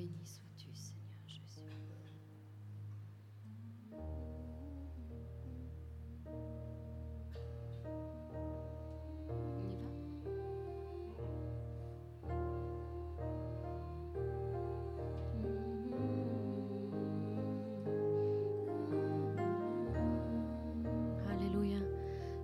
[0.00, 1.60] Béni sois-tu, Seigneur Jésus.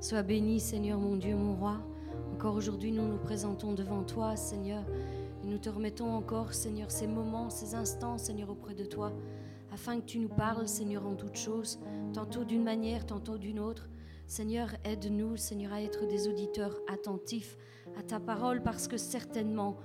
[0.03, 1.79] Sois béni, Seigneur mon Dieu, mon roi.
[2.35, 4.85] Encore aujourd'hui, nous nous présentons devant toi, Seigneur.
[5.57, 9.15] Nous te remettons encore, Seigneur, ces moments, ces instants, Seigneur, auprès de toi,
[9.73, 11.81] afin que tu nous parles, Seigneur, en toutes choses,
[12.13, 13.89] tantôt d'une manière, tantôt d'une autre.
[14.27, 17.57] Seigneur, aide-nous, Seigneur, à être des auditeurs attentifs
[17.99, 19.79] à ta parole, parce que certainement,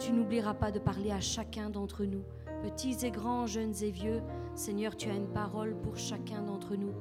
[0.00, 2.24] tu n'oublieras pas de parler à chacun d'entre nous,
[2.64, 4.20] petits et grands, jeunes et vieux.
[4.56, 6.92] Seigneur, tu as une parole pour chacun d'entre nous.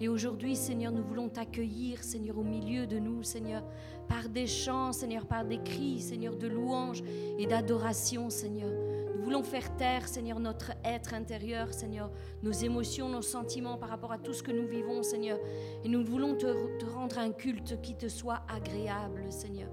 [0.00, 3.62] Et aujourd'hui, Seigneur, nous voulons t'accueillir, Seigneur, au milieu de nous, Seigneur,
[4.08, 7.02] par des chants, Seigneur, par des cris, Seigneur, de louange
[7.38, 8.70] et d'adoration, Seigneur.
[9.16, 12.10] Nous voulons faire taire, Seigneur, notre être intérieur, Seigneur,
[12.42, 15.38] nos émotions, nos sentiments par rapport à tout ce que nous vivons, Seigneur.
[15.82, 19.70] Et nous voulons te, te rendre un culte qui te soit agréable, Seigneur.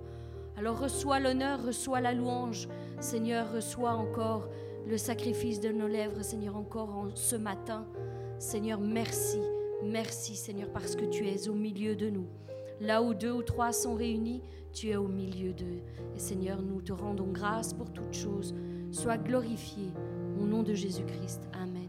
[0.55, 2.69] Alors reçois l'honneur, reçois la louange,
[3.01, 4.47] Seigneur, reçois encore
[4.87, 7.85] le sacrifice de nos lèvres, Seigneur, encore en ce matin.
[8.39, 9.39] Seigneur, merci,
[9.83, 12.27] merci, Seigneur, parce que tu es au milieu de nous.
[12.79, 14.41] Là où deux ou trois sont réunis,
[14.73, 15.81] tu es au milieu d'eux.
[16.15, 18.55] Et Seigneur, nous te rendons grâce pour toutes choses.
[18.91, 19.91] Sois glorifié
[20.39, 21.47] au nom de Jésus-Christ.
[21.53, 21.82] Amen.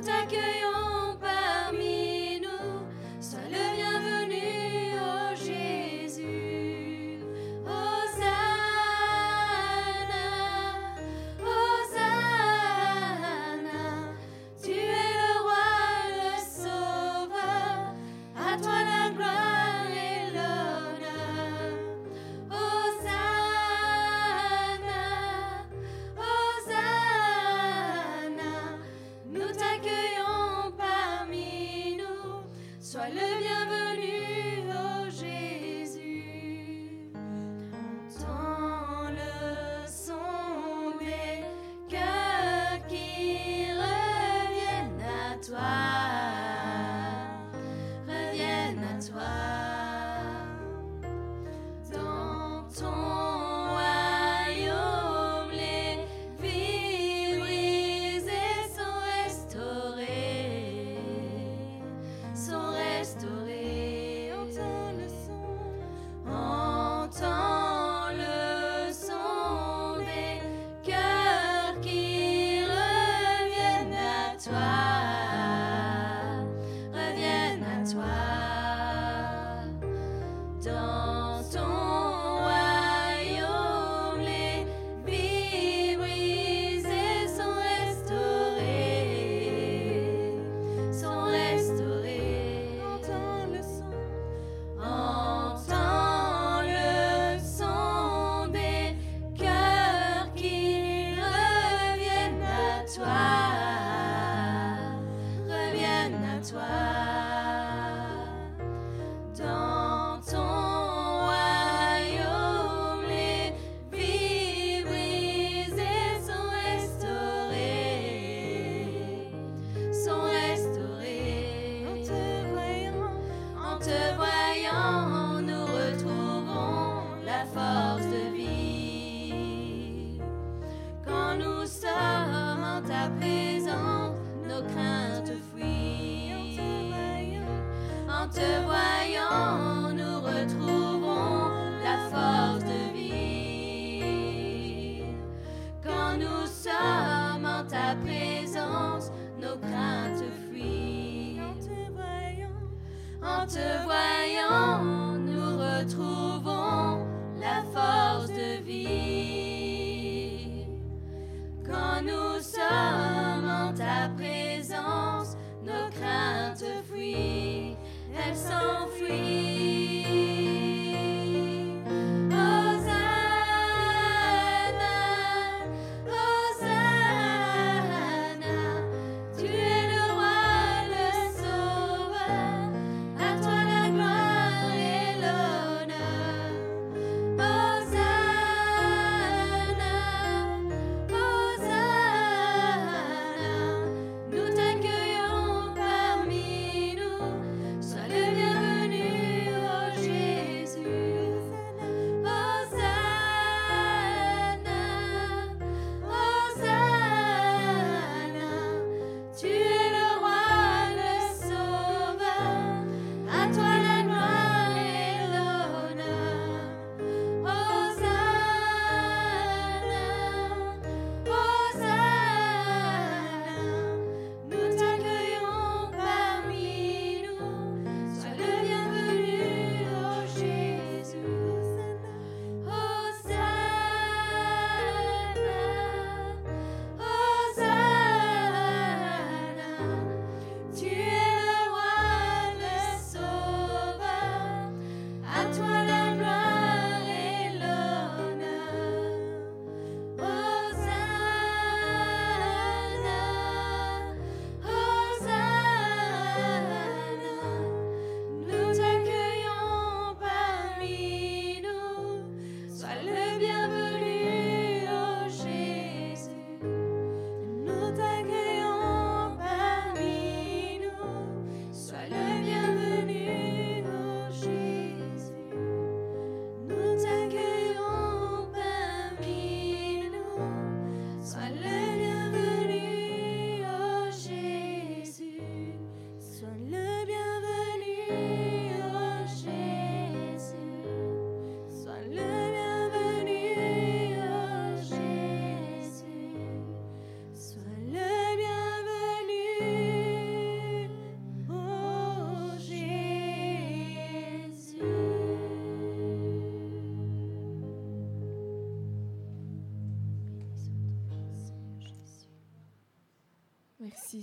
[0.00, 0.47] protect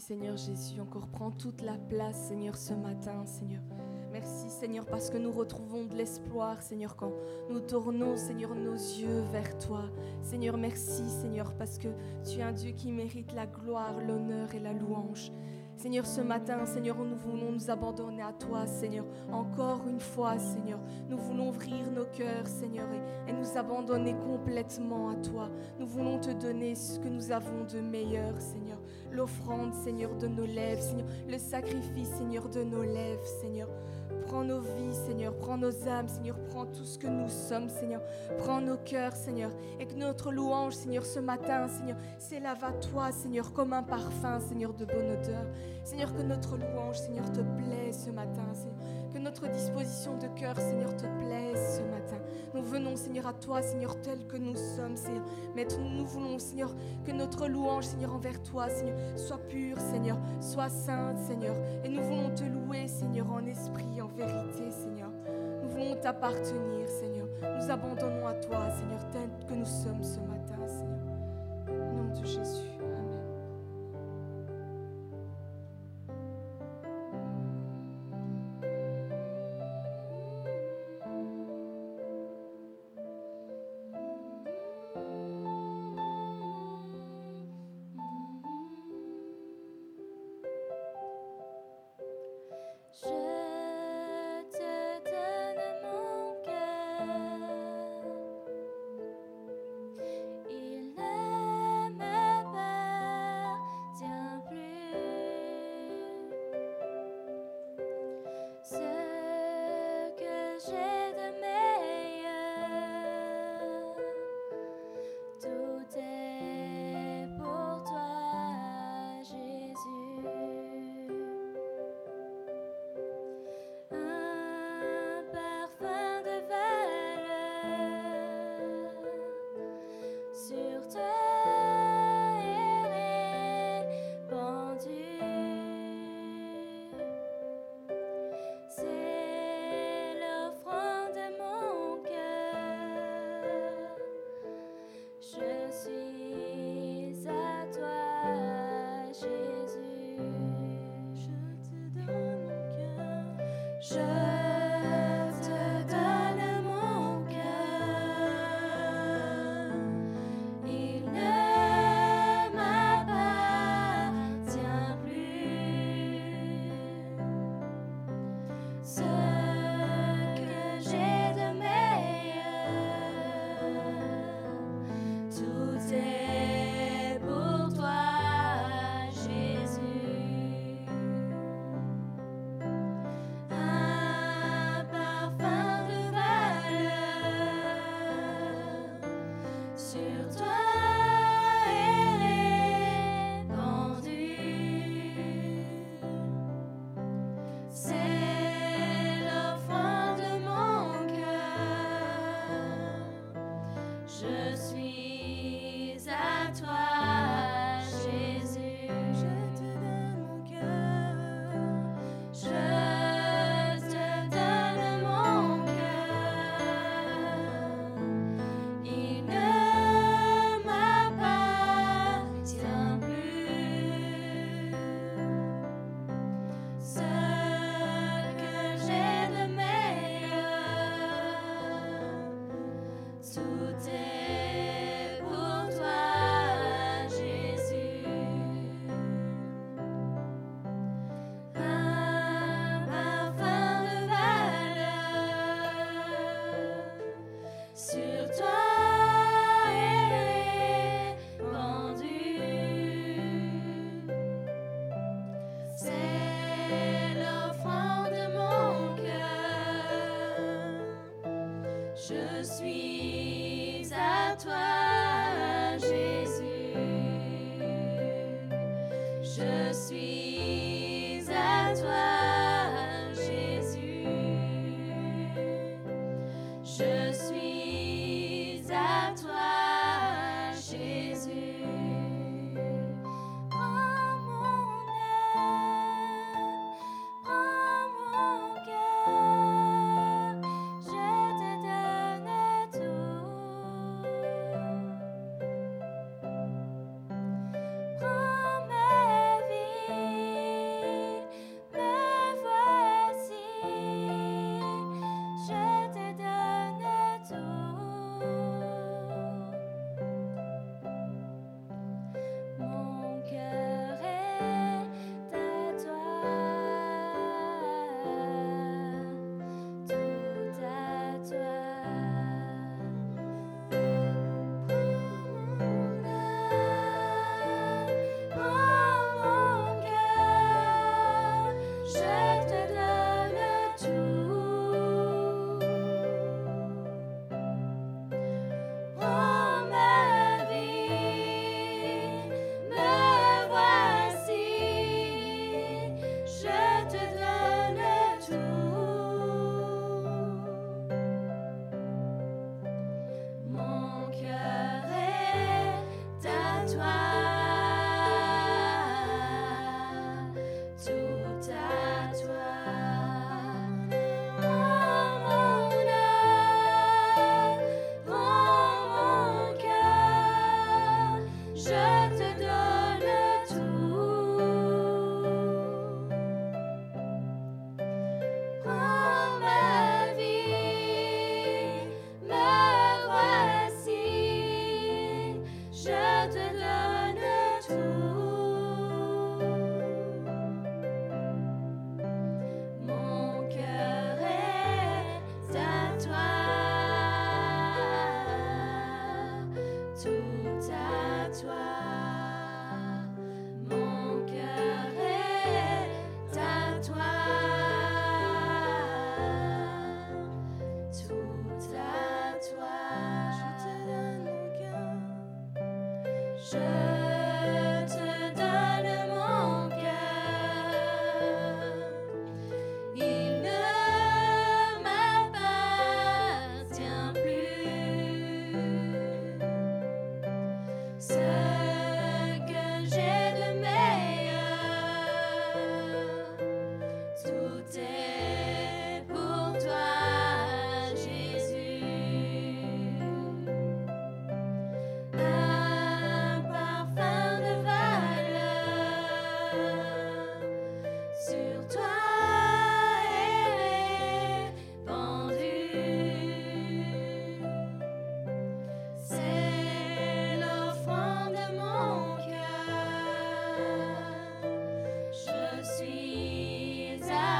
[0.07, 3.63] Seigneur Jésus, encore prends toute la place Seigneur ce matin Seigneur.
[4.11, 7.11] Merci Seigneur parce que nous retrouvons de l'espoir Seigneur quand
[7.49, 9.89] nous tournons Seigneur nos yeux vers toi.
[10.21, 11.87] Seigneur merci Seigneur parce que
[12.23, 15.31] tu es un Dieu qui mérite la gloire, l'honneur et la louange.
[15.85, 19.05] Seigneur, ce matin, Seigneur, nous voulons nous abandonner à toi, Seigneur.
[19.31, 22.87] Encore une fois, Seigneur, nous voulons ouvrir nos cœurs, Seigneur,
[23.27, 25.51] et, nous abandonner complètement à toi.
[25.79, 28.79] Nous voulons te donner ce que nous avons de meilleur, Seigneur.
[29.11, 31.05] L'offrande, Seigneur, de nos lèvres, Seigneur.
[31.29, 33.69] Le sacrifice, Seigneur, de nos lèvres, Seigneur.
[34.25, 35.37] Prends nos vies, Seigneur.
[35.37, 36.35] Prends nos âmes, Seigneur.
[36.49, 38.01] Prends tout ce que nous sommes, Seigneur.
[38.39, 39.51] Prends nos cœurs, Seigneur.
[39.79, 44.39] Et que notre louange, Seigneur, ce matin, Seigneur, s'élève à toi, Seigneur, comme un parfum,
[44.39, 45.45] Seigneur, de bonne odeur.
[45.85, 48.75] Seigneur, que notre louange, Seigneur, te plaît ce matin, Seigneur.
[49.13, 52.17] Que notre disposition de cœur, Seigneur, te plaise ce matin.
[52.55, 55.23] Nous venons, Seigneur, à toi, Seigneur, tel que nous sommes, Seigneur.
[55.55, 56.73] Mais nous voulons, Seigneur,
[57.05, 61.55] que notre louange, Seigneur, envers toi, Seigneur, soit pure, Seigneur, soit sainte, Seigneur.
[61.83, 65.11] Et nous voulons te louer, Seigneur, en esprit, en vérité, Seigneur.
[65.61, 67.27] Nous voulons t'appartenir, Seigneur.
[67.59, 71.05] Nous abandonnons à toi, Seigneur, tel que nous sommes ce matin, Seigneur.
[71.69, 72.74] Au nom de Jésus.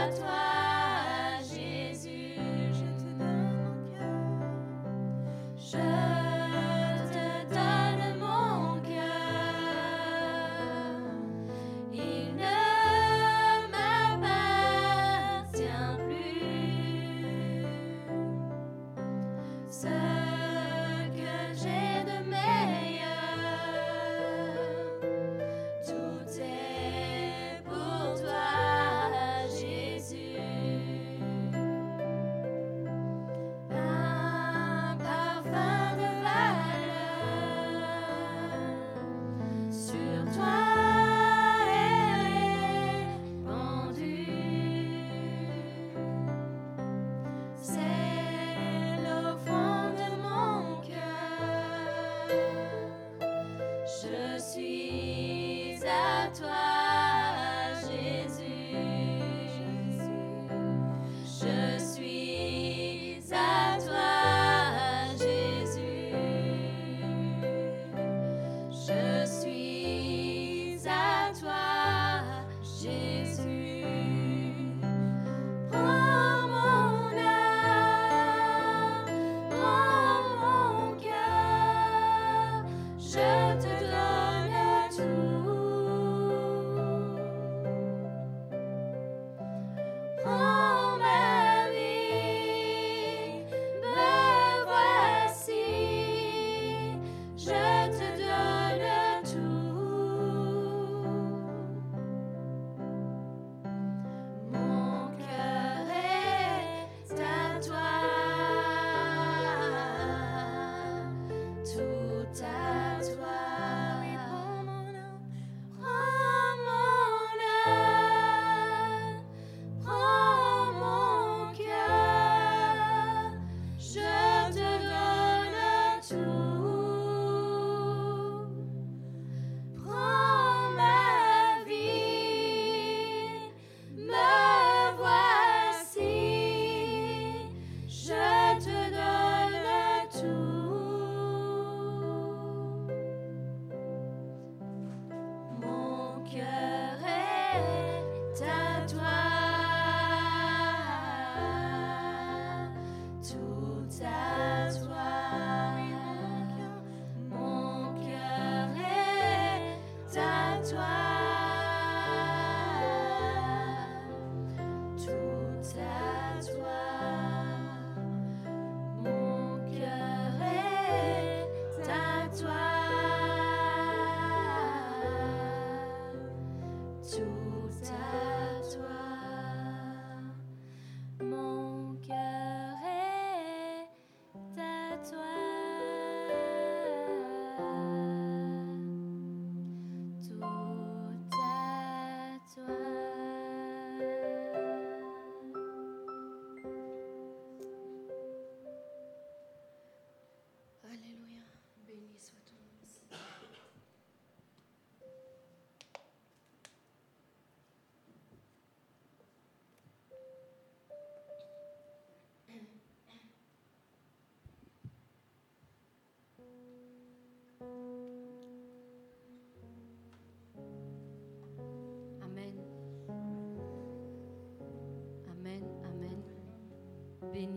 [0.05, 0.44] God's.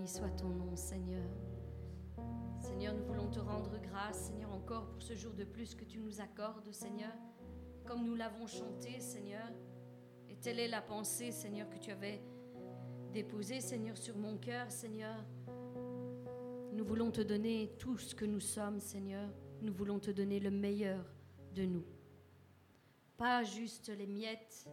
[0.08, 1.28] Soit ton nom, Seigneur.
[2.58, 5.98] Seigneur, nous voulons te rendre grâce, Seigneur, encore pour ce jour de plus que tu
[5.98, 7.12] nous accordes, Seigneur,
[7.84, 9.46] comme nous l'avons chanté, Seigneur.
[10.30, 12.22] Et telle est la pensée, Seigneur, que tu avais
[13.12, 15.22] déposée, Seigneur, sur mon cœur, Seigneur.
[16.72, 19.28] Nous voulons te donner tout ce que nous sommes, Seigneur.
[19.60, 21.04] Nous voulons te donner le meilleur
[21.54, 21.84] de nous.
[23.18, 24.70] Pas juste les miettes,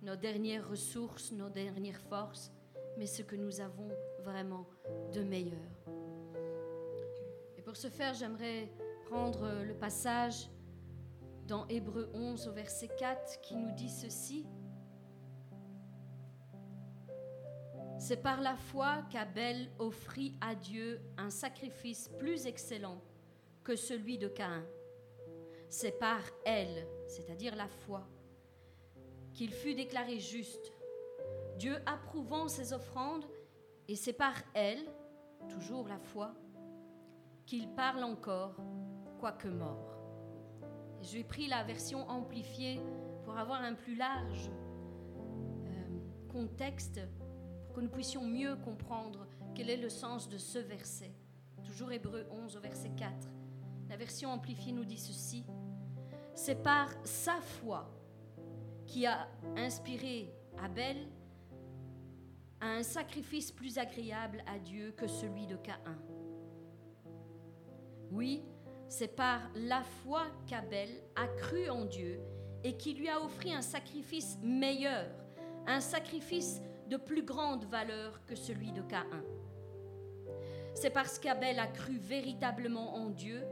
[0.00, 2.52] nos dernières ressources, nos dernières forces,
[2.96, 3.90] mais ce que nous avons
[4.24, 4.66] vraiment
[5.12, 5.60] de meilleur.
[7.56, 8.72] Et pour ce faire, j'aimerais
[9.04, 10.48] prendre le passage
[11.46, 14.46] dans Hébreu 11 au verset 4 qui nous dit ceci.
[17.98, 23.00] C'est par la foi qu'Abel offrit à Dieu un sacrifice plus excellent
[23.62, 24.64] que celui de Caïn.
[25.68, 28.06] C'est par elle, c'est-à-dire la foi,
[29.32, 30.72] qu'il fut déclaré juste,
[31.56, 33.24] Dieu approuvant ses offrandes,
[33.88, 34.84] et c'est par elle,
[35.48, 36.34] toujours la foi,
[37.46, 38.56] qu'il parle encore,
[39.18, 39.98] quoique mort.
[41.02, 42.80] J'ai pris la version amplifiée
[43.24, 44.50] pour avoir un plus large
[45.66, 47.00] euh, contexte,
[47.66, 51.14] pour que nous puissions mieux comprendre quel est le sens de ce verset.
[51.62, 53.28] Toujours Hébreu 11 au verset 4.
[53.88, 55.44] La version amplifiée nous dit ceci.
[56.34, 57.90] C'est par sa foi
[58.86, 61.08] qui a inspiré Abel
[62.60, 65.98] à un sacrifice plus agréable à Dieu que celui de Caïn.
[68.10, 68.42] Oui,
[68.88, 72.20] c'est par la foi qu'Abel a cru en Dieu
[72.62, 75.10] et qui lui a offert un sacrifice meilleur,
[75.66, 79.24] un sacrifice de plus grande valeur que celui de Caïn.
[80.74, 83.44] C'est parce qu'Abel a cru véritablement en Dieu,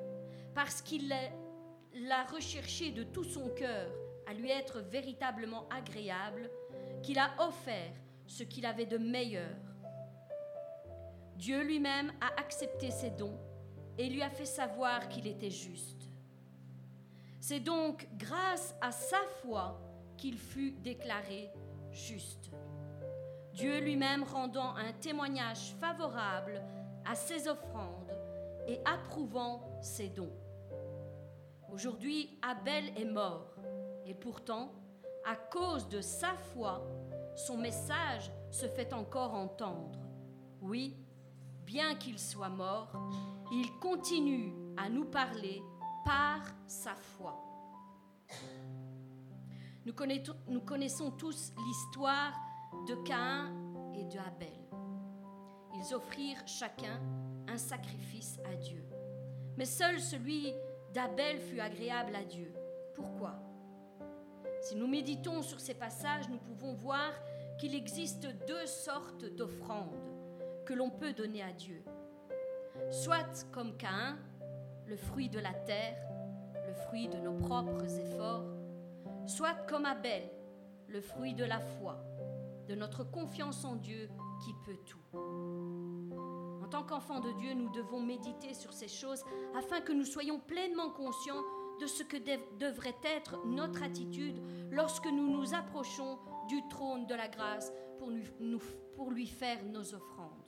[0.55, 3.91] parce qu'il l'a recherché de tout son cœur
[4.27, 6.51] à lui être véritablement agréable,
[7.03, 7.93] qu'il a offert
[8.33, 9.55] ce qu'il avait de meilleur.
[11.37, 13.39] Dieu lui-même a accepté ses dons
[13.99, 16.09] et lui a fait savoir qu'il était juste.
[17.41, 19.79] C'est donc grâce à sa foi
[20.17, 21.51] qu'il fut déclaré
[21.91, 22.51] juste.
[23.53, 26.63] Dieu lui-même rendant un témoignage favorable
[27.05, 28.17] à ses offrandes
[28.67, 30.33] et approuvant ses dons.
[31.71, 33.57] Aujourd'hui, Abel est mort
[34.07, 34.73] et pourtant,
[35.27, 36.83] à cause de sa foi,
[37.35, 39.99] son message se fait encore entendre.
[40.61, 40.97] Oui,
[41.65, 42.93] bien qu'il soit mort,
[43.51, 45.63] il continue à nous parler
[46.05, 47.39] par sa foi.
[49.85, 49.93] Nous
[50.61, 52.33] connaissons, tous l'histoire
[52.89, 53.53] de Caïn
[53.95, 54.49] et de Abel.
[55.75, 57.01] Ils offrirent chacun
[57.49, 58.85] un sacrifice à Dieu.
[59.57, 60.53] Mais seul celui
[60.95, 62.55] d'Abel fut agréable à Dieu.
[62.95, 63.52] Pourquoi?
[64.63, 67.11] Si nous méditons sur ces passages, nous pouvons voir
[67.59, 69.99] qu'il existe deux sortes d'offrandes
[70.65, 71.83] que l'on peut donner à Dieu.
[72.93, 74.17] Soit comme Caïn,
[74.87, 75.97] le fruit de la terre,
[76.65, 78.45] le fruit de nos propres efforts,
[79.27, 80.31] soit comme Abel,
[80.87, 81.99] le fruit de la foi,
[82.69, 84.09] de notre confiance en Dieu
[84.45, 85.19] qui peut tout.
[86.63, 89.25] En tant qu'enfants de Dieu, nous devons méditer sur ces choses
[89.57, 91.43] afin que nous soyons pleinement conscients
[91.83, 92.17] de ce que
[92.59, 94.41] devrait être notre attitude
[94.71, 96.17] lorsque nous nous approchons
[96.49, 100.45] du trône de la grâce pour, lui faire nos offrandes.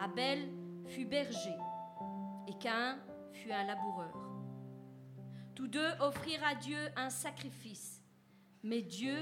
[0.00, 0.48] Abel
[0.86, 1.56] fut berger
[2.48, 2.98] et Caïn
[3.32, 4.16] fut un laboureur.
[5.54, 8.02] Tous deux offrirent à Dieu un sacrifice,
[8.62, 9.16] mais Dieu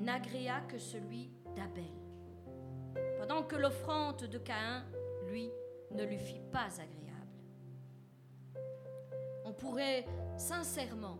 [0.00, 1.92] n'agréa que celui d'Abel,
[3.18, 4.86] pendant que l'offrande de Caïn,
[5.28, 5.50] lui,
[5.90, 7.03] ne lui fit pas agréable.
[9.58, 11.18] Pourrait sincèrement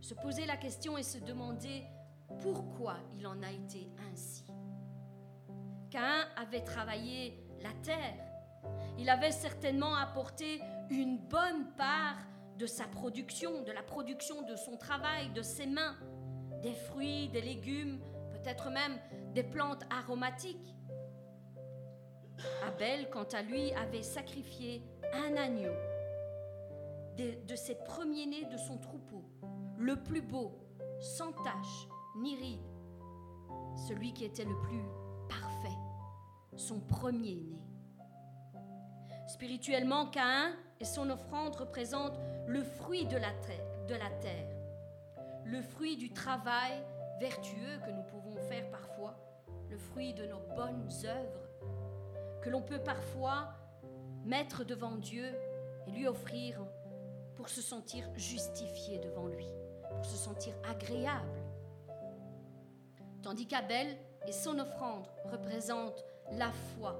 [0.00, 1.84] se poser la question et se demander
[2.42, 4.44] pourquoi il en a été ainsi.
[5.90, 8.14] Caïn avait travaillé la terre.
[8.98, 12.16] Il avait certainement apporté une bonne part
[12.58, 15.96] de sa production, de la production de son travail, de ses mains,
[16.62, 18.00] des fruits, des légumes,
[18.32, 18.98] peut-être même
[19.34, 20.74] des plantes aromatiques.
[22.66, 24.82] Abel, quant à lui, avait sacrifié
[25.12, 25.72] un agneau
[27.16, 29.24] de, ses premiers-nés de son troupeau,
[29.78, 30.52] le plus beau,
[31.00, 32.66] sans tache ni ride,
[33.86, 34.82] celui qui était le plus
[35.28, 35.76] parfait,
[36.56, 37.58] son premier-né.
[39.28, 43.32] Spirituellement, Caïn et son offrande représentent le fruit de la,
[43.88, 44.48] de la terre,
[45.44, 46.72] le fruit du travail
[47.18, 49.16] vertueux que nous pouvons faire parfois,
[49.70, 51.48] le fruit de nos bonnes œuvres,
[52.42, 53.48] que l'on peut parfois
[54.24, 55.32] mettre devant Dieu
[55.86, 56.60] et lui offrir
[57.36, 59.46] pour se sentir justifié devant lui,
[59.90, 61.42] pour se sentir agréable.
[63.22, 63.96] Tandis qu'Abel
[64.26, 66.98] et son offrande représentent la foi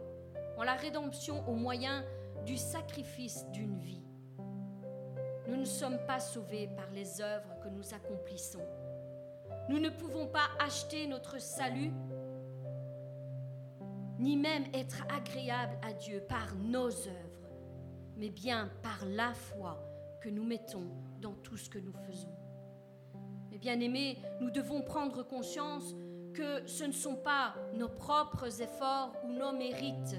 [0.56, 2.04] en la rédemption au moyen
[2.44, 4.02] du sacrifice d'une vie.
[5.48, 8.66] Nous ne sommes pas sauvés par les œuvres que nous accomplissons.
[9.68, 11.92] Nous ne pouvons pas acheter notre salut,
[14.18, 17.50] ni même être agréable à Dieu par nos œuvres,
[18.16, 19.85] mais bien par la foi
[20.28, 22.34] nous mettons dans tout ce que nous faisons.
[23.50, 25.94] Mais bien aimés, nous devons prendre conscience
[26.34, 30.16] que ce ne sont pas nos propres efforts ou nos mérites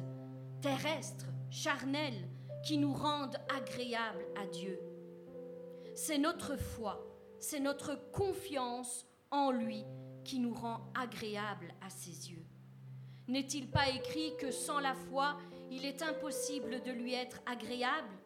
[0.61, 2.27] terrestres, charnels,
[2.65, 4.79] qui nous rendent agréables à Dieu.
[5.95, 7.05] C'est notre foi,
[7.39, 9.85] c'est notre confiance en lui
[10.23, 12.45] qui nous rend agréables à ses yeux.
[13.27, 15.37] N'est-il pas écrit que sans la foi,
[15.69, 18.16] il est impossible de lui être agréable?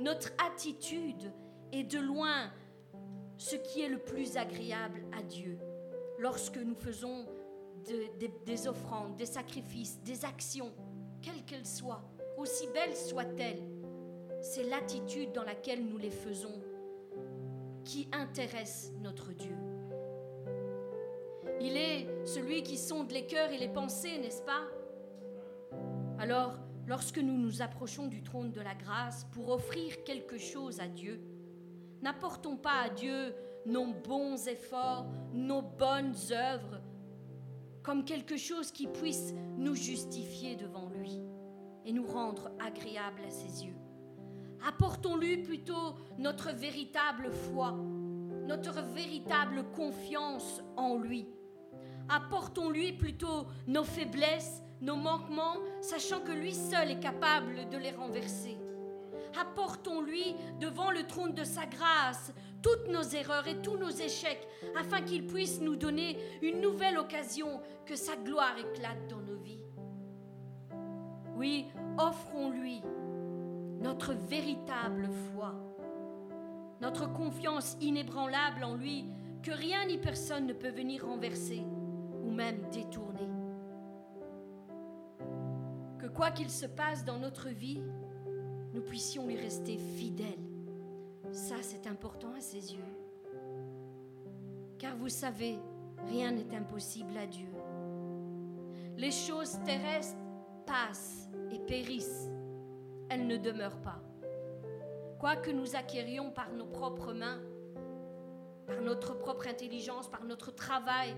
[0.00, 1.30] Notre attitude
[1.72, 2.50] est de loin
[3.36, 5.58] ce qui est le plus agréable à Dieu
[6.18, 7.26] lorsque nous faisons
[8.46, 10.72] des offrandes, des sacrifices, des actions,
[11.20, 12.02] quelles qu'elles soient,
[12.38, 13.62] aussi belles soient-elles.
[14.40, 16.62] C'est l'attitude dans laquelle nous les faisons
[17.84, 19.56] qui intéresse notre Dieu.
[21.60, 24.62] Il est celui qui sonde les cœurs et les pensées, n'est-ce pas?
[26.18, 26.54] Alors,
[26.90, 31.22] lorsque nous nous approchons du trône de la grâce pour offrir quelque chose à Dieu,
[32.02, 33.32] n'apportons pas à Dieu
[33.64, 36.80] nos bons efforts, nos bonnes œuvres,
[37.84, 41.22] comme quelque chose qui puisse nous justifier devant lui
[41.84, 43.76] et nous rendre agréables à ses yeux.
[44.66, 47.70] Apportons-lui plutôt notre véritable foi,
[48.48, 51.28] notre véritable confiance en lui.
[52.08, 58.56] Apportons-lui plutôt nos faiblesses, nos manquements, sachant que lui seul est capable de les renverser.
[59.40, 64.46] Apportons-lui devant le trône de sa grâce toutes nos erreurs et tous nos échecs,
[64.78, 69.64] afin qu'il puisse nous donner une nouvelle occasion, que sa gloire éclate dans nos vies.
[71.36, 71.66] Oui,
[71.98, 72.82] offrons-lui
[73.80, 75.54] notre véritable foi,
[76.80, 79.06] notre confiance inébranlable en lui,
[79.42, 81.62] que rien ni personne ne peut venir renverser
[82.22, 83.09] ou même détourner.
[86.14, 87.82] Quoi qu'il se passe dans notre vie,
[88.72, 90.46] nous puissions lui rester fidèles.
[91.32, 92.84] Ça, c'est important à ses yeux.
[94.78, 95.58] Car vous savez,
[96.08, 97.48] rien n'est impossible à Dieu.
[98.96, 100.16] Les choses terrestres
[100.66, 102.30] passent et périssent.
[103.08, 104.00] Elles ne demeurent pas.
[105.18, 107.40] Quoi que nous acquérions par nos propres mains,
[108.66, 111.14] par notre propre intelligence, par notre travail,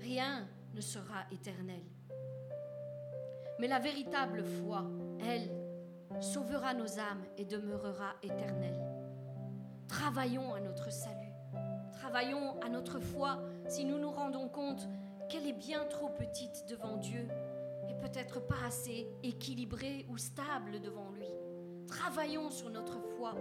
[0.00, 1.82] rien ne sera éternel.
[3.58, 4.84] Mais la véritable foi,
[5.20, 5.50] elle,
[6.20, 8.80] sauvera nos âmes et demeurera éternelle.
[9.88, 11.32] Travaillons à notre salut.
[11.92, 14.88] Travaillons à notre foi si nous nous rendons compte
[15.28, 17.28] qu'elle est bien trop petite devant Dieu
[17.88, 21.28] et peut-être pas assez équilibrée ou stable devant lui.
[21.86, 23.34] Travaillons sur notre foi.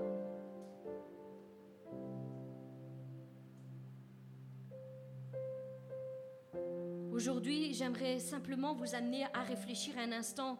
[7.17, 10.60] Aujourd'hui, j'aimerais simplement vous amener à réfléchir un instant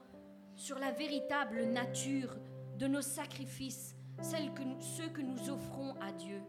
[0.56, 2.36] sur la véritable nature
[2.80, 6.42] de nos sacrifices, ceux que nous offrons à Dieu.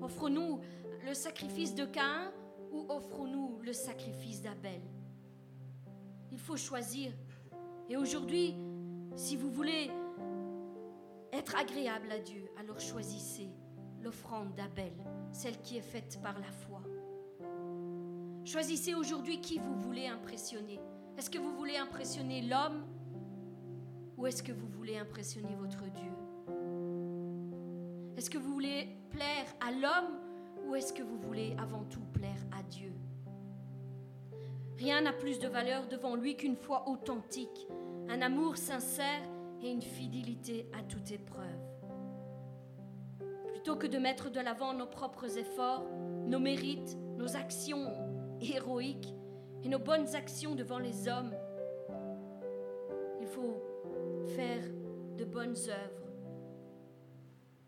[0.00, 0.58] Offrons-nous
[1.06, 2.32] le sacrifice de Caïn
[2.72, 4.80] ou offrons-nous le sacrifice d'Abel?
[6.32, 7.12] Il faut choisir.
[7.90, 8.54] Et aujourd'hui,
[9.16, 9.90] si vous voulez
[11.30, 13.50] être agréable à Dieu, alors choisissez
[14.02, 14.94] l'offrande d'Abel,
[15.30, 16.80] celle qui est faite par la foi.
[18.44, 20.78] Choisissez aujourd'hui qui vous voulez impressionner.
[21.16, 22.84] Est-ce que vous voulez impressionner l'homme
[24.18, 26.12] ou est-ce que vous voulez impressionner votre Dieu?
[28.18, 30.18] Est-ce que vous voulez plaire à l'homme
[30.66, 32.92] ou est-ce que vous voulez avant tout plaire à Dieu?
[34.76, 37.66] Rien n'a plus de valeur devant lui qu'une foi authentique,
[38.10, 39.22] un amour sincère
[39.62, 41.64] et une fidélité à toute épreuve.
[43.46, 45.86] Plutôt que de mettre de l'avant nos propres efforts,
[46.26, 47.90] nos mérites, nos actions
[48.40, 49.14] héroïques
[49.62, 51.34] et nos bonnes actions devant les hommes,
[53.20, 53.62] il faut
[54.36, 54.62] faire
[55.16, 56.04] de bonnes œuvres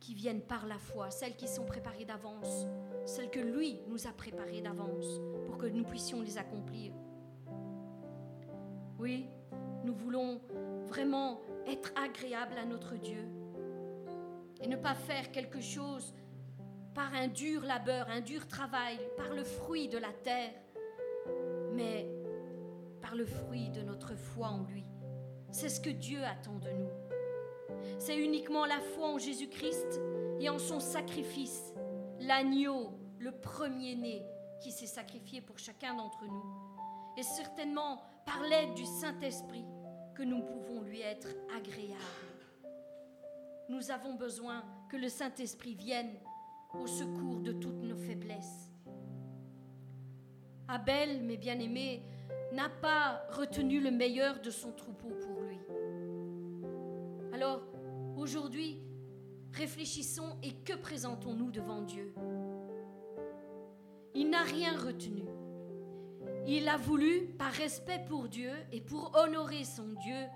[0.01, 2.67] qui viennent par la foi, celles qui sont préparées d'avance,
[3.07, 6.93] celles que lui nous a préparées d'avance pour que nous puissions les accomplir.
[8.99, 9.27] Oui,
[9.85, 10.41] nous voulons
[10.87, 13.25] vraiment être agréables à notre Dieu
[14.61, 16.15] et ne pas faire quelque chose
[16.97, 20.55] par un dur labeur, un dur travail, par le fruit de la terre,
[21.75, 22.09] mais
[23.03, 24.87] par le fruit de notre foi en lui.
[25.51, 26.91] C'est ce que Dieu attend de nous.
[27.99, 30.01] C'est uniquement la foi en Jésus-Christ
[30.41, 31.75] et en son sacrifice,
[32.19, 34.23] l'agneau, le premier-né,
[34.63, 36.45] qui s'est sacrifié pour chacun d'entre nous.
[37.19, 39.67] Et certainement par l'aide du Saint-Esprit
[40.15, 42.01] que nous pouvons lui être agréables.
[43.69, 46.17] Nous avons besoin que le Saint-Esprit vienne
[46.75, 48.71] au secours de toutes nos faiblesses.
[50.69, 52.03] Abel, mes bien-aimés,
[52.53, 55.59] n'a pas retenu le meilleur de son troupeau pour lui.
[57.33, 57.63] Alors,
[58.17, 58.81] aujourd'hui,
[59.53, 62.15] réfléchissons et que présentons-nous devant Dieu?
[64.15, 65.25] Il n'a rien retenu.
[66.47, 70.27] Il a voulu, par respect pour Dieu et pour honorer son Dieu,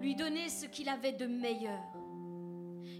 [0.00, 1.82] lui donner ce qu'il avait de meilleur.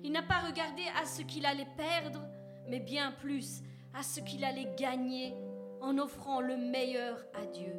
[0.02, 2.22] Il n'a pas regardé à ce qu'il allait perdre,
[2.68, 3.62] mais bien plus
[3.94, 5.34] à ce qu'il allait gagner
[5.80, 7.74] en offrant le meilleur à Dieu.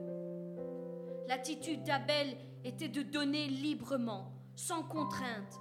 [1.27, 5.59] L'attitude d'Abel était de donner librement, sans contrainte,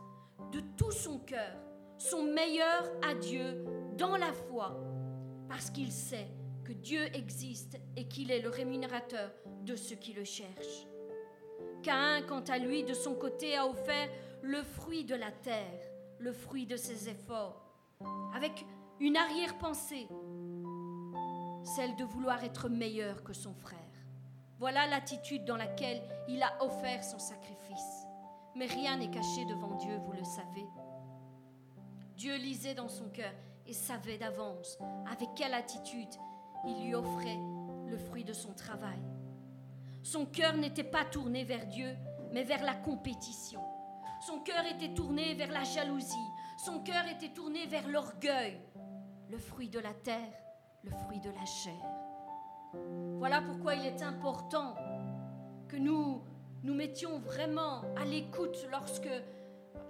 [0.53, 1.57] de tout son cœur,
[1.99, 3.65] son meilleur à Dieu
[3.97, 4.77] dans la foi,
[5.49, 6.29] parce qu'il sait
[6.65, 9.31] que Dieu existe et qu'il est le rémunérateur
[9.63, 10.87] de ceux qui le cherchent.
[11.83, 14.09] Caïn, quant à lui, de son côté, a offert
[14.43, 15.81] le fruit de la terre,
[16.19, 17.63] le fruit de ses efforts,
[18.35, 18.65] avec
[19.01, 20.09] une arrière-pensée,
[21.65, 23.79] celle de vouloir être meilleur que son frère.
[24.59, 28.07] Voilà l'attitude dans laquelle il a offert son sacrifice.
[28.55, 30.67] Mais rien n'est caché devant Dieu, vous le savez.
[32.17, 33.33] Dieu lisait dans son cœur
[33.67, 34.79] et savait d'avance
[35.11, 36.15] avec quelle attitude
[36.67, 37.39] il lui offrait
[37.87, 39.03] le fruit de son travail.
[40.03, 41.95] Son cœur n'était pas tourné vers Dieu,
[42.33, 43.61] mais vers la compétition.
[44.27, 46.15] Son cœur était tourné vers la jalousie.
[46.65, 48.59] Son cœur était tourné vers l'orgueil.
[49.31, 50.33] Le fruit de la terre,
[50.85, 51.75] le fruit de la chair.
[53.19, 54.75] Voilà pourquoi il est important
[55.69, 56.23] que nous
[56.63, 59.09] nous mettions vraiment à l'écoute lorsque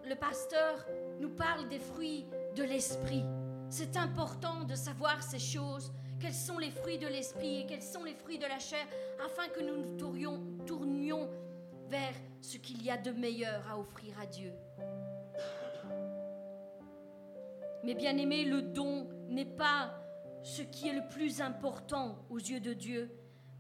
[0.05, 0.87] le pasteur
[1.21, 3.25] nous parle des fruits de l'esprit.
[3.69, 8.05] C'est important de savoir ces choses quels sont les fruits de l'esprit et quels sont
[8.05, 8.87] les fruits de la chair,
[9.25, 11.29] afin que nous nous tournions, tournions
[11.89, 14.53] vers ce qu'il y a de meilleur à offrir à Dieu.
[17.85, 19.95] Mais bien aimé, le don n'est pas
[20.43, 23.11] ce qui est le plus important aux yeux de Dieu,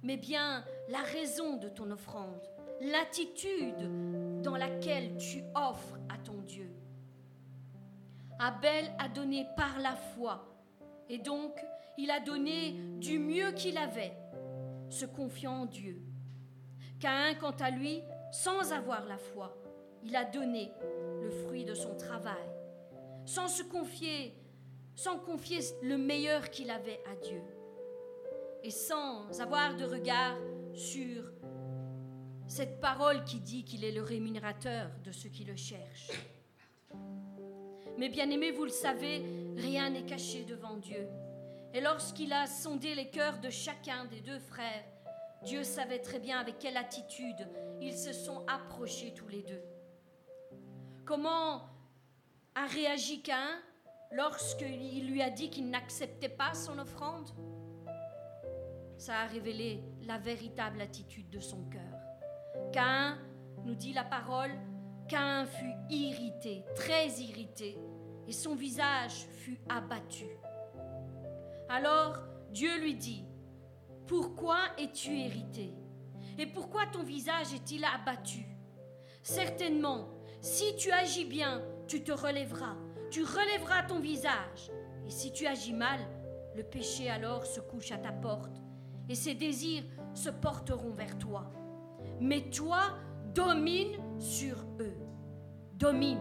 [0.03, 2.41] mais bien la raison de ton offrande,
[2.81, 6.71] l'attitude dans laquelle tu offres à ton Dieu.
[8.39, 10.47] Abel a donné par la foi,
[11.09, 11.53] et donc
[11.99, 14.13] il a donné du mieux qu'il avait,
[14.91, 16.03] se confiant en Dieu.
[17.01, 19.57] Caïn, quant à lui, sans avoir la foi,
[20.05, 20.71] il a donné
[21.23, 22.47] le fruit de son travail,
[23.27, 24.35] sans se confier,
[24.95, 27.43] sans confier le meilleur qu'il avait à Dieu,
[28.63, 30.37] et sans avoir de regard
[30.73, 31.25] sur
[32.47, 36.13] cette parole qui dit qu'il est le rémunérateur de ceux qui le cherchent.
[37.99, 39.25] Mais bien aimé, vous le savez,
[39.57, 41.09] rien n'est caché devant Dieu.
[41.75, 44.85] Et lorsqu'il a sondé les cœurs de chacun des deux frères,
[45.45, 47.49] Dieu savait très bien avec quelle attitude
[47.81, 49.63] ils se sont approchés tous les deux.
[51.05, 51.76] Comment
[52.57, 53.61] a réagi Cain
[54.13, 57.29] lorsqu'il lui a dit qu'il n'acceptait pas son offrande?
[58.97, 61.83] Ça a révélé la véritable attitude de son cœur.
[62.73, 63.19] Cain,
[63.65, 64.53] nous dit la parole,
[65.07, 67.79] Cain fut irrité, très irrité,
[68.27, 70.27] et son visage fut abattu.
[71.69, 72.17] Alors
[72.51, 73.27] Dieu lui dit,
[74.07, 75.75] Pourquoi es-tu irrité?
[76.39, 78.47] Et pourquoi ton visage est-il abattu?
[79.23, 80.09] Certainement,
[80.41, 82.77] si tu agis bien, tu te relèveras,
[83.11, 84.71] tu relèveras ton visage.
[85.07, 86.01] Et si tu agis mal,
[86.55, 88.63] le péché alors se couche à ta porte,
[89.09, 89.85] et ses désirs
[90.15, 91.51] se porteront vers toi.
[92.21, 92.97] Mais toi,
[93.35, 94.97] domine sur eux.
[95.75, 96.21] Domine.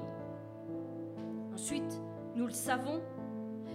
[1.53, 2.01] Ensuite,
[2.35, 3.01] nous le savons,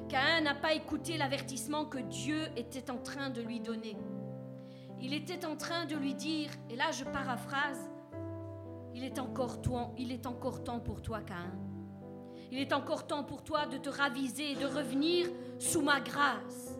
[0.08, 3.96] Caïn n'a pas écouté l'avertissement que Dieu était en train de lui donner.
[5.00, 7.90] Il était en train de lui dire, et là je paraphrase,
[8.94, 11.69] il est encore temps, il est encore temps pour toi, Caïn.
[12.50, 15.28] Il est encore temps pour toi de te raviser et de revenir
[15.58, 16.76] sous ma grâce.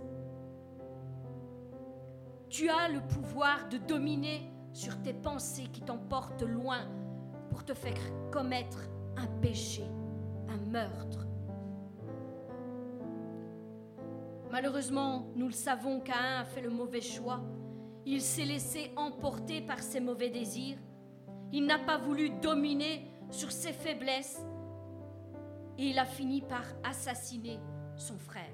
[2.48, 6.80] Tu as le pouvoir de dominer sur tes pensées qui t'emportent loin
[7.50, 7.98] pour te faire
[8.32, 8.78] commettre
[9.16, 9.84] un péché,
[10.48, 11.26] un meurtre,
[14.50, 17.40] Malheureusement, nous le savons, Caïn a fait le mauvais choix.
[18.04, 20.76] Il s'est laissé emporter par ses mauvais désirs.
[21.52, 24.44] Il n'a pas voulu dominer sur ses faiblesses
[25.80, 27.58] et il a fini par assassiner
[27.96, 28.44] son frère.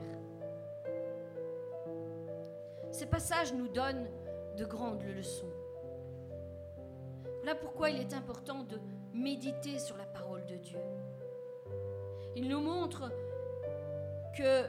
[2.93, 4.09] Ces passages nous donnent
[4.57, 5.51] de grandes leçons.
[7.43, 8.81] Voilà pourquoi il est important de
[9.13, 10.79] méditer sur la parole de Dieu.
[12.37, 13.11] Il nous montre
[14.37, 14.65] que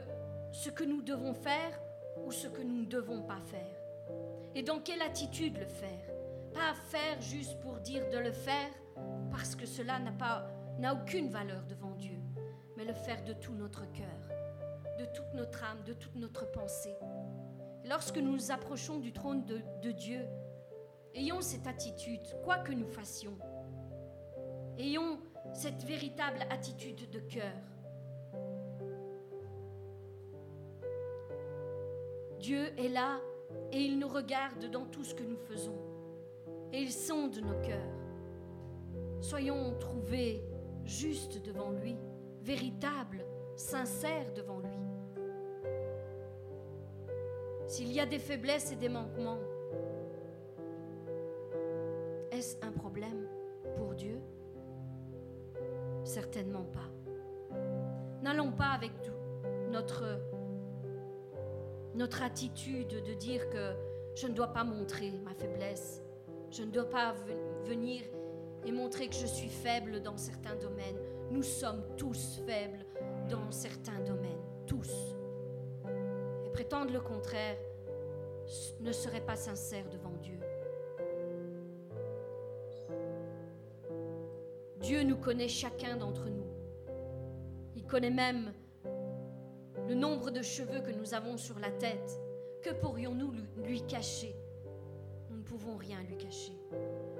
[0.50, 1.80] ce que nous devons faire
[2.24, 3.78] ou ce que nous ne devons pas faire.
[4.56, 6.00] Et dans quelle attitude le faire.
[6.52, 8.70] Pas faire juste pour dire de le faire,
[9.30, 12.17] parce que cela n'a, aucune valeur devant Dieu,
[12.78, 14.06] mais le faire de tout notre cœur,
[15.00, 16.94] de toute notre âme, de toute notre pensée.
[17.84, 20.24] Lorsque nous nous approchons du trône de, de Dieu,
[21.12, 23.36] ayons cette attitude, quoi que nous fassions.
[24.78, 25.18] Ayons
[25.52, 27.52] cette véritable attitude de cœur.
[32.38, 33.18] Dieu est là
[33.72, 35.76] et il nous regarde dans tout ce que nous faisons.
[36.72, 37.92] Et il sonde nos cœurs.
[39.20, 40.44] Soyons trouvés
[40.84, 41.96] juste devant lui
[42.48, 43.26] véritables,
[43.56, 44.78] sincères devant lui.
[47.66, 49.38] S'il y a des faiblesses et des manquements,
[52.30, 53.28] est-ce un problème
[53.76, 54.18] pour Dieu?
[56.04, 56.88] Certainement pas.
[58.22, 58.92] N'allons pas avec
[59.70, 60.18] notre,
[61.94, 63.74] notre attitude de dire que
[64.14, 66.02] je ne dois pas montrer ma faiblesse,
[66.50, 67.14] je ne dois pas
[67.66, 68.00] venir
[68.64, 71.17] et montrer que je suis faible dans certains domaines.
[71.30, 72.84] Nous sommes tous faibles
[73.28, 74.90] dans certains domaines, tous.
[76.44, 77.56] Et prétendre le contraire
[78.80, 80.38] ne serait pas sincère devant Dieu.
[84.80, 86.46] Dieu nous connaît chacun d'entre nous.
[87.76, 88.54] Il connaît même
[89.86, 92.18] le nombre de cheveux que nous avons sur la tête.
[92.62, 94.34] Que pourrions-nous lui cacher?
[95.28, 96.52] Nous ne pouvons rien lui cacher.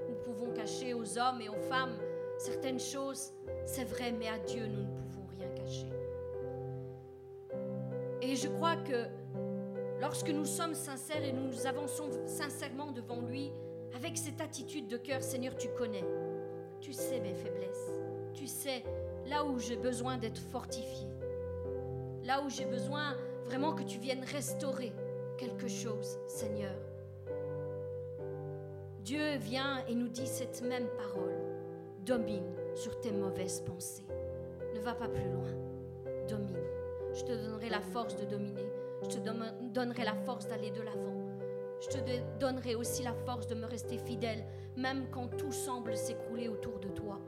[0.09, 1.95] Nous pouvons cacher aux hommes et aux femmes
[2.39, 3.33] certaines choses,
[3.65, 5.89] c'est vrai, mais à Dieu, nous ne pouvons rien cacher.
[8.21, 9.05] Et je crois que
[9.99, 13.51] lorsque nous sommes sincères et nous nous avançons sincèrement devant lui,
[13.95, 16.05] avec cette attitude de cœur, Seigneur, tu connais.
[16.79, 17.91] Tu sais mes faiblesses.
[18.33, 18.83] Tu sais
[19.27, 21.07] là où j'ai besoin d'être fortifié.
[22.23, 23.15] Là où j'ai besoin
[23.45, 24.93] vraiment que tu viennes restaurer
[25.37, 26.75] quelque chose, Seigneur.
[28.99, 31.48] Dieu vient et nous dit cette même parole.
[32.05, 34.07] Domine sur tes mauvaises pensées.
[34.73, 35.49] Ne va pas plus loin.
[36.27, 36.63] Domine.
[37.13, 38.71] Je te donnerai la force de dominer.
[39.03, 39.19] Je te
[39.73, 41.19] donnerai la force d'aller de l'avant.
[41.81, 44.43] Je te donnerai aussi la force de me rester fidèle,
[44.75, 47.19] même quand tout semble s'écrouler autour de toi.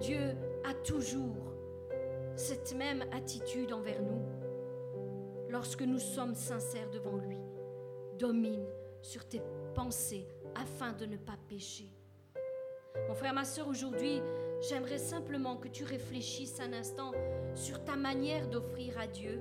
[0.00, 1.36] Dieu a toujours
[2.34, 4.22] cette même attitude envers nous
[5.48, 7.38] lorsque nous sommes sincères devant lui.
[8.18, 8.66] Domine
[9.00, 9.40] sur tes
[9.74, 11.88] pensées afin de ne pas pécher.
[13.08, 14.20] Mon frère, ma soeur, aujourd'hui,
[14.68, 17.12] j'aimerais simplement que tu réfléchisses un instant
[17.54, 19.40] sur ta manière d'offrir à Dieu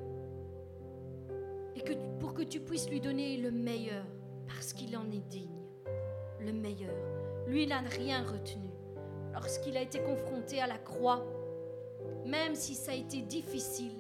[1.76, 4.06] et que, pour que tu puisses lui donner le meilleur,
[4.48, 5.64] parce qu'il en est digne,
[6.40, 6.96] le meilleur.
[7.48, 8.70] Lui, il n'a rien retenu.
[9.34, 11.26] Lorsqu'il a été confronté à la croix,
[12.26, 13.98] même si ça a été difficile,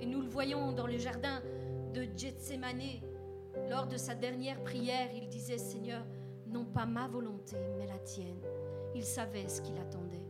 [0.00, 1.42] et nous le voyons dans le jardin
[1.92, 3.00] de Gethsemane,
[3.68, 6.04] lors de sa dernière prière, il disait, Seigneur,
[6.46, 8.40] non pas ma volonté, mais la tienne.
[8.94, 10.26] Il savait ce qu'il attendait.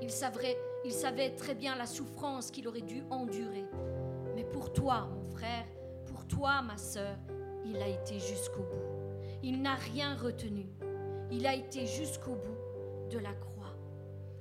[0.00, 3.64] Il savait, il savait très bien la souffrance qu'il aurait dû endurer.
[4.34, 5.64] Mais pour toi, mon frère,
[6.06, 7.16] pour toi, ma sœur,
[7.64, 9.28] il a été jusqu'au bout.
[9.42, 10.66] Il n'a rien retenu.
[11.30, 13.76] Il a été jusqu'au bout de la croix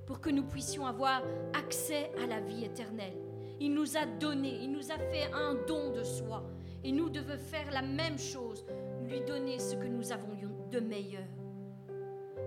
[0.06, 1.22] pour que nous puissions avoir
[1.54, 3.16] accès à la vie éternelle.
[3.60, 6.44] Il nous a donné, il nous a fait un don de soi.
[6.84, 8.66] Et nous devons faire la même chose,
[9.08, 10.32] lui donner ce que nous avons
[10.72, 11.28] de meilleur.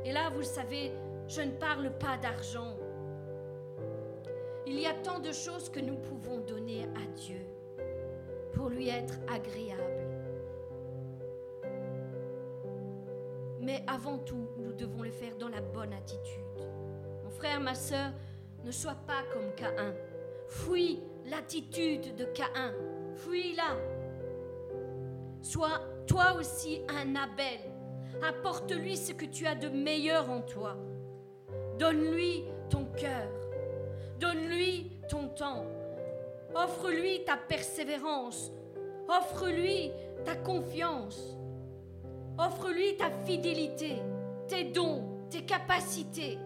[0.04, 0.92] Et là, vous le savez,
[1.26, 2.76] je ne parle pas d'argent,
[4.66, 7.40] il y a tant de choses que nous pouvons donner à Dieu
[8.52, 9.80] pour lui être agréable.
[13.60, 16.40] Mais avant tout, nous devons le faire dans la bonne attitude.
[17.22, 18.12] Mon frère, ma soeur,
[18.62, 19.94] ne sois pas comme Caïn.
[20.48, 22.74] Fuis l'attitude de Caïn.
[23.16, 23.76] Fuis-la.
[25.42, 27.73] Sois toi aussi un Abel.
[28.26, 30.76] Apporte-lui ce que tu as de meilleur en toi.
[31.78, 33.28] Donne-lui ton cœur.
[34.18, 35.66] Donne-lui ton temps.
[36.54, 38.50] Offre-lui ta persévérance.
[39.08, 39.90] Offre-lui
[40.24, 41.36] ta confiance.
[42.38, 43.96] Offre-lui ta fidélité,
[44.48, 46.38] tes dons, tes capacités.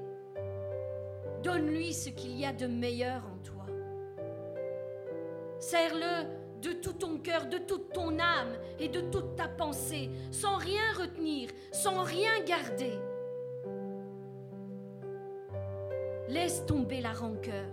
[1.42, 3.66] Donne-lui ce qu'il y a de meilleur en toi.
[5.60, 10.56] Serre-le de tout ton cœur, de toute ton âme et de toute ta pensée, sans
[10.56, 12.92] rien retenir, sans rien garder.
[16.28, 17.66] Laisse tomber la rancœur.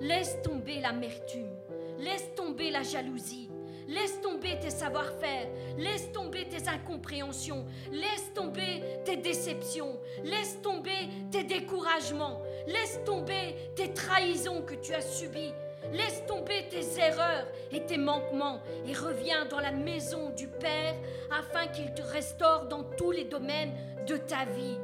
[0.00, 1.50] Laisse tomber l'amertume.
[1.98, 3.50] Laisse tomber la jalousie.
[3.88, 5.48] Laisse tomber tes savoir-faire.
[5.78, 7.64] Laisse tomber tes incompréhensions.
[7.90, 9.98] Laisse tomber tes déceptions.
[10.24, 12.42] Laisse tomber tes découragements.
[12.66, 15.54] Laisse tomber tes trahisons que tu as subies.
[15.92, 20.94] Laisse tomber tes erreurs et tes manquements et reviens dans la maison du Père
[21.30, 23.72] afin qu'il te restaure dans tous les domaines
[24.06, 24.78] de ta vie.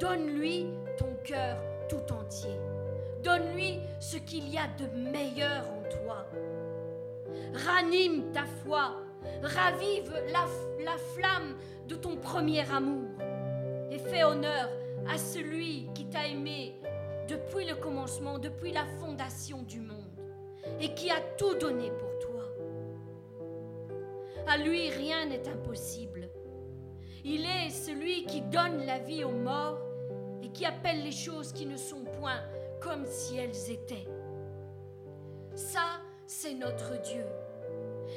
[0.00, 0.66] Donne-lui
[0.98, 1.56] ton cœur
[1.88, 2.58] tout entier.
[3.22, 6.26] Donne-lui ce qu'il y a de meilleur en toi.
[7.54, 8.96] Ranime ta foi.
[9.42, 10.44] Ravive la,
[10.84, 11.56] la flamme
[11.88, 13.08] de ton premier amour.
[13.90, 14.68] Et fais honneur
[15.08, 16.74] à celui qui t'a aimé
[17.28, 20.00] depuis le commencement, depuis la fondation du monde.
[20.80, 22.42] et qui a tout donné pour toi.
[24.46, 26.30] À lui, rien n'est impossible.
[27.22, 29.78] Il est celui qui donne la vie aux morts
[30.42, 32.40] et qui appelle les choses qui ne sont point
[32.80, 34.06] comme si elles étaient.
[35.54, 37.24] Ça, c'est notre Dieu.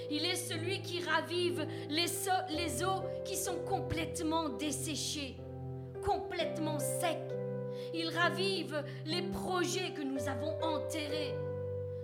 [0.10, 2.06] Il est celui qui ravive les,
[2.50, 5.38] les eaux qui sont complètement desséchées,
[6.06, 7.37] complètement secs.
[7.94, 11.36] Il ravive les projets que nous avons enterrés,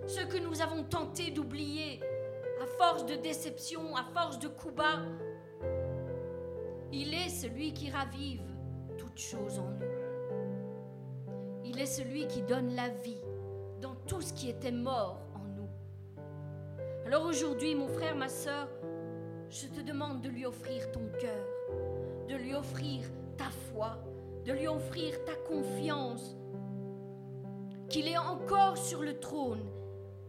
[0.06, 2.00] ceux que nous avons tenté d'oublier,
[2.62, 5.02] à force de déception, à force de coups bas.
[6.92, 8.42] Il est celui qui ravive
[8.96, 9.86] toutes choses en nous.
[11.64, 13.22] Il est celui qui donne la vie
[13.80, 15.24] dans tout ce qui était mort
[17.06, 18.66] alors aujourd'hui, mon frère, ma soeur,
[19.50, 21.46] je te demande de lui offrir ton cœur,
[22.28, 23.04] de lui offrir
[23.36, 23.98] ta foi,
[24.44, 26.36] de lui offrir ta confiance,
[27.88, 29.64] qu'il est encore sur le trône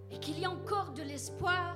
[0.09, 1.75] et qu'il y a encore de l'espoir.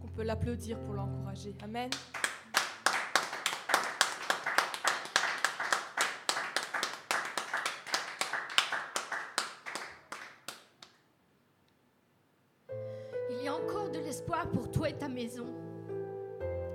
[0.00, 1.54] On peut l'applaudir pour l'encourager.
[1.62, 1.90] Amen.
[14.82, 15.46] Toi et ta maison.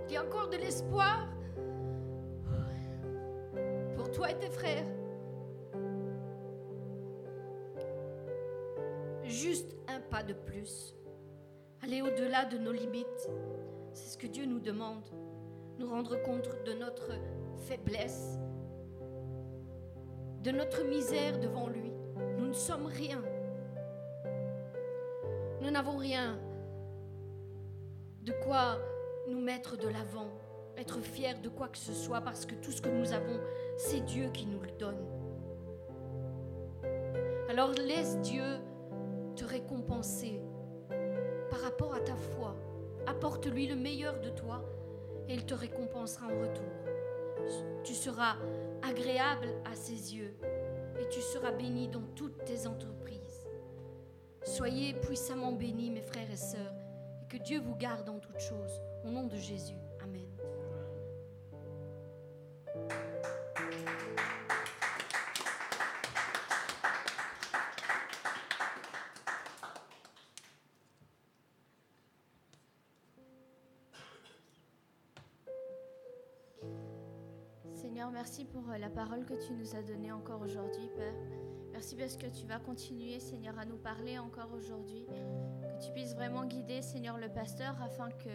[0.07, 1.27] Il y a encore de l'espoir
[3.97, 4.85] pour toi et tes frères.
[9.23, 10.95] Juste un pas de plus.
[11.83, 13.29] Aller au-delà de nos limites.
[13.91, 15.03] C'est ce que Dieu nous demande.
[15.77, 17.11] Nous rendre compte de notre
[17.67, 18.39] faiblesse,
[20.43, 21.91] de notre misère devant lui.
[22.37, 23.21] Nous ne sommes rien.
[25.59, 26.39] Nous n'avons rien
[28.27, 28.77] de quoi
[29.29, 30.27] nous mettre de l'avant,
[30.77, 33.39] être fiers de quoi que ce soit, parce que tout ce que nous avons,
[33.77, 34.99] c'est Dieu qui nous le donne.
[37.49, 38.43] Alors laisse Dieu
[39.37, 40.41] te récompenser
[41.49, 42.53] par rapport à ta foi.
[43.05, 44.61] Apporte-lui le meilleur de toi
[45.29, 46.73] et il te récompensera en retour.
[47.85, 48.35] Tu seras
[48.83, 50.35] agréable à ses yeux
[50.99, 53.47] et tu seras béni dans toutes tes entreprises.
[54.43, 56.76] Soyez puissamment bénis, mes frères et sœurs.
[57.29, 58.81] Que Dieu vous garde en toutes choses.
[59.03, 59.75] Au nom de Jésus.
[60.01, 60.29] Amen.
[77.73, 81.13] Seigneur, merci pour euh, la parole que tu nous as donnée encore aujourd'hui, Père.
[81.73, 85.05] Merci parce que tu vas continuer, Seigneur, à nous parler encore aujourd'hui
[85.79, 88.29] tu puisses vraiment guider, Seigneur, le pasteur, afin que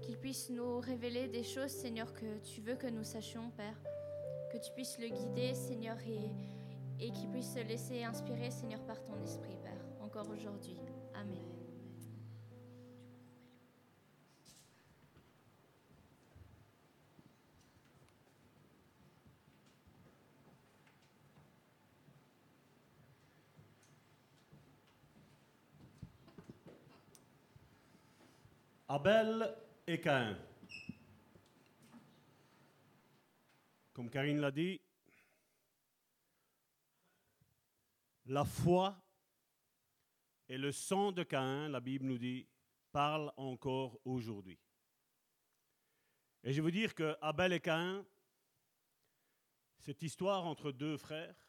[0.00, 3.76] qu'il puisse nous révéler des choses, Seigneur, que tu veux que nous sachions, Père.
[4.52, 9.02] Que tu puisses le guider, Seigneur, et, et qu'il puisse se laisser inspirer, Seigneur, par
[9.02, 10.80] ton esprit, Père, encore aujourd'hui.
[28.90, 29.54] Abel
[29.86, 30.34] et Caïn.
[33.92, 34.80] Comme Karine l'a dit,
[38.24, 38.96] la foi
[40.48, 42.48] et le sang de Caïn, la Bible nous dit,
[42.90, 44.58] parlent encore aujourd'hui.
[46.42, 48.06] Et je veux dire que Abel et Caïn,
[49.80, 51.47] cette histoire entre deux frères,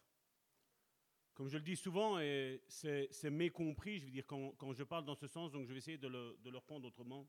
[1.39, 5.15] comme je le dis souvent, et c'est mécompris, je veux dire, quand, je parle dans
[5.15, 7.25] ce sens, donc je vais essayer de le, de répondre autrement.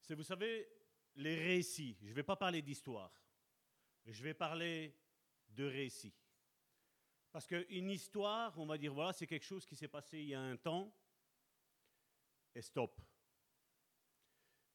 [0.00, 0.66] C'est, vous savez,
[1.16, 1.98] les récits.
[2.00, 3.12] Je ne vais pas parler d'histoire.
[4.06, 4.96] Je vais parler
[5.50, 6.14] de récits.
[7.30, 10.34] Parce qu'une histoire, on va dire, voilà, c'est quelque chose qui s'est passé il y
[10.34, 10.96] a un temps,
[12.54, 13.02] et stop.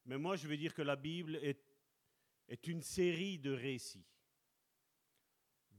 [0.05, 4.05] Mais moi, je veux dire que la Bible est une série de récits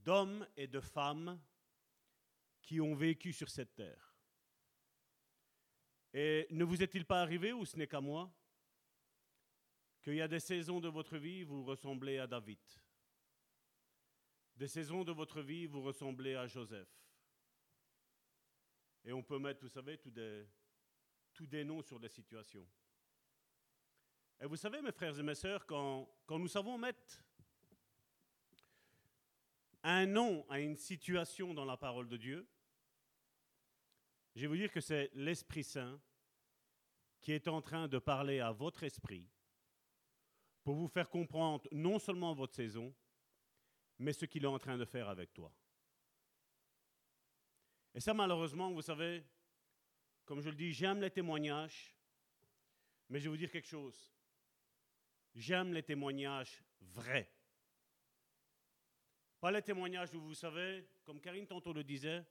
[0.03, 1.41] d'hommes et de femmes
[2.63, 4.15] qui ont vécu sur cette terre.
[6.13, 8.33] Et ne vous est-il pas arrivé, ou ce n'est qu'à moi,
[10.03, 12.59] qu'il y a des saisons de votre vie, vous ressemblez à David.
[14.57, 16.89] Des saisons de votre vie, vous ressemblez à Joseph.
[19.05, 20.47] Et on peut mettre, vous savez, tous des,
[21.33, 22.69] tous des noms sur des situations.
[24.41, 27.23] Et vous savez, mes frères et mes sœurs, quand, quand nous savons mettre
[29.83, 32.49] un nom à une situation dans la parole de Dieu,
[34.35, 36.01] je vais vous dire que c'est l'Esprit Saint
[37.21, 39.29] qui est en train de parler à votre esprit
[40.63, 42.95] pour vous faire comprendre non seulement votre saison,
[43.99, 45.53] mais ce qu'il est en train de faire avec toi.
[47.95, 49.25] Et ça, malheureusement, vous savez,
[50.25, 51.95] comme je le dis, j'aime les témoignages,
[53.09, 54.15] mais je vais vous dire quelque chose.
[55.35, 57.31] J'aime les témoignages vrais.
[59.41, 62.23] Pas les témoignages où vous savez, comme Karine tantôt le disait,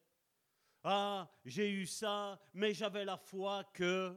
[0.84, 4.16] ah, j'ai eu ça, mais j'avais la foi que,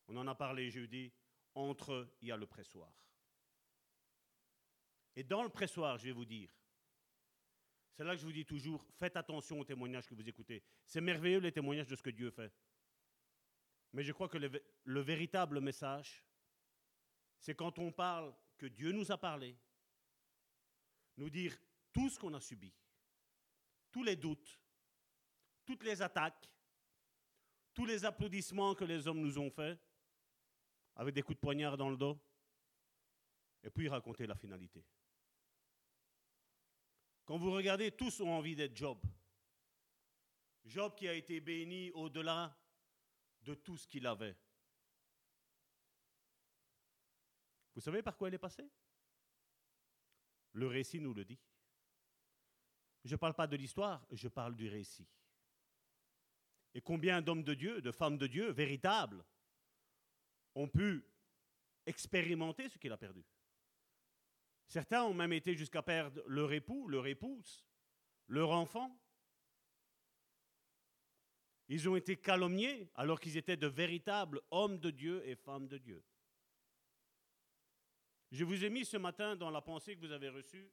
[0.08, 1.14] On en a parlé jeudi,
[1.56, 2.94] entre eux, il y a le pressoir.
[5.16, 6.50] Et dans le pressoir, je vais vous dire,
[7.94, 10.62] c'est là que je vous dis toujours, faites attention aux témoignages que vous écoutez.
[10.86, 12.54] C'est merveilleux les témoignages de ce que Dieu fait.
[13.94, 16.26] Mais je crois que le, le véritable message,
[17.40, 19.56] c'est quand on parle que Dieu nous a parlé,
[21.16, 21.58] nous dire
[21.94, 22.74] tout ce qu'on a subi,
[23.92, 24.60] tous les doutes,
[25.66, 26.52] toutes les attaques,
[27.74, 29.80] tous les applaudissements que les hommes nous ont faits,
[30.96, 32.20] avec des coups de poignard dans le dos,
[33.64, 34.84] et puis raconter la finalité.
[37.26, 39.00] Quand vous regardez, tous ont envie d'être Job.
[40.64, 42.56] Job qui a été béni au-delà
[43.42, 44.36] de tout ce qu'il avait.
[47.74, 48.70] Vous savez par quoi il est passé?
[50.54, 51.40] Le récit nous le dit.
[53.04, 55.08] Je ne parle pas de l'histoire, je parle du récit.
[56.74, 59.24] Et combien d'hommes de Dieu, de femmes de Dieu, véritables,
[60.56, 61.06] ont pu
[61.86, 63.24] expérimenter ce qu'il a perdu.
[64.68, 67.64] Certains ont même été jusqu'à perdre leur époux, leur épouse,
[68.28, 68.98] leur enfant.
[71.68, 75.78] Ils ont été calomniés alors qu'ils étaient de véritables hommes de Dieu et femmes de
[75.78, 76.04] Dieu.
[78.32, 80.72] Je vous ai mis ce matin dans la pensée que vous avez reçue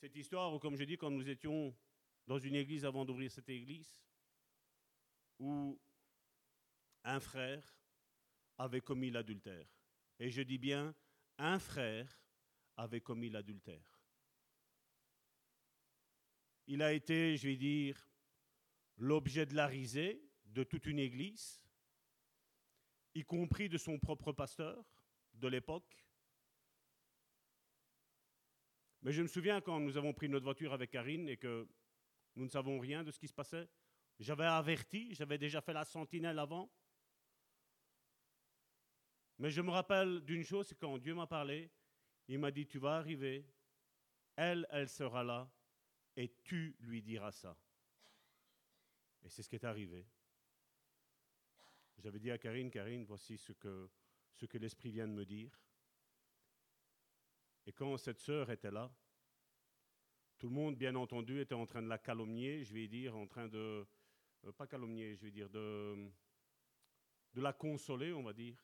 [0.00, 1.76] cette histoire où, comme je dis, quand nous étions
[2.26, 4.00] dans une église avant d'ouvrir cette église,
[5.38, 5.78] où
[7.04, 7.79] un frère
[8.60, 9.66] avait commis l'adultère.
[10.18, 10.94] Et je dis bien,
[11.38, 12.22] un frère
[12.76, 14.00] avait commis l'adultère.
[16.66, 18.10] Il a été, je vais dire,
[18.98, 21.64] l'objet de la risée de toute une église,
[23.14, 24.84] y compris de son propre pasteur
[25.34, 25.96] de l'époque.
[29.02, 31.66] Mais je me souviens quand nous avons pris notre voiture avec Karine et que
[32.36, 33.68] nous ne savons rien de ce qui se passait.
[34.18, 36.70] J'avais averti, j'avais déjà fait la sentinelle avant.
[39.40, 41.70] Mais je me rappelle d'une chose, c'est quand Dieu m'a parlé,
[42.28, 43.46] il m'a dit, tu vas arriver,
[44.36, 45.50] elle, elle sera là,
[46.14, 47.56] et tu lui diras ça.
[49.22, 50.06] Et c'est ce qui est arrivé.
[51.96, 53.88] J'avais dit à Karine, Karine, voici ce que,
[54.34, 55.58] ce que l'Esprit vient de me dire.
[57.64, 58.94] Et quand cette sœur était là,
[60.36, 63.26] tout le monde, bien entendu, était en train de la calomnier, je vais dire, en
[63.26, 63.86] train de,
[64.44, 66.10] euh, pas calomnier, je vais dire, de,
[67.32, 68.62] de la consoler, on va dire.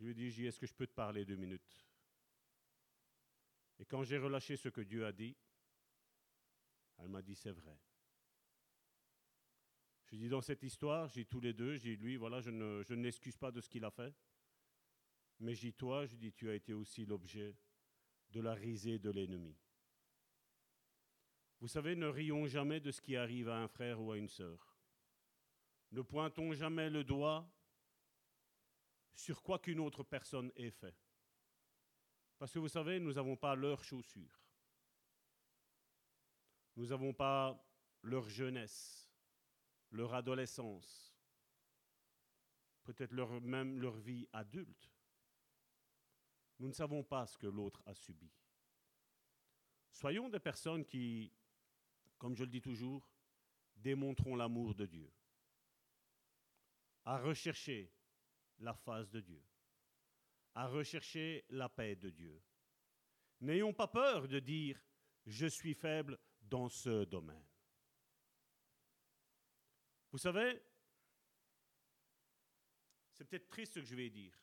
[0.00, 1.76] Je lui ai dit, est-ce que je peux te parler deux minutes?
[3.78, 5.36] Et quand j'ai relâché ce que Dieu a dit,
[6.96, 7.78] elle m'a dit, c'est vrai.
[10.06, 12.94] Je dis, dans cette histoire, j'ai tous les deux, j'ai lui, voilà, je ne, je
[12.94, 14.14] n'excuse pas de ce qu'il a fait.
[15.38, 17.54] Mais j'ai toi, je dis, tu as été aussi l'objet
[18.30, 19.54] de la risée de l'ennemi.
[21.60, 24.28] Vous savez, ne rions jamais de ce qui arrive à un frère ou à une
[24.28, 24.78] sœur.
[25.92, 27.46] Ne pointons jamais le doigt
[29.14, 30.96] sur quoi qu'une autre personne ait fait.
[32.38, 34.40] Parce que vous savez, nous n'avons pas leurs chaussures.
[36.76, 37.62] Nous n'avons pas
[38.02, 39.10] leur jeunesse,
[39.90, 41.14] leur adolescence,
[42.84, 44.90] peut-être même leur vie adulte.
[46.58, 48.30] Nous ne savons pas ce que l'autre a subi.
[49.90, 51.32] Soyons des personnes qui,
[52.18, 53.06] comme je le dis toujours,
[53.76, 55.12] démontrons l'amour de Dieu,
[57.04, 57.92] à rechercher
[58.60, 59.42] la face de Dieu,
[60.54, 62.42] à rechercher la paix de Dieu.
[63.40, 64.80] N'ayons pas peur de dire
[65.26, 67.46] je suis faible dans ce domaine.
[70.12, 70.60] Vous savez,
[73.12, 74.36] c'est peut-être triste ce que je vais dire,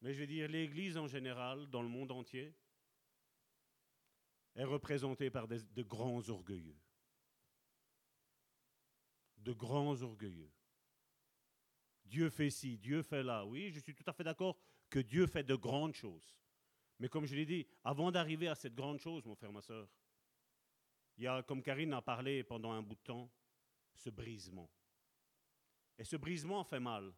[0.00, 2.54] mais je vais dire l'Église en général, dans le monde entier,
[4.54, 6.78] est représentée par de grands orgueilleux.
[9.38, 10.53] De grands orgueilleux.
[12.14, 13.44] Dieu fait ci, Dieu fait là.
[13.44, 14.56] Oui, je suis tout à fait d'accord
[14.88, 16.38] que Dieu fait de grandes choses.
[17.00, 19.88] Mais comme je l'ai dit, avant d'arriver à cette grande chose, mon frère, ma soeur,
[21.16, 23.28] il y a, comme Karine a parlé pendant un bout de temps,
[23.96, 24.70] ce brisement.
[25.98, 27.12] Et ce brisement fait mal.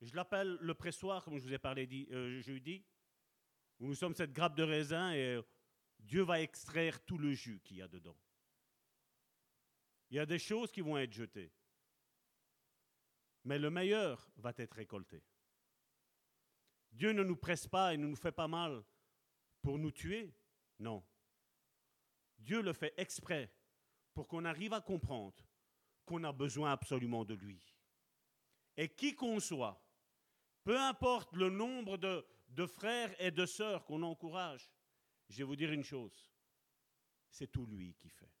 [0.00, 2.84] Je l'appelle le pressoir, comme je vous ai parlé dit, euh, jeudi,
[3.80, 5.40] où nous sommes cette grappe de raisin et
[5.98, 8.16] Dieu va extraire tout le jus qu'il y a dedans.
[10.10, 11.50] Il y a des choses qui vont être jetées.
[13.46, 15.22] Mais le meilleur va être récolté.
[16.90, 18.82] Dieu ne nous presse pas et ne nous fait pas mal
[19.62, 20.34] pour nous tuer.
[20.80, 21.04] Non.
[22.40, 23.52] Dieu le fait exprès
[24.14, 25.46] pour qu'on arrive à comprendre
[26.04, 27.62] qu'on a besoin absolument de lui.
[28.76, 29.80] Et qui qu'on soit,
[30.64, 34.68] peu importe le nombre de, de frères et de sœurs qu'on encourage,
[35.28, 36.28] je vais vous dire une chose,
[37.30, 38.32] c'est tout lui qui fait.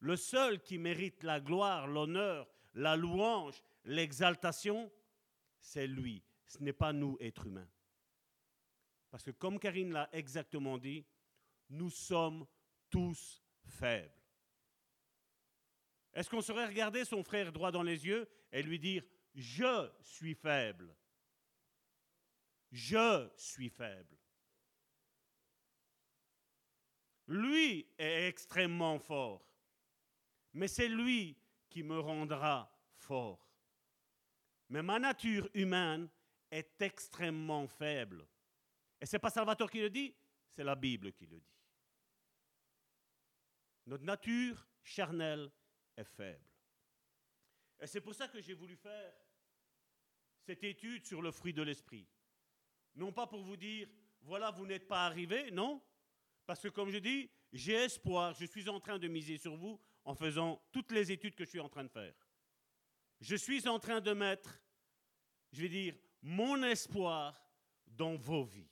[0.00, 4.92] Le seul qui mérite la gloire, l'honneur, la louange, l'exaltation,
[5.60, 6.22] c'est lui.
[6.46, 7.68] Ce n'est pas nous, êtres humains.
[9.10, 11.04] Parce que comme Karine l'a exactement dit,
[11.70, 12.46] nous sommes
[12.90, 14.12] tous faibles.
[16.12, 19.02] Est-ce qu'on saurait regarder son frère droit dans les yeux et lui dire,
[19.34, 20.94] je suis faible
[22.70, 24.16] Je suis faible.
[27.26, 29.44] Lui est extrêmement fort,
[30.54, 31.36] mais c'est lui
[31.68, 33.47] qui me rendra fort.
[34.68, 36.08] Mais ma nature humaine
[36.50, 38.26] est extrêmement faible.
[39.00, 40.14] Et ce n'est pas Salvatore qui le dit,
[40.50, 41.56] c'est la Bible qui le dit.
[43.86, 45.50] Notre nature charnelle
[45.96, 46.44] est faible.
[47.80, 49.14] Et c'est pour ça que j'ai voulu faire
[50.44, 52.06] cette étude sur le fruit de l'esprit.
[52.94, 53.88] Non pas pour vous dire,
[54.22, 55.82] voilà, vous n'êtes pas arrivé, non.
[56.44, 59.80] Parce que comme je dis, j'ai espoir, je suis en train de miser sur vous
[60.04, 62.14] en faisant toutes les études que je suis en train de faire.
[63.20, 64.60] Je suis en train de mettre,
[65.52, 67.40] je vais dire, mon espoir
[67.86, 68.70] dans vos vies.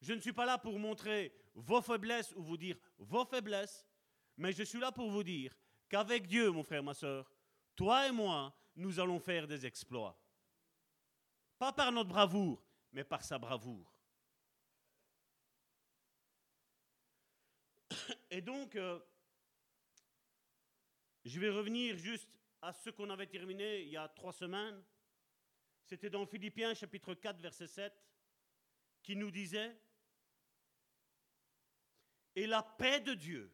[0.00, 3.86] Je ne suis pas là pour montrer vos faiblesses ou vous dire vos faiblesses,
[4.36, 5.56] mais je suis là pour vous dire
[5.88, 7.30] qu'avec Dieu, mon frère, ma soeur,
[7.76, 10.18] toi et moi, nous allons faire des exploits.
[11.58, 13.92] Pas par notre bravoure, mais par sa bravoure.
[18.30, 18.98] Et donc, euh,
[21.24, 22.28] je vais revenir juste
[22.62, 24.82] à ce qu'on avait terminé il y a trois semaines.
[25.84, 27.92] C'était dans Philippiens chapitre 4, verset 7,
[29.02, 29.76] qui nous disait,
[32.34, 33.52] et la paix de Dieu.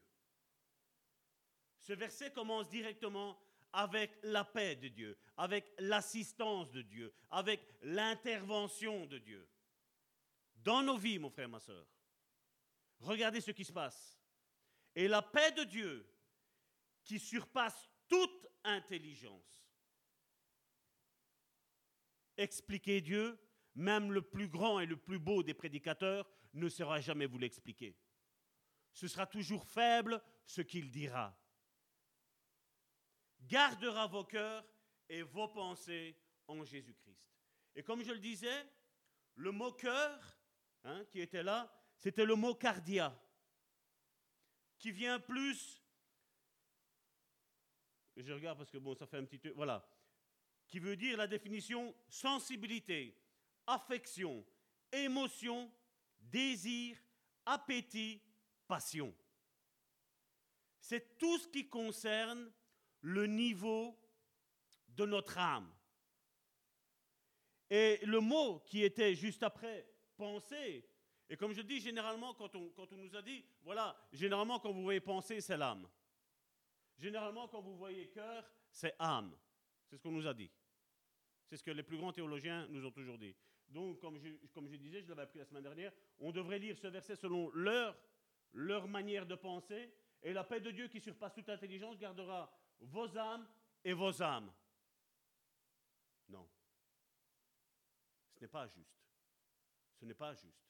[1.78, 3.40] Ce verset commence directement
[3.72, 9.48] avec la paix de Dieu, avec l'assistance de Dieu, avec l'intervention de Dieu.
[10.56, 11.86] Dans nos vies, mon frère, ma soeur,
[13.00, 14.20] regardez ce qui se passe.
[14.94, 16.06] Et la paix de Dieu,
[17.04, 19.62] qui surpasse toute intelligence.
[22.36, 23.38] Expliquer Dieu,
[23.74, 27.96] même le plus grand et le plus beau des prédicateurs, ne saura jamais vous l'expliquer
[28.98, 31.38] ce sera toujours faible ce qu'il dira.
[33.42, 34.66] Gardera vos cœurs
[35.08, 36.16] et vos pensées
[36.48, 37.22] en Jésus-Christ.
[37.76, 38.66] Et comme je le disais,
[39.36, 40.36] le mot cœur
[40.82, 43.16] hein, qui était là, c'était le mot cardia,
[44.78, 45.80] qui vient plus,
[48.22, 49.86] je regarde parce que bon, ça fait un petit voilà,
[50.66, 53.16] qui veut dire la définition sensibilité,
[53.66, 54.44] affection,
[54.92, 55.70] émotion,
[56.20, 56.96] désir,
[57.46, 58.20] appétit,
[58.66, 59.14] passion.
[60.80, 62.50] C'est tout ce qui concerne
[63.00, 63.98] le niveau
[64.88, 65.72] de notre âme.
[67.70, 70.84] Et le mot qui était juste après, penser,
[71.28, 74.72] et comme je dis, généralement, quand on, quand on nous a dit, voilà, généralement, quand
[74.72, 75.86] vous voyez penser, c'est l'âme.
[76.98, 79.36] Généralement, quand vous voyez cœur, c'est âme.
[79.86, 80.50] C'est ce qu'on nous a dit.
[81.46, 83.34] C'est ce que les plus grands théologiens nous ont toujours dit.
[83.68, 87.16] Donc, comme je, disais, je l'avais appris la semaine dernière, on devrait lire ce verset
[87.16, 87.96] selon leur
[88.52, 89.92] leur manière de penser,
[90.22, 93.46] et la paix de Dieu qui surpasse toute intelligence gardera vos âmes
[93.84, 94.52] et vos âmes.
[96.28, 96.48] Non.
[98.34, 98.98] Ce n'est pas juste.
[100.00, 100.66] Ce n'est pas juste.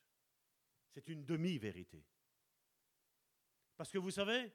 [0.90, 2.04] C'est une demi-vérité.
[3.76, 4.52] Parce que vous savez,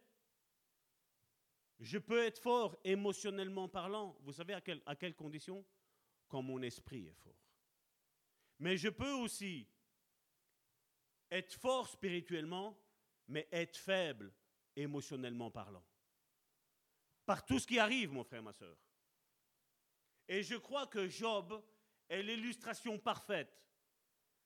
[1.83, 4.17] je peux être fort émotionnellement parlant.
[4.21, 5.65] Vous savez à, quelles conditions
[6.29, 7.35] Quand mon esprit est fort.
[8.59, 9.67] Mais je peux aussi
[11.29, 12.79] être fort spirituellement
[13.27, 14.33] mais être faible
[14.75, 15.83] émotionnellement parlant.
[17.25, 18.77] Par tout ce qui arrive, mon frère, ma soeur.
[20.27, 21.63] Et je crois que Job
[22.09, 23.61] est l'illustration parfaite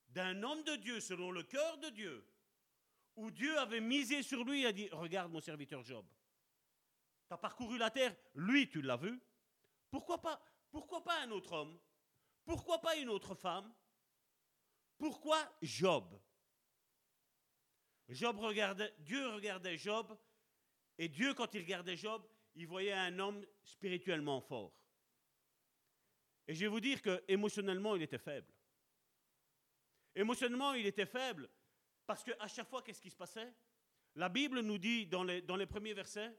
[0.09, 2.27] d'un homme de Dieu selon le cœur de Dieu,
[3.15, 6.05] où Dieu avait misé sur lui et a dit, regarde mon serviteur Job,
[7.27, 9.19] tu as parcouru la terre, lui tu l'as vu,
[9.89, 11.79] pourquoi pas, pourquoi pas un autre homme?
[12.45, 13.73] Pourquoi pas une autre femme?
[14.97, 16.19] Pourquoi Job?
[18.09, 20.17] Job regardait, Dieu regardait Job,
[20.97, 22.25] et Dieu, quand il regardait Job,
[22.55, 24.73] il voyait un homme spirituellement fort.
[26.47, 28.51] Et je vais vous dire que émotionnellement, il était faible.
[30.15, 31.49] Émotionnellement, il était faible
[32.05, 33.53] parce qu'à chaque fois, qu'est-ce qui se passait?
[34.15, 36.35] La Bible nous dit dans les, dans les premiers versets,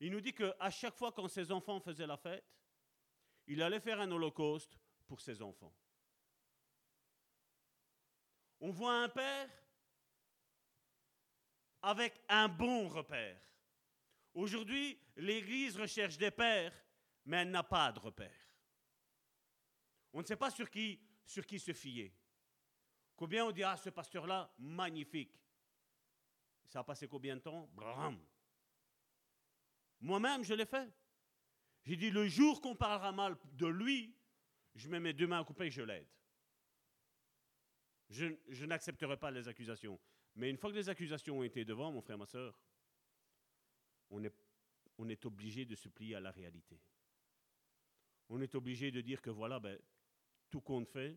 [0.00, 2.44] il nous dit qu'à chaque fois quand ses enfants faisaient la fête,
[3.46, 5.74] il allait faire un holocauste pour ses enfants.
[8.60, 9.48] On voit un père
[11.82, 13.40] avec un bon repère.
[14.34, 16.74] Aujourd'hui, l'Église recherche des pères,
[17.24, 18.48] mais elle n'a pas de repère.
[20.12, 22.12] On ne sait pas sur qui, sur qui se fier.
[23.16, 25.38] Combien on dit, ah, ce pasteur-là, magnifique.
[26.66, 27.68] Ça a passé combien de temps?
[27.72, 28.18] Bram.
[30.00, 30.90] Moi-même, je l'ai fait.
[31.84, 34.14] J'ai dit, le jour qu'on parlera mal de lui,
[34.74, 36.08] je mets mes deux mains à couper et je l'aide.
[38.08, 40.00] Je, n'accepterai pas les accusations.
[40.34, 42.58] Mais une fois que les accusations ont été devant, mon frère, ma soeur,
[44.10, 46.80] on est, obligé de se plier à la réalité.
[48.28, 49.78] On est obligé de dire que voilà, ben,
[50.50, 51.16] tout compte fait,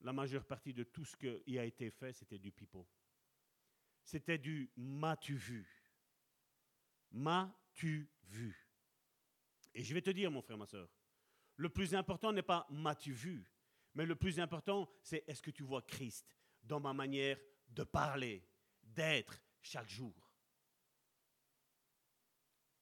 [0.00, 2.86] la majeure partie de tout ce qui a été fait, c'était du pipeau.
[4.02, 5.77] C'était du m'as-tu vu
[7.10, 8.68] M'as-tu vu?
[9.74, 10.88] Et je vais te dire, mon frère, ma soeur,
[11.56, 13.44] le plus important n'est pas m'as-tu vu,
[13.94, 17.38] mais le plus important, c'est est-ce que tu vois Christ dans ma manière
[17.68, 18.46] de parler,
[18.82, 20.14] d'être chaque jour?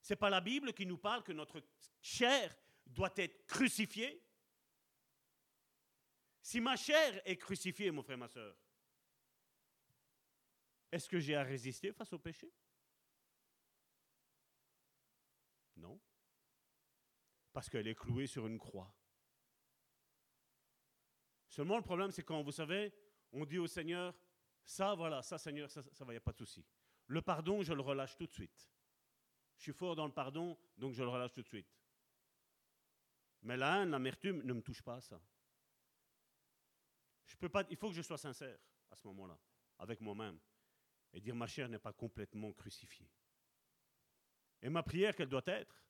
[0.01, 1.61] C'est pas la Bible qui nous parle que notre
[2.01, 2.55] chair
[2.85, 4.23] doit être crucifiée?
[6.41, 8.55] Si ma chair est crucifiée, mon frère, ma soeur,
[10.91, 12.49] est-ce que j'ai à résister face au péché
[15.75, 15.99] Non.
[17.57, 18.93] Parce qu'elle est clouée sur une croix.
[21.49, 22.93] Seulement, le problème, c'est quand, vous savez,
[23.31, 24.13] on dit au Seigneur,
[24.63, 26.63] ça, voilà, ça, Seigneur, ça, ça va, il n'y a pas de souci.
[27.07, 28.69] Le pardon, je le relâche tout de suite.
[29.55, 31.75] Je suis fort dans le pardon, donc je le relâche tout de suite.
[33.41, 35.19] Mais la haine, l'amertume ne me touche pas à ça.
[37.25, 38.59] Je peux pas, il faut que je sois sincère
[38.91, 39.39] à ce moment-là,
[39.79, 40.37] avec moi-même,
[41.11, 43.09] et dire ma chair n'est pas complètement crucifiée.
[44.61, 45.86] Et ma prière, quelle doit être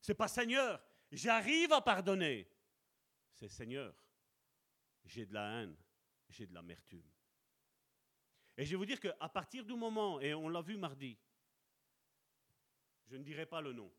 [0.00, 2.48] C'est pas Seigneur, j'arrive à pardonner.
[3.32, 3.94] C'est Seigneur,
[5.04, 5.76] j'ai de la haine,
[6.28, 7.08] j'ai de l'amertume.
[8.56, 11.16] Et je vais vous dire qu'à partir du moment, et on l'a vu mardi,
[13.06, 13.92] je ne dirai pas le nom,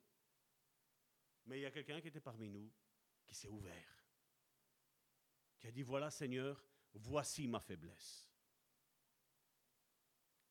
[1.45, 2.70] mais il y a quelqu'un qui était parmi nous
[3.26, 4.00] qui s'est ouvert
[5.60, 8.30] qui a dit, voilà Seigneur, voici ma faiblesse.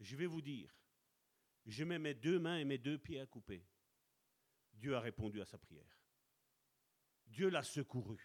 [0.00, 0.72] Je vais vous dire,
[1.66, 3.64] je mets mes deux mains et mes deux pieds à couper.
[4.78, 5.98] Dieu a répondu à sa prière.
[7.26, 8.18] Dieu l'a secouru.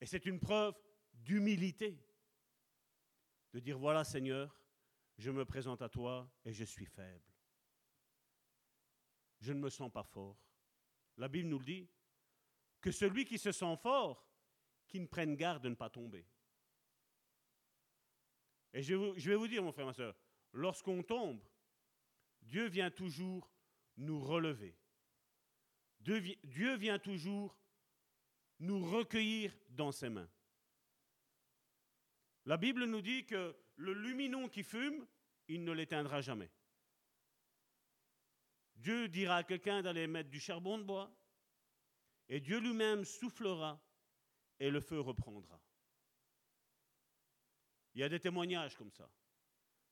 [0.00, 0.74] Et c'est une preuve
[1.12, 1.98] d'humilité.
[3.52, 4.60] De dire, voilà Seigneur,
[5.16, 7.32] je me présente à toi et je suis faible.
[9.40, 10.36] Je ne me sens pas fort.
[11.16, 11.88] La Bible nous le dit,
[12.80, 14.28] que celui qui se sent fort,
[14.88, 16.26] qui ne prenne garde de ne pas tomber.
[18.72, 20.16] Et je, vais vous dire, mon frère, ma soeur,
[20.52, 21.40] lorsqu'on tombe,
[22.42, 23.53] Dieu vient toujours
[23.96, 24.76] nous relever.
[26.00, 27.56] Dieu vient toujours
[28.60, 30.28] nous recueillir dans ses mains.
[32.44, 35.06] La Bible nous dit que le luminon qui fume,
[35.48, 36.50] il ne l'éteindra jamais.
[38.76, 41.10] Dieu dira à quelqu'un d'aller mettre du charbon de bois,
[42.28, 43.80] et Dieu lui-même soufflera
[44.58, 45.60] et le feu reprendra.
[47.94, 49.10] Il y a des témoignages comme ça,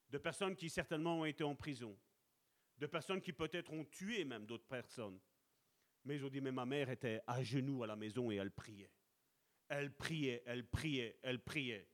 [0.09, 1.97] de personnes qui certainement ont été en prison,
[2.77, 5.19] de personnes qui peut-être ont tué même d'autres personnes.
[6.05, 8.51] Mais ils ont dit, mais ma mère était à genoux à la maison et elle
[8.51, 8.91] priait.
[9.69, 11.87] Elle priait, elle priait, elle priait.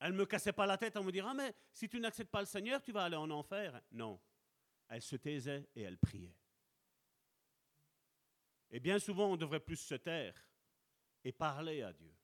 [0.00, 2.30] Elle ne me cassait pas la tête en me disant, ah mais si tu n'acceptes
[2.30, 3.80] pas le Seigneur, tu vas aller en enfer.
[3.92, 4.20] Non,
[4.88, 6.36] elle se taisait et elle priait.
[8.70, 10.34] Et bien souvent, on devrait plus se taire
[11.24, 12.14] et parler à Dieu.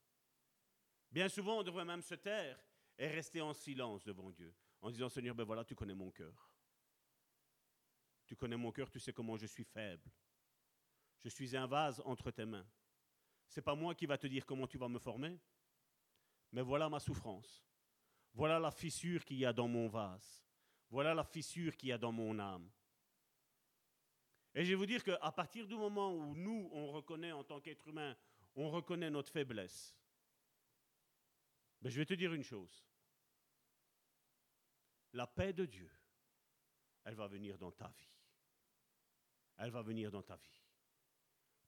[1.11, 2.59] Bien souvent, on devrait même se taire
[2.99, 6.52] et rester en silence devant Dieu, en disant Seigneur, ben voilà, tu connais mon cœur.
[8.33, 10.11] Tu connais mon cœur, tu sais comment je suis faible.
[11.23, 12.67] Je suis un vase entre tes mains.
[13.47, 15.39] C'est pas moi qui va te dire comment tu vas me former,
[16.51, 17.63] mais voilà ma souffrance.
[18.33, 20.43] Voilà la fissure qu'il y a dans mon vase.
[20.89, 22.71] Voilà la fissure qu'il y a dans mon âme.
[24.55, 27.61] Et je vais vous dire qu'à partir du moment où nous, on reconnaît en tant
[27.61, 28.17] qu'être humain,
[28.55, 29.95] on reconnaît notre faiblesse,
[31.83, 32.83] ben je vais te dire une chose.
[35.13, 35.91] La paix de Dieu,
[37.05, 38.12] elle va venir dans ta vie.
[39.63, 40.59] Elle va venir dans ta vie.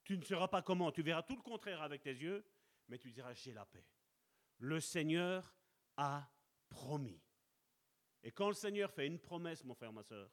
[0.03, 2.45] Tu ne sauras pas comment, tu verras tout le contraire avec tes yeux,
[2.89, 3.87] mais tu diras, j'ai la paix.
[4.57, 5.55] Le Seigneur
[5.95, 6.29] a
[6.67, 7.23] promis.
[8.21, 10.29] Et quand le Seigneur fait une promesse, mon frère, ma soeur,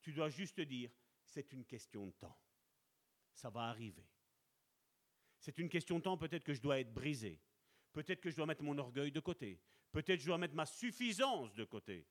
[0.00, 0.92] tu dois juste dire,
[1.24, 2.38] c'est une question de temps.
[3.32, 4.08] Ça va arriver.
[5.40, 7.42] C'est une question de temps, peut-être que je dois être brisé.
[7.92, 9.60] Peut-être que je dois mettre mon orgueil de côté.
[9.90, 12.06] Peut-être que je dois mettre ma suffisance de côté.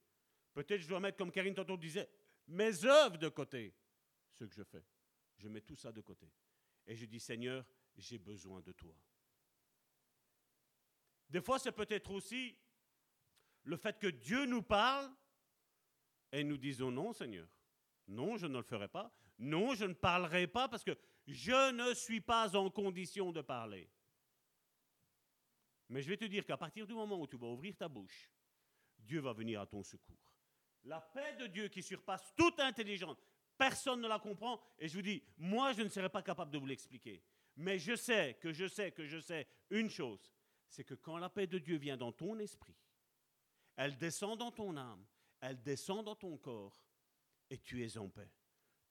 [0.52, 2.10] Peut-être que je dois mettre, comme Karine tantôt disait,
[2.46, 3.74] mes œuvres de côté.
[4.40, 4.82] Ce que je fais.
[5.36, 6.32] Je mets tout ça de côté.
[6.86, 7.62] Et je dis, Seigneur,
[7.94, 8.96] j'ai besoin de toi.
[11.28, 12.56] Des fois, c'est peut-être aussi
[13.64, 15.14] le fait que Dieu nous parle
[16.32, 17.46] et nous disons non, Seigneur.
[18.08, 19.14] Non, je ne le ferai pas.
[19.38, 23.90] Non, je ne parlerai pas parce que je ne suis pas en condition de parler.
[25.90, 28.30] Mais je vais te dire qu'à partir du moment où tu vas ouvrir ta bouche,
[28.98, 30.16] Dieu va venir à ton secours.
[30.84, 33.18] La paix de Dieu qui surpasse toute intelligence,
[33.60, 34.58] personne ne la comprend.
[34.78, 37.22] Et je vous dis, moi, je ne serai pas capable de vous l'expliquer.
[37.56, 40.34] Mais je sais que je sais que je sais une chose,
[40.66, 42.78] c'est que quand la paix de Dieu vient dans ton esprit,
[43.76, 45.04] elle descend dans ton âme,
[45.40, 46.82] elle descend dans ton corps,
[47.50, 48.32] et tu es en paix.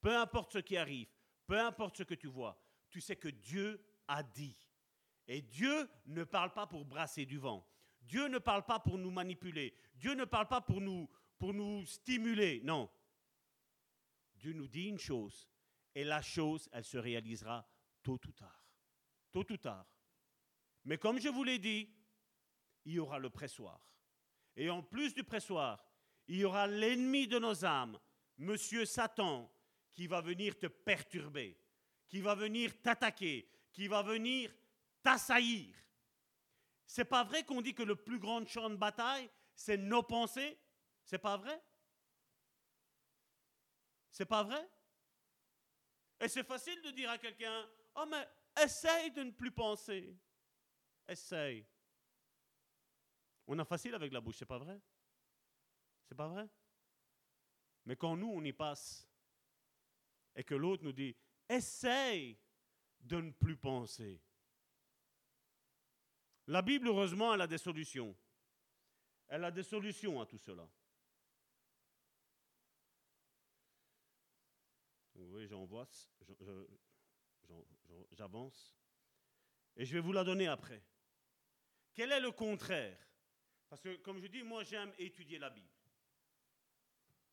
[0.02, 1.10] Peu importe ce qui arrive,
[1.48, 2.62] peu importe ce que tu vois,
[2.92, 4.70] tu sais que Dieu a dit.
[5.28, 7.68] Et Dieu ne parle pas pour brasser du vent.
[8.02, 9.74] Dieu ne parle pas pour nous manipuler.
[9.96, 11.10] Dieu ne parle pas pour nous,
[11.40, 12.62] pour nous stimuler.
[12.64, 12.88] Non.
[14.40, 15.48] Dieu nous dit une chose,
[15.94, 17.68] et la chose, elle se réalisera
[18.02, 18.66] tôt ou tard.
[19.32, 19.86] Tôt ou tard.
[20.86, 21.90] Mais comme je vous l'ai dit,
[22.86, 23.80] il y aura le pressoir.
[24.56, 25.84] Et en plus du pressoir,
[26.28, 28.00] il y aura l'ennemi de nos âmes,
[28.38, 29.52] Monsieur Satan,
[29.92, 31.60] qui va venir te perturber,
[32.08, 34.56] qui va venir t'attaquer, qui va venir
[35.04, 35.76] t'assaillir.
[36.86, 40.58] C'est pas vrai qu'on dit que le plus grand champ de bataille, c'est nos pensées?
[41.04, 41.62] C'est pas vrai?
[44.12, 44.70] C'est pas vrai?
[46.20, 48.28] Et c'est facile de dire à quelqu'un Oh, mais
[48.64, 50.18] essaye de ne plus penser.
[51.08, 51.66] Essaye.
[53.48, 54.80] On a facile avec la bouche, c'est pas vrai?
[56.08, 56.48] C'est pas vrai?
[57.86, 59.08] Mais quand nous, on y passe,
[60.36, 61.16] et que l'autre nous dit
[61.48, 62.38] Essaye
[63.00, 64.22] de ne plus penser.
[66.48, 68.16] La Bible, heureusement, elle a des solutions.
[69.28, 70.68] Elle a des solutions à tout cela.
[78.12, 78.76] J'avance.
[79.76, 80.84] Et je vais vous la donner après.
[81.94, 82.98] Quel est le contraire?
[83.70, 85.68] Parce que, comme je dis, moi, j'aime étudier la Bible.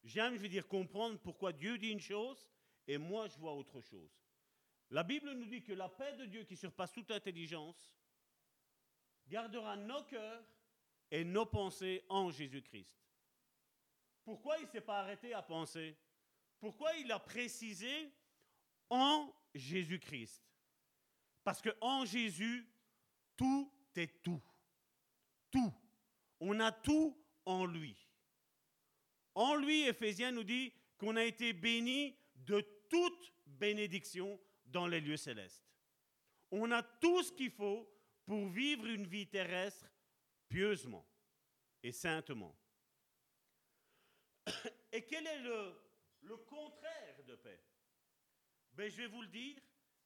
[0.04, 2.48] J'aime, je veux dire, comprendre pourquoi Dieu dit une chose
[2.86, 4.10] et moi, je vois autre chose.
[4.90, 7.92] La Bible nous dit que la paix de Dieu qui surpasse toute intelligence
[9.26, 10.44] gardera nos cœurs
[11.10, 12.96] et nos pensées en Jésus-Christ.
[14.22, 15.96] Pourquoi il ne s'est pas arrêté à penser?
[16.58, 18.12] Pourquoi il a précisé
[18.90, 20.42] en Jésus-Christ?
[21.44, 22.68] Parce que en Jésus,
[23.36, 24.42] tout est tout.
[25.50, 25.72] Tout.
[26.40, 27.96] On a tout en lui.
[29.34, 35.16] En lui, Éphésiens nous dit qu'on a été béni de toute bénédiction dans les lieux
[35.16, 35.64] célestes.
[36.50, 37.88] On a tout ce qu'il faut
[38.24, 39.86] pour vivre une vie terrestre
[40.48, 41.06] pieusement
[41.82, 42.56] et saintement.
[44.92, 45.74] Et quel est le,
[46.26, 47.60] le contraire de paix
[48.74, 49.56] ben, Je vais vous le dire,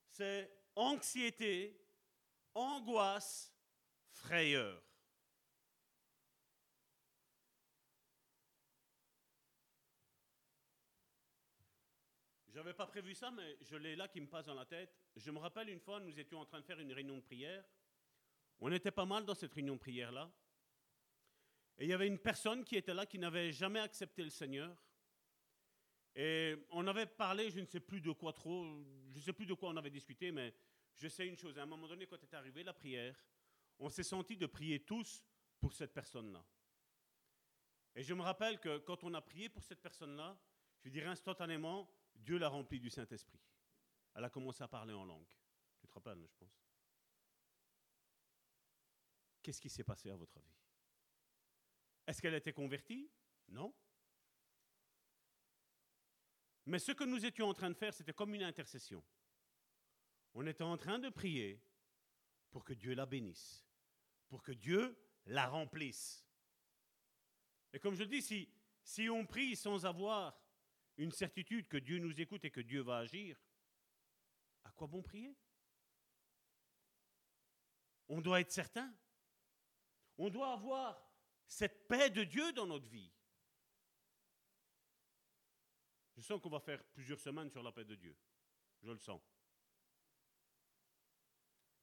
[0.09, 1.81] c'est anxiété,
[2.55, 3.53] angoisse,
[4.11, 4.83] frayeur.
[12.49, 14.95] Je n'avais pas prévu ça, mais je l'ai là qui me passe dans la tête.
[15.17, 17.65] Je me rappelle une fois, nous étions en train de faire une réunion de prière.
[18.59, 20.31] On était pas mal dans cette réunion de prière-là.
[21.79, 24.77] Et il y avait une personne qui était là qui n'avait jamais accepté le Seigneur.
[26.15, 28.65] Et on avait parlé, je ne sais plus de quoi trop,
[29.11, 30.55] je ne sais plus de quoi on avait discuté, mais
[30.97, 31.59] je sais une chose.
[31.59, 33.17] À un moment donné, quand est arrivée la prière,
[33.79, 35.25] on s'est senti de prier tous
[35.61, 36.45] pour cette personne-là.
[37.95, 40.39] Et je me rappelle que quand on a prié pour cette personne-là,
[40.81, 43.41] je dirais instantanément, Dieu l'a remplie du Saint-Esprit.
[44.15, 45.29] Elle a commencé à parler en langue.
[45.79, 46.67] Tu te rappelles, je pense?
[49.43, 50.55] Qu'est-ce qui s'est passé à votre avis?
[52.07, 53.11] Est-ce qu'elle a été convertie?
[53.49, 53.73] Non.
[56.71, 59.03] Mais ce que nous étions en train de faire, c'était comme une intercession.
[60.35, 61.61] On était en train de prier
[62.53, 63.67] pour que Dieu la bénisse,
[64.29, 64.97] pour que Dieu
[65.27, 66.25] la remplisse.
[67.73, 68.49] Et comme je le dis, si,
[68.85, 70.41] si on prie sans avoir
[70.97, 73.37] une certitude que Dieu nous écoute et que Dieu va agir,
[74.63, 75.37] à quoi bon prier?
[78.09, 78.95] On doit être certain.
[80.19, 81.05] On doit avoir
[81.49, 83.11] cette paix de Dieu dans notre vie.
[86.21, 88.15] Je sens qu'on va faire plusieurs semaines sur la paix de Dieu.
[88.83, 89.23] Je le sens.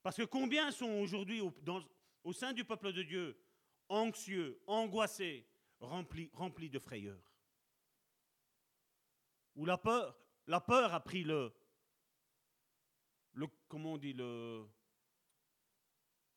[0.03, 3.43] Parce que combien sont aujourd'hui au, sein du peuple de Dieu
[3.89, 7.19] anxieux, angoissés, remplis, de frayeur?
[9.55, 10.15] Où la peur,
[10.45, 11.51] la peur a pris le,
[13.33, 14.69] le comment on dit, le,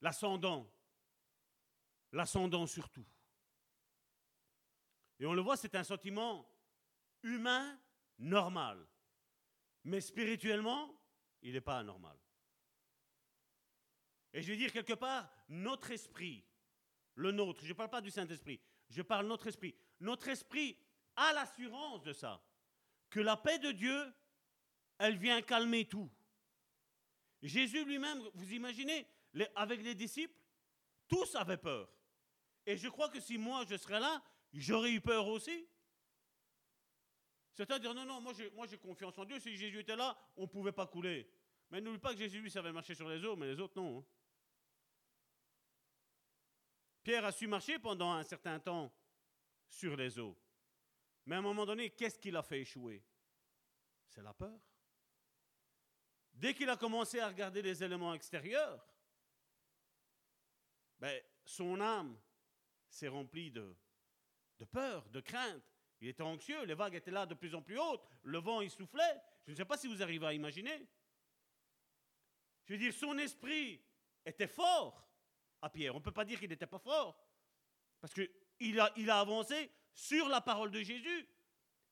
[0.01, 0.73] l'ascendant,
[2.13, 3.05] l'ascendant surtout.
[5.19, 6.51] Et on le voit, c'est un sentiment
[7.23, 7.79] humain
[8.21, 8.87] normal.
[9.85, 10.95] Mais spirituellement,
[11.43, 12.17] il n'est pas anormal.
[14.33, 16.45] Et je veux dire quelque part, notre esprit,
[17.15, 19.75] le nôtre, je ne parle pas du Saint-Esprit, je parle notre esprit.
[19.99, 20.79] Notre esprit
[21.17, 22.43] a l'assurance de ça,
[23.09, 24.15] que la paix de Dieu,
[24.99, 26.11] elle vient calmer tout.
[27.43, 29.07] Jésus lui-même, vous imaginez,
[29.57, 30.35] avec les disciples,
[31.09, 31.91] tous avaient peur.
[32.67, 35.67] Et je crois que si moi je serais là, j'aurais eu peur aussi.
[37.67, 38.33] C'est-à-dire, non, non, moi
[38.67, 39.39] j'ai, confiance en Dieu.
[39.39, 41.31] Si Jésus était là, on ne pouvait pas couler.
[41.71, 43.99] Mais n'oublie pas que Jésus, lui, savait marcher sur les eaux, mais les autres, non.
[43.99, 44.05] Hein.
[47.03, 48.91] Pierre a su marcher pendant un certain temps
[49.69, 50.39] sur les eaux.
[51.27, 53.05] Mais à un moment donné, qu'est-ce qui l'a fait échouer?
[54.09, 54.59] C'est la peur.
[56.33, 58.83] Dès qu'il a commencé à regarder les éléments extérieurs,
[60.99, 62.19] ben, son âme
[62.89, 63.77] s'est remplie de,
[64.59, 65.70] de peur, de crainte.
[66.01, 68.71] Il était anxieux, les vagues étaient là de plus en plus hautes, le vent il
[68.71, 69.21] soufflait.
[69.47, 70.87] Je ne sais pas si vous arrivez à imaginer.
[72.65, 73.83] Je veux dire, son esprit
[74.25, 75.07] était fort
[75.61, 75.95] à Pierre.
[75.95, 77.21] On ne peut pas dire qu'il n'était pas fort.
[78.01, 81.29] Parce qu'il a, avancé sur la parole de Jésus.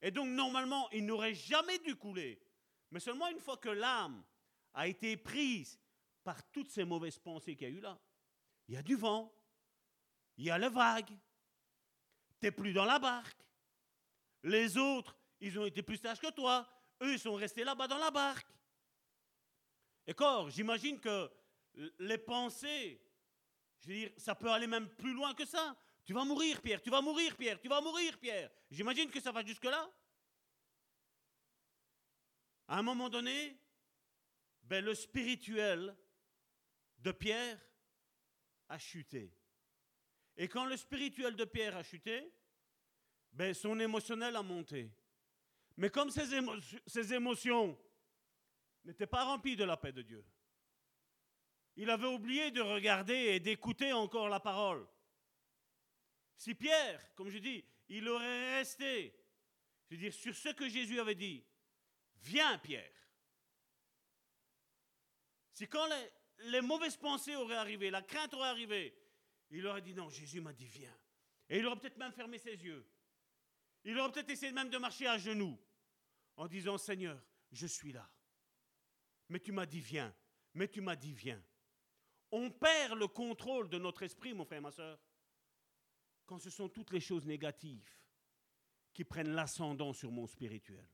[0.00, 2.40] Et donc, normalement, il n'aurait jamais dû couler.
[2.90, 4.24] Mais seulement une fois que l'âme
[4.72, 5.78] a été prise
[6.22, 7.98] par toutes ces mauvaises pensées qu'il y a eu là,
[8.68, 9.34] il y a du vent,
[10.36, 13.47] il y a les vagues, tu n'es plus dans la barque,
[14.42, 16.68] les autres, ils ont été plus sages que toi.
[17.02, 18.48] Eux, ils sont restés là-bas dans la barque.
[20.06, 21.30] Et corps, j'imagine que
[21.98, 23.00] les pensées,
[23.80, 25.76] je veux dire, ça peut aller même plus loin que ça.
[26.04, 28.50] Tu vas mourir, Pierre, tu vas mourir, Pierre, tu vas mourir, Pierre.
[28.70, 29.90] J'imagine que ça va jusque-là.
[32.66, 33.58] À un moment donné,
[34.62, 35.96] ben, le spirituel
[36.98, 37.60] de Pierre
[38.68, 39.32] a chuté.
[40.36, 42.32] Et quand le spirituel de Pierre a chuté,
[43.32, 44.90] ben, son émotionnel a monté.
[45.76, 47.78] Mais comme ses, émotions
[48.84, 50.24] n'étaient pas remplies de la paix de Dieu,
[51.76, 54.86] il avait oublié de regarder et d'écouter encore la parole.
[56.36, 59.14] Si Pierre, comme je dis, il aurait resté,
[59.88, 61.44] je veux dire, sur ce que Jésus avait dit,
[62.16, 62.92] viens Pierre.
[65.52, 68.96] Si quand les, les mauvaises pensées auraient arrivé, la crainte aurait arrivé,
[69.50, 70.96] il aurait dit non, Jésus m'a dit viens.
[71.48, 72.86] Et il aurait peut-être même fermé ses yeux.
[73.84, 75.58] Il aurait peut-être essayé même de marcher à genoux
[76.36, 77.20] en disant Seigneur,
[77.52, 78.08] je suis là.
[79.28, 80.14] Mais tu m'as dit viens.
[80.54, 81.42] Mais tu m'as dit viens.
[82.30, 84.98] On perd le contrôle de notre esprit, mon frère et ma soeur,
[86.26, 87.90] quand ce sont toutes les choses négatives
[88.92, 90.88] qui prennent l'ascendant sur mon spirituel.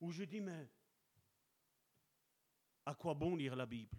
[0.00, 0.70] Où je dis, mais
[2.86, 3.96] à quoi bon lire la Bible?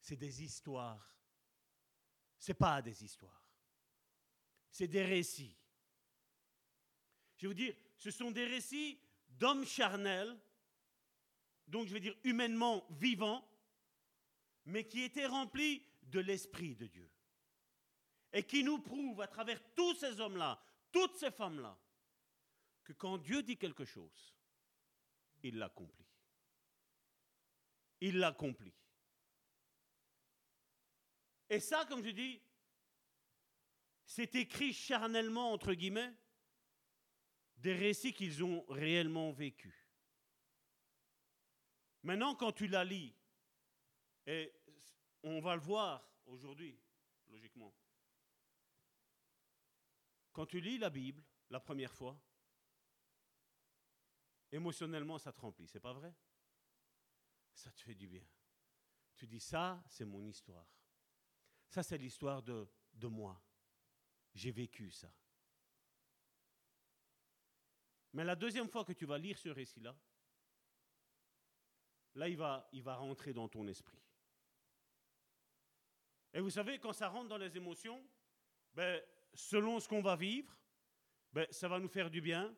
[0.00, 1.16] C'est des histoires.
[2.38, 3.41] Ce n'est pas des histoires.
[4.72, 5.56] C'est des récits.
[7.36, 10.36] Je veux dire, ce sont des récits d'hommes charnels,
[11.68, 13.46] donc je veux dire humainement vivants,
[14.64, 17.10] mais qui étaient remplis de l'Esprit de Dieu.
[18.32, 21.78] Et qui nous prouvent à travers tous ces hommes-là, toutes ces femmes-là,
[22.82, 24.34] que quand Dieu dit quelque chose,
[25.42, 26.06] il l'accomplit.
[28.00, 28.74] Il l'accomplit.
[31.50, 32.40] Et ça, comme je dis,
[34.14, 36.14] c'est écrit charnellement, entre guillemets,
[37.56, 39.74] des récits qu'ils ont réellement vécus.
[42.02, 43.14] Maintenant, quand tu la lis,
[44.26, 44.52] et
[45.22, 46.78] on va le voir aujourd'hui,
[47.28, 47.74] logiquement,
[50.34, 52.20] quand tu lis la Bible la première fois,
[54.50, 56.14] émotionnellement, ça te remplit, c'est pas vrai?
[57.54, 58.26] Ça te fait du bien.
[59.16, 60.68] Tu dis, ça, c'est mon histoire.
[61.70, 63.42] Ça, c'est l'histoire de, de moi.
[64.34, 65.12] J'ai vécu ça.
[68.12, 69.96] Mais la deuxième fois que tu vas lire ce récit-là,
[72.14, 73.98] là, il va, il va rentrer dans ton esprit.
[76.34, 78.04] Et vous savez, quand ça rentre dans les émotions,
[78.74, 79.02] ben,
[79.34, 80.54] selon ce qu'on va vivre,
[81.32, 82.54] ben, ça va nous faire du bien,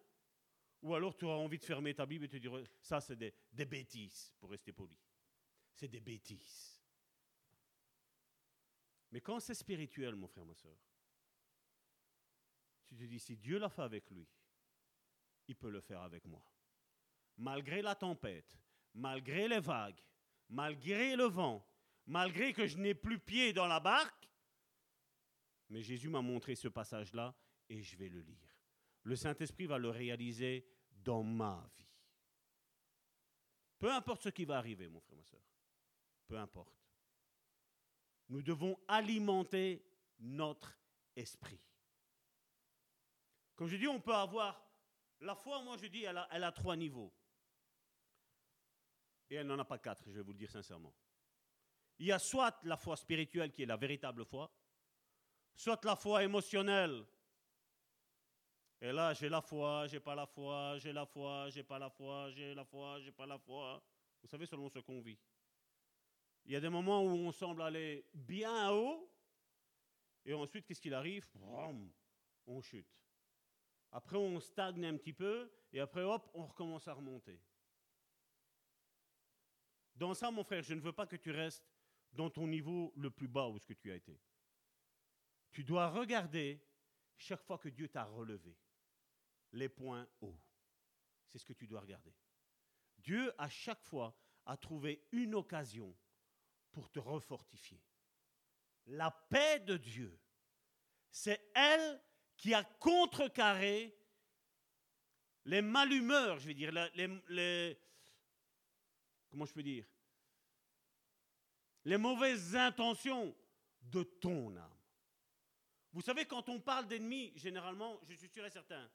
[0.82, 3.32] ou alors tu auras envie de fermer ta Bible et te dire, ça c'est des,
[3.52, 4.98] des bêtises, pour rester poli.
[5.72, 6.80] C'est des bêtises.
[9.10, 10.76] Mais quand c'est spirituel, mon frère, ma soeur,
[12.86, 14.26] tu te dis, si Dieu l'a fait avec lui,
[15.48, 16.44] il peut le faire avec moi.
[17.36, 18.58] Malgré la tempête,
[18.94, 20.00] malgré les vagues,
[20.48, 21.66] malgré le vent,
[22.06, 24.30] malgré que je n'ai plus pied dans la barque,
[25.68, 27.34] mais Jésus m'a montré ce passage-là
[27.68, 28.56] et je vais le lire.
[29.02, 31.84] le Saint-Esprit va le réaliser dans ma vie.
[33.78, 35.42] Peu importe ce qui va arriver, mon frère, ma soeur.
[36.26, 36.80] Peu importe.
[38.28, 39.84] Nous devons alimenter
[40.20, 40.78] notre
[41.14, 41.60] esprit.
[43.56, 44.60] Comme je dis, on peut avoir
[45.20, 47.12] la foi, moi je dis, elle a, trois niveaux.
[49.30, 50.94] Et elle n'en a pas quatre, je vais vous le dire sincèrement.
[51.98, 54.50] Il y a soit la foi spirituelle qui est la véritable foi,
[55.54, 57.04] soit la foi émotionnelle.
[58.80, 61.88] Et là, j'ai la foi, j'ai pas la foi, j'ai la foi, j'ai pas la
[61.88, 63.82] foi, j'ai la foi, j'ai pas la foi.
[64.20, 65.18] Vous savez, selon ce qu'on vit.
[66.44, 69.08] Il y a des moments où on semble aller bien haut,
[70.26, 71.26] et ensuite, qu'est-ce qu'il arrive?
[72.46, 73.03] On chute.
[73.94, 77.40] Après, on stagne un petit peu, et après, hop, on recommence à remonter.
[79.94, 81.64] Dans ça, mon frère, je ne veux pas que tu restes
[82.12, 84.20] dans ton niveau le plus bas où ce que tu as été.
[85.52, 86.60] Tu dois regarder
[87.16, 88.58] chaque fois que Dieu t'a relevé
[89.52, 90.40] les points hauts.
[91.28, 92.12] C'est ce que tu dois regarder.
[92.98, 95.96] Dieu, à chaque fois, a trouvé une occasion
[96.72, 97.80] pour te refortifier.
[98.86, 100.20] La paix de Dieu,
[101.12, 102.02] c'est elle
[102.36, 103.96] qui a contrecarré
[105.46, 107.78] les malhumeurs, je vais dire, les,
[109.28, 109.86] comment je peux dire,
[111.84, 113.34] les mauvaises intentions
[113.82, 114.70] de ton âme.
[115.92, 118.90] Vous savez, quand on parle d'ennemis, généralement, je suis sûr et certain,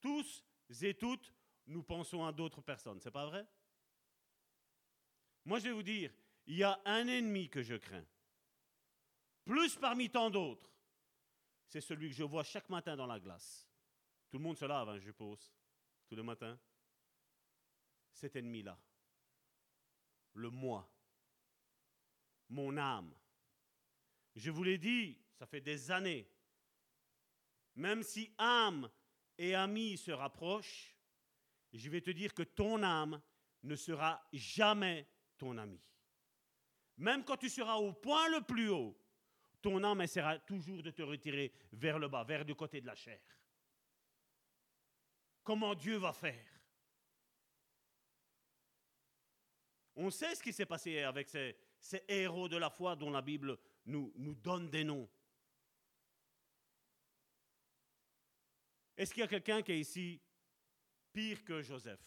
[0.00, 0.44] tous
[0.82, 1.32] et toutes,
[1.66, 3.00] nous pensons à d'autres personnes.
[3.00, 3.46] C'est pas vrai?
[5.44, 6.12] Moi, je vais vous dire,
[6.46, 8.04] il y a un ennemi que je crains,
[9.44, 10.71] plus parmi tant d'autres.
[11.72, 13.66] C'est celui que je vois chaque matin dans la glace.
[14.28, 15.50] Tout le monde se lave, hein, je suppose,
[16.06, 16.60] tous les matins.
[18.12, 18.78] Cet ennemi-là,
[20.34, 20.86] le moi,
[22.50, 23.14] mon âme.
[24.36, 26.30] Je vous l'ai dit, ça fait des années.
[27.76, 28.90] Même si âme
[29.38, 30.94] et ami se rapprochent,
[31.72, 33.18] je vais te dire que ton âme
[33.62, 35.08] ne sera jamais
[35.38, 35.80] ton ami.
[36.98, 39.01] Même quand tu seras au point le plus haut,
[39.62, 42.94] ton âme essaiera toujours de te retirer vers le bas, vers du côté de la
[42.94, 43.20] chair.
[45.42, 46.46] Comment Dieu va faire?
[49.94, 51.56] On sait ce qui s'est passé avec ces,
[52.08, 55.08] héros de la foi dont la Bible nous donne des noms.
[58.96, 60.20] Est-ce qu'il y a quelqu'un qui est ici
[61.12, 62.00] pire que Joseph?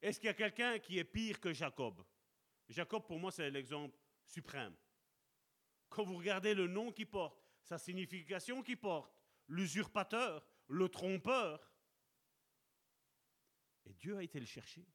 [0.00, 2.04] Est-ce qu'il y a quelqu'un qui est pire que Jacob?
[2.68, 3.96] Jacob, pour moi, c'est l'exemple
[4.26, 4.76] suprême.
[5.88, 9.14] Quand vous regardez le nom qu'il porte, sa signification qu'il porte,
[9.48, 11.72] l'usurpateur, le trompeur,
[13.86, 14.86] et Dieu a été le chercher.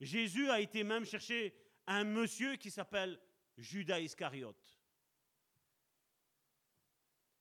[0.00, 1.54] Jésus a été même chercher
[1.86, 3.20] un monsieur qui s'appelle
[3.56, 4.78] Judas Iscariote.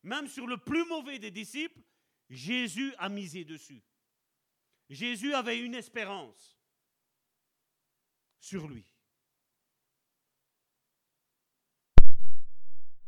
[0.03, 1.81] Même sur le plus mauvais des disciples,
[2.29, 3.83] Jésus a misé dessus.
[4.89, 6.59] Jésus avait une espérance
[8.39, 8.94] sur lui.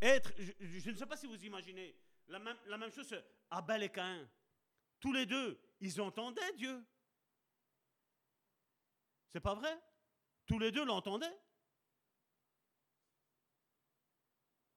[0.01, 1.95] Être, je, ne sais pas si vous imaginez,
[2.27, 3.15] la même, la même chose,
[3.49, 4.29] Abel et Caïn.
[4.99, 6.85] Tous les deux, ils entendaient Dieu.
[9.29, 9.79] C'est pas vrai?
[10.45, 11.37] Tous les deux l'entendaient.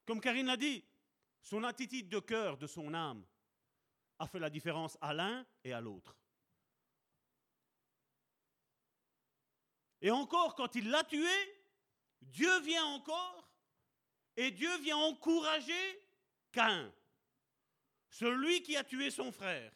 [0.06, 0.84] Comme Karine l'a dit,
[1.42, 3.24] son attitude de cœur, de son âme,
[4.18, 6.16] a fait la différence à l'un et à l'autre.
[10.02, 11.28] Et encore, quand il l'a tué,
[12.20, 13.39] Dieu vient encore
[14.40, 16.00] et Dieu vient encourager
[16.50, 16.90] Cain,
[18.08, 19.70] celui qui a tué son frère,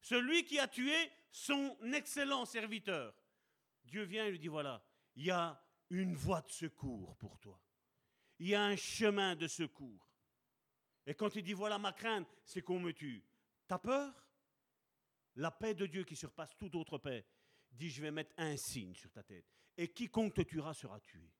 [0.00, 0.96] celui qui a tué
[1.30, 3.14] son excellent serviteur.
[3.84, 4.84] Dieu vient et lui dit, voilà,
[5.14, 7.62] il y a une voie de secours pour toi.
[8.40, 10.10] Il y a un chemin de secours.
[11.06, 13.24] Et quand il dit voilà ma crainte, c'est qu'on me tue.
[13.68, 14.12] T'as peur?
[15.36, 17.24] La paix de Dieu qui surpasse toute autre paix
[17.70, 19.46] dit je vais mettre un signe sur ta tête.
[19.76, 21.32] Et quiconque te tuera sera tué.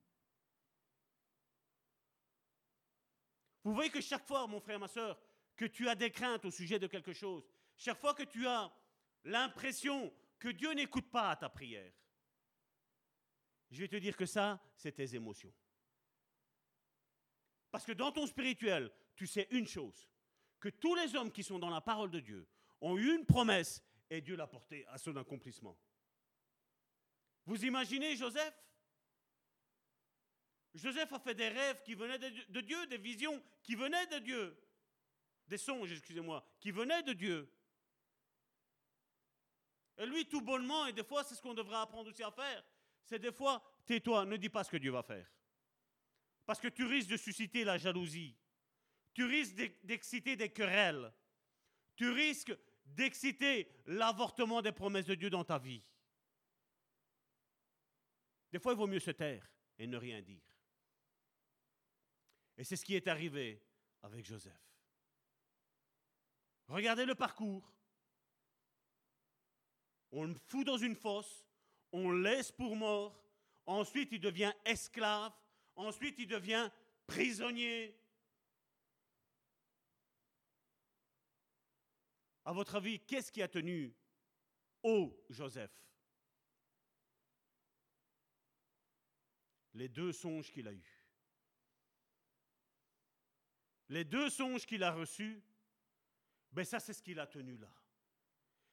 [3.65, 5.21] Vous voyez que chaque fois, mon frère, ma soeur,
[5.57, 8.73] que tu as des craintes au sujet de quelque chose, chaque fois que tu as
[9.25, 11.93] l'impression que Dieu n'écoute pas ta prière,
[13.71, 15.53] je vais te dire que ça, c'est tes émotions.
[17.71, 20.09] Parce que dans ton spirituel, tu sais une chose,
[20.61, 22.47] que tous les hommes qui sont dans la parole de Dieu
[22.81, 25.79] ont eu une promesse et Dieu l'a portée à son accomplissement.
[27.47, 28.55] Vous imaginez Joseph?
[30.75, 34.57] Joseph a fait des rêves qui venaient de Dieu, des visions qui venaient de Dieu,
[35.47, 37.53] des songes, excusez-moi, qui venaient de Dieu.
[39.99, 42.65] Et lui, tout bonnement, et des fois, c'est ce qu'on devrait apprendre aussi à faire,
[43.05, 45.31] c'est des fois, tais-toi, ne dis pas ce que Dieu va faire.
[46.47, 48.35] Parce que tu risques de susciter la jalousie.
[49.15, 49.55] Tu risques
[49.85, 51.13] d'exciter des querelles.
[51.97, 55.85] Tu risques d'exciter l'avortement des promesses de Dieu dans ta vie.
[58.51, 59.47] Des fois, il vaut mieux se taire
[59.79, 60.43] et ne rien dire.
[62.57, 63.63] Et c'est ce qui est arrivé
[64.03, 64.61] avec Joseph.
[66.69, 67.73] Regardez le parcours.
[70.11, 71.47] On le fout dans une fosse,
[71.91, 73.25] on le laisse pour mort,
[73.65, 75.33] ensuite il devient esclave,
[75.75, 76.71] ensuite il devient
[77.07, 77.99] prisonnier.
[82.45, 83.95] À votre avis, qu'est-ce qui a tenu
[84.83, 85.71] haut Joseph?
[89.75, 90.92] Les deux songes qu'il a eus.
[93.93, 95.43] Les deux songes qu'il a reçus,
[96.51, 97.69] ben ça c'est ce qu'il a tenu là.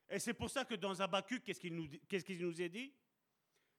[0.09, 2.93] Et c'est pour ça que dans Habakkuk, qu'est-ce qu'il nous, qu'est-ce est dit?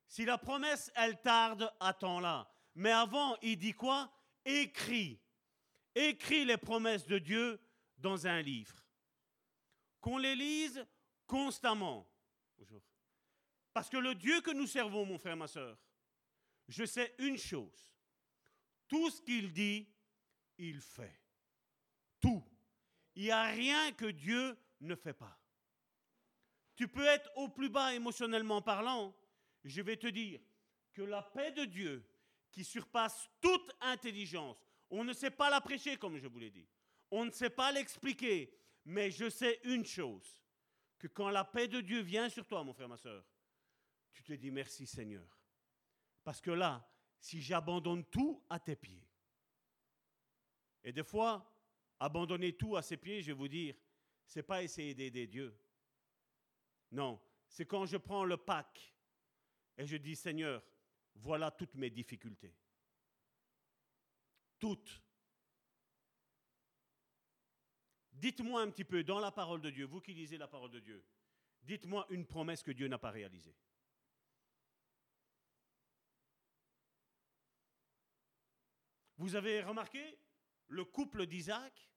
[0.06, 2.46] Si la promesse, elle tarde, attends-la.
[2.74, 4.12] Mais avant, il dit quoi?
[4.44, 5.18] Écris.
[5.94, 7.58] Écris les promesses de Dieu
[7.96, 8.76] dans un livre.
[9.98, 10.86] Qu'on les lise
[11.26, 12.06] constamment.
[13.72, 15.78] Parce que le Dieu que nous servons, mon frère, ma soeur,
[16.68, 17.94] je sais une chose.
[18.88, 19.88] Tout ce qu'il dit,
[20.58, 21.19] il fait.
[22.20, 22.44] Tout.
[23.14, 25.38] Il n'y a rien que Dieu ne fait pas.
[26.74, 29.14] Tu peux être au plus bas émotionnellement parlant.
[29.64, 30.40] Je vais te dire
[30.92, 32.06] que la paix de Dieu,
[32.50, 34.56] qui surpasse toute intelligence,
[34.90, 36.66] on ne sait pas la prêcher comme je vous l'ai dit.
[37.10, 38.56] On ne sait pas l'expliquer.
[38.86, 40.42] Mais je sais une chose,
[40.98, 43.24] que quand la paix de Dieu vient sur toi, mon frère, ma soeur,
[44.12, 45.38] tu te dis merci Seigneur.
[46.24, 46.88] Parce que là,
[47.18, 49.06] si j'abandonne tout à tes pieds,
[50.82, 51.46] et des fois,
[52.00, 53.74] abandonner tout à ses pieds, je vais vous dire,
[54.24, 55.56] c'est pas essayer d'aider Dieu,
[56.90, 58.94] non, c'est quand je prends le pack
[59.76, 60.62] et je dis, Seigneur,
[61.14, 62.54] voilà toutes mes difficultés.
[64.58, 65.02] Toutes.
[68.12, 70.80] Dites-moi un petit peu dans la parole de Dieu, vous qui lisez la parole de
[70.80, 71.04] Dieu,
[71.62, 73.54] dites-moi une promesse que Dieu n'a pas réalisée.
[79.16, 80.18] Vous avez remarqué?
[80.70, 81.90] Le couple d'Isaac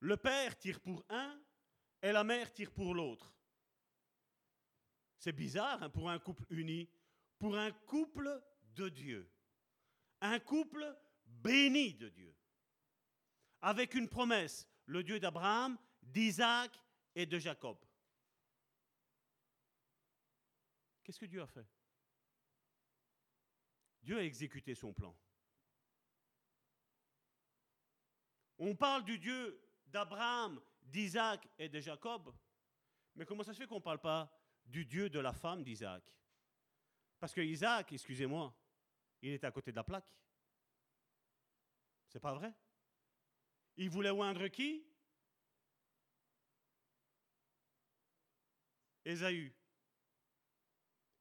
[0.00, 1.40] Le père tire pour un,
[2.00, 3.32] et la mère tire pour l'autre.
[5.18, 6.88] C'est bizarre hein, pour un couple uni,
[7.38, 8.42] pour un couple
[8.74, 9.30] de Dieu,
[10.20, 10.96] un couple
[11.26, 12.34] béni de Dieu,
[13.60, 16.72] avec une promesse, le Dieu d'Abraham, d'Isaac
[17.14, 17.78] et de Jacob.
[21.04, 21.68] Qu'est-ce que Dieu a fait?
[24.02, 25.16] Dieu a exécuté son plan.
[28.64, 32.32] On parle du Dieu d'Abraham, d'Isaac et de Jacob.
[33.16, 34.32] Mais comment ça se fait qu'on ne parle pas
[34.64, 36.04] du Dieu de la femme d'Isaac?
[37.18, 38.54] Parce que Isaac, excusez-moi,
[39.20, 40.14] il est à côté de la plaque.
[42.06, 42.54] C'est pas vrai?
[43.78, 44.86] Il voulait oindre qui?
[49.04, 49.52] Ésaü.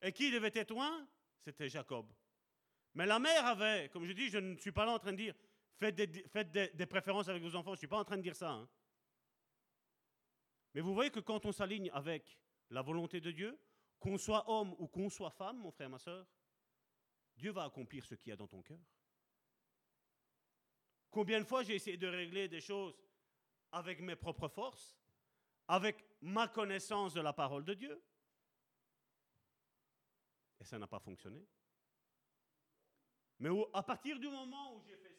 [0.03, 1.07] Et qui devait être oint?
[1.43, 2.13] C'était Jacob.
[2.93, 5.17] Mais la mère avait, comme je dis, je ne suis pas là en train de
[5.17, 5.33] dire,
[5.77, 5.95] faites
[6.51, 8.51] des, préférences avec vos enfants, je ne suis pas en train de dire ça.
[8.51, 8.69] Hein.
[10.73, 12.39] Mais vous voyez que quand on s'aligne avec
[12.69, 13.59] la volonté de Dieu,
[13.99, 16.25] qu'on soit homme ou qu'on soit femme, mon frère, ma soeur,
[17.35, 18.79] Dieu va accomplir ce qu'il y a dans ton cœur.
[21.09, 22.95] Combien de fois j'ai essayé de régler des choses
[23.71, 24.97] avec mes propres forces,
[25.67, 28.01] avec ma connaissance de la parole de Dieu,
[30.61, 31.45] et ça n'a pas fonctionné.
[33.39, 35.10] Mais à partir du moment où j'ai fait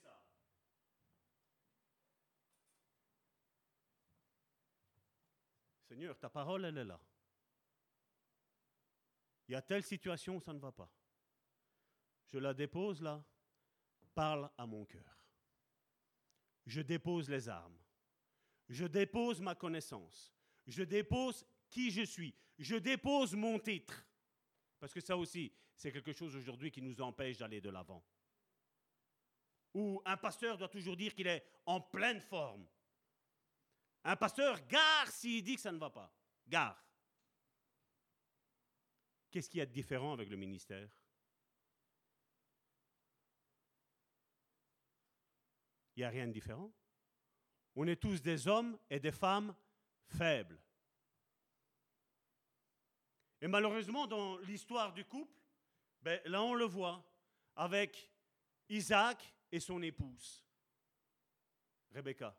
[5.92, 6.98] Seigneur, ta parole, elle est là.
[9.46, 10.90] Il y a telle situation, ça ne va pas.
[12.28, 13.22] Je la dépose là,
[14.14, 15.26] parle à mon cœur.
[16.64, 17.76] Je dépose les armes.
[18.70, 20.34] Je dépose ma connaissance.
[20.66, 22.34] Je dépose qui je suis.
[22.58, 24.06] Je dépose mon titre.
[24.80, 28.02] Parce que ça aussi, c'est quelque chose aujourd'hui qui nous empêche d'aller de l'avant.
[29.74, 32.66] Où un pasteur doit toujours dire qu'il est en pleine forme.
[34.04, 36.12] Un pasteur, gare s'il dit que ça ne va pas.
[36.46, 36.82] Gare.
[39.30, 40.88] Qu'est-ce qu'il y a de différent avec le ministère?
[45.96, 46.72] Il n'y a rien de différent.
[47.74, 49.54] On est tous des hommes et des femmes
[50.06, 50.60] faibles.
[53.40, 55.40] Et malheureusement, dans l'histoire du couple,
[56.00, 57.04] ben, là on le voit,
[57.56, 58.10] avec
[58.68, 60.44] Isaac et son épouse,
[61.94, 62.36] Rebecca.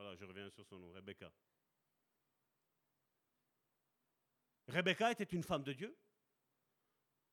[0.00, 1.30] Voilà, je reviens sur son nom, Rebecca.
[4.66, 5.94] Rebecca était une femme de Dieu.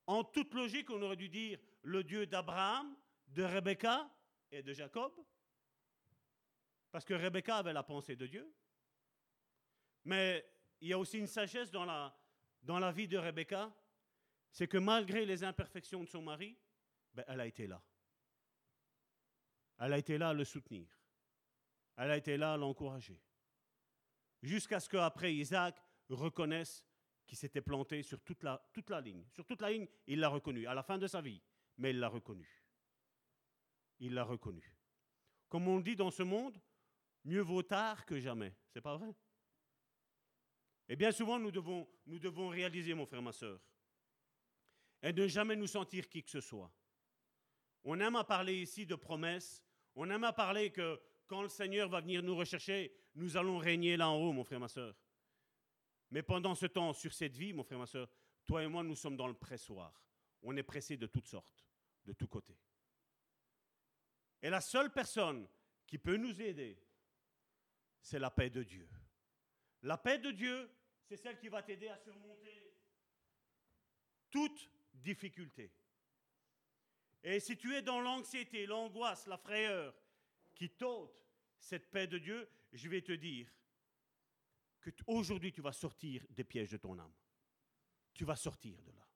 [0.05, 2.93] En toute logique, on aurait dû dire le Dieu d'Abraham,
[3.27, 4.13] de Rebecca
[4.51, 5.13] et de Jacob,
[6.91, 8.53] parce que Rebecca avait la pensée de Dieu.
[10.03, 10.45] Mais
[10.81, 13.73] il y a aussi une sagesse dans la, vie de Rebecca,
[14.51, 16.59] c'est que malgré les imperfections de son mari,
[17.13, 17.81] ben, elle a été là.
[19.79, 20.96] Elle a été là à le soutenir.
[21.97, 23.19] Elle a été là à l'encourager.
[24.41, 26.85] Jusqu'à ce qu'après Isaac reconnaisse
[27.25, 29.25] qu'il s'était planté sur toute la, toute la ligne.
[29.31, 31.41] Sur toute la ligne, il l'a reconnu, à la fin de sa vie,
[31.77, 32.47] mais il l'a reconnu.
[33.99, 34.75] Il l'a reconnu.
[35.49, 36.57] Comme on dit dans ce monde,
[37.25, 38.55] mieux vaut tard que jamais.
[38.69, 39.13] C'est pas vrai?
[40.87, 43.59] Et bien souvent, nous devons, nous devons réaliser, mon frère, ma soeur,
[45.01, 46.71] et ne jamais nous sentir qui que ce soit.
[47.83, 49.63] On aime à parler ici de promesses,
[49.95, 53.97] on aime à parler que quand le Seigneur va venir nous rechercher, nous allons régner
[53.97, 54.95] là en haut, mon frère, ma soeur.
[56.09, 58.09] Mais pendant ce temps, sur cette vie, mon frère, ma soeur,
[58.45, 59.93] toi et moi, nous sommes dans le pressoir.
[60.41, 61.67] On est pressé de toutes sortes,
[62.05, 62.57] de tous côtés.
[64.41, 65.47] Et la seule personne
[65.85, 66.81] qui peut nous aider,
[68.01, 68.87] c'est la paix de Dieu.
[69.81, 70.69] La paix de Dieu,
[71.03, 72.73] c'est celle qui va t'aider à surmonter
[74.29, 75.73] toute difficulté.
[77.23, 79.93] Et si tu es dans l'anxiété, l'angoisse, la frayeur
[80.57, 81.23] qui t'ôte
[81.59, 83.47] cette paix de Dieu, je vais te dire
[84.81, 87.13] que aujourd'hui tu vas sortir des pièges de ton âme.
[88.13, 89.07] Tu vas sortir de là.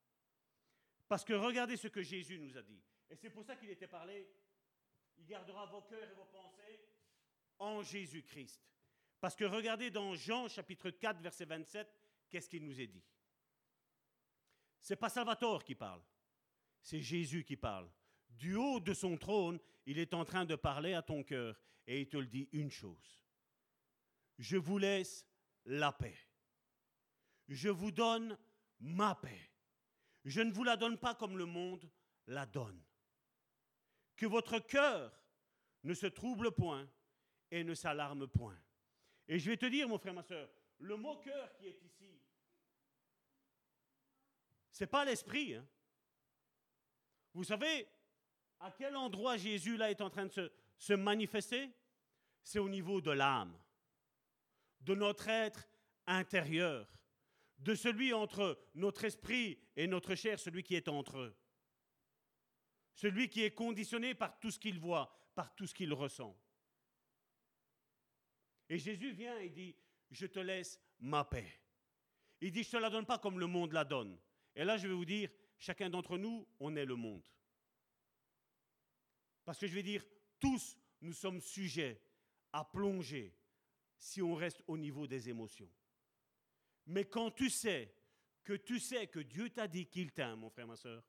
[1.08, 2.82] Parce que regardez ce que Jésus nous a dit.
[3.10, 4.30] Et c'est pour ça qu'il était parlé.
[5.18, 6.80] Il gardera vos cœurs et vos pensées
[7.58, 8.62] en Jésus-Christ.
[9.20, 11.88] Parce que regardez dans Jean chapitre 4, verset 27,
[12.30, 13.04] qu'est-ce qu'il nous est dit?
[14.80, 16.02] C'est pas Salvatore qui parle,
[16.82, 17.90] c'est Jésus qui parle.
[18.30, 22.02] Du haut de son trône, il est en train de parler à ton cœur et
[22.02, 23.24] il te le dit une chose.
[24.38, 25.26] Je vous laisse
[25.66, 26.18] la paix.
[27.48, 28.38] Je vous donne
[28.80, 29.52] ma paix.
[30.26, 31.90] Je ne vous la donne pas comme le monde
[32.28, 32.82] la donne.
[34.16, 35.12] Que votre cœur
[35.84, 36.90] ne se trouble point
[37.50, 38.58] et ne s'alarme point.
[39.28, 40.50] Et je vais te dire, mon frère, ma soeur,
[40.80, 42.20] le mot cœur qui est ici,
[44.72, 45.56] c'est pas l'esprit.
[45.56, 45.68] Hein.
[47.34, 47.88] Vous savez
[48.62, 51.70] à quel endroit Jésus est en train de se, se manifester?
[52.44, 53.56] C'est au niveau de l'âme,
[54.82, 55.68] de notre être
[56.08, 56.88] intérieur,
[57.60, 61.38] de celui entre notre esprit et notre chair, celui qui est entre eux.
[62.94, 66.36] Celui qui est conditionné par tout ce qu'il voit, par tout ce qu'il ressent.
[68.70, 69.76] Et Jésus vient et dit,
[70.10, 71.62] je te laisse ma paix.
[72.42, 74.20] Il dit, je ne te la donne pas comme le monde la donne.
[74.56, 77.24] Et là, je vais vous dire, chacun d'entre nous, on est le monde.
[79.46, 80.06] Parce que je vais dire,
[80.40, 82.02] tous, nous sommes sujets
[82.54, 83.34] à plonger
[83.98, 85.70] si on reste au niveau des émotions.
[86.88, 87.94] Mais quand tu sais
[88.44, 91.04] que tu sais que Dieu t'a dit qu'il t'aime, mon frère, ma soeur,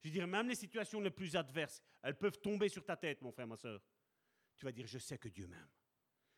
[0.00, 3.20] je veux dire, même les situations les plus adverses, elles peuvent tomber sur ta tête,
[3.20, 3.82] mon frère, ma soeur.
[4.56, 5.68] Tu vas dire, je sais que Dieu m'aime.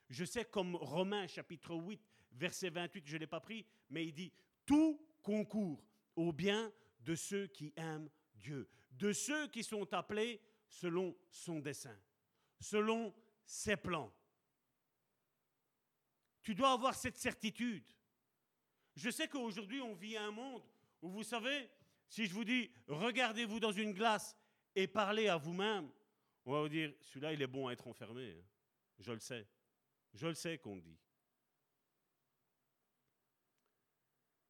[0.08, 2.00] Je sais comme Romains chapitre 8,
[2.32, 4.32] verset 28, je ne l'ai pas pris, mais il dit,
[4.66, 5.84] tout concourt
[6.16, 10.40] au bien de ceux qui aiment Dieu, de ceux qui sont appelés
[10.72, 11.96] selon son dessein,
[12.58, 14.12] selon ses plans.
[16.42, 17.84] Tu dois avoir cette certitude.
[18.96, 20.62] Je sais qu'aujourd'hui, on vit un monde
[21.02, 21.68] où, vous savez,
[22.08, 24.34] si je vous dis, regardez-vous dans une glace
[24.74, 25.90] et parlez à vous-même,
[26.44, 28.32] on va vous dire, celui-là, il est bon à être enfermé.
[28.32, 28.44] Hein.
[28.98, 29.46] Je le sais.
[30.14, 30.98] Je le sais qu'on dit.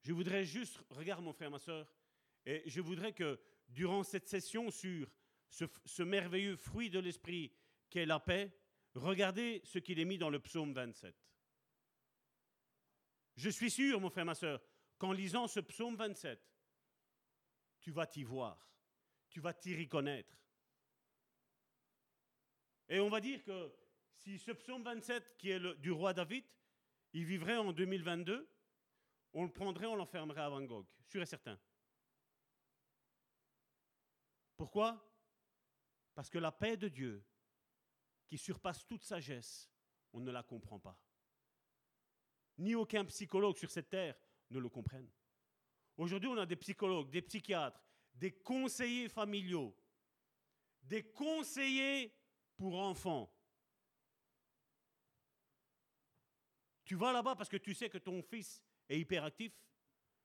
[0.03, 1.87] Je voudrais juste, regarde mon frère, ma soeur,
[2.47, 5.09] et je voudrais que durant cette session sur
[5.53, 7.53] ce, merveilleux fruit de l'esprit
[7.91, 8.51] qu'est la paix,
[8.95, 11.15] regardez ce qu'il est mis dans le psaume 27.
[13.37, 14.61] Je suis sûr, mon frère, ma soeur,
[14.99, 16.41] qu'en lisant ce psaume 27,
[17.81, 18.67] tu vas t'y voir,
[19.29, 20.33] tu vas t'y reconnaître.
[22.89, 23.73] Et on va dire que
[24.23, 26.45] si ce psaume 27, qui est du roi David,
[27.13, 28.49] il vivrait en 2022,
[29.35, 31.59] on le prendrait, on l'enfermerait à Van Gogh, sûr et certain.
[34.57, 35.12] Pourquoi?
[36.15, 37.25] Parce que la paix de Dieu,
[38.27, 39.71] qui surpasse toute sagesse,
[40.13, 40.99] on ne la comprend pas.
[42.59, 44.17] Ni aucun psychologue sur cette terre
[44.51, 45.11] ne le comprenne.
[45.97, 47.83] Aujourd'hui, on a des psychologues, des psychiatres,
[48.15, 49.77] des conseillers familiaux,
[50.83, 52.15] des conseillers
[52.57, 53.33] pour enfants
[56.93, 59.53] Tu vas là-bas parce que tu sais que ton fils est hyperactif.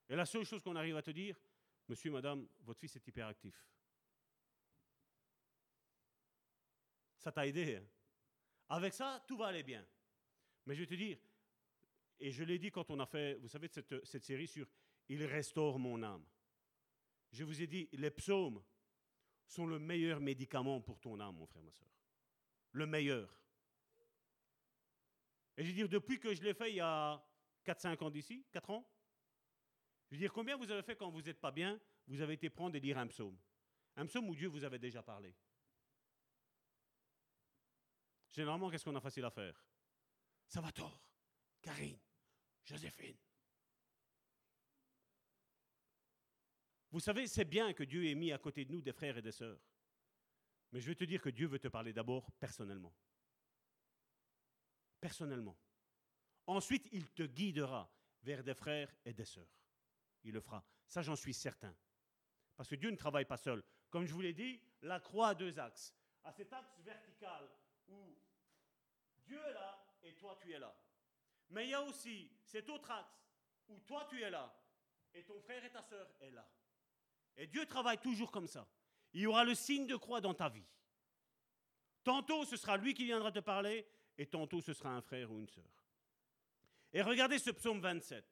[0.10, 1.40] Et la seule chose qu'on arrive à te dire,
[1.88, 3.56] monsieur, madame, votre fils est hyperactif.
[7.18, 7.76] Ça t'a aidé.
[7.76, 7.86] Hein.
[8.70, 9.86] Avec ça, tout va aller bien.
[10.66, 11.18] Mais je vais te dire,
[12.20, 14.68] et je l'ai dit quand on a fait, vous savez, cette, série sur
[15.10, 16.26] Il restaure mon âme.
[17.32, 18.64] Je vous ai dit, les psaumes
[19.46, 21.88] sont le meilleur médicament pour ton âme, mon frère, ma soeur.
[22.72, 23.30] le meilleur.
[25.56, 27.24] Et je veux dire, depuis que je l'ai fait il y a
[27.66, 28.88] 4-5 ans d'ici, 4 ans,
[30.10, 32.50] je veux dire, combien vous avez fait quand vous n'êtes pas bien Vous avez été
[32.50, 33.38] prendre et lire un psaume.
[33.96, 35.36] Un psaume où Dieu vous avait déjà parlé.
[38.38, 39.60] Généralement, qu'est-ce qu'on a facile à faire?
[40.48, 41.04] Ça va tort.
[41.60, 41.98] Karine,
[42.64, 43.18] Joséphine.
[46.92, 49.24] Vous savez, c'est bien que Dieu ait mis à côté de nous des frères et
[49.24, 49.60] des sœurs.
[50.72, 52.94] Mais je veux te dire que Dieu veut te parler d'abord personnellement.
[55.00, 55.58] Personnellement.
[56.46, 57.92] Ensuite, il te guidera
[58.22, 59.50] vers des frères et des sœurs.
[60.24, 60.64] Il le fera.
[60.88, 61.76] Ça, j'en suis certain.
[62.56, 63.64] Parce que Dieu ne travaille pas seul.
[63.90, 65.96] Comme je vous l'ai dit, la croix a deux axes.
[66.24, 67.50] À cet axe vertical
[67.88, 68.16] où
[69.28, 70.76] Dieu est là et toi tu es là.
[71.50, 73.24] Mais il y a aussi cet autre axe
[73.68, 74.54] où toi tu es là
[75.14, 76.48] et ton frère et ta sœur est là.
[77.36, 78.68] Et Dieu travaille toujours comme ça.
[79.14, 80.66] Il y aura le signe de croix dans ta vie.
[82.04, 83.86] Tantôt ce sera lui qui viendra te parler
[84.18, 85.86] et tantôt ce sera un frère ou une sœur.
[86.94, 88.26] Et regardez ce psaume 27.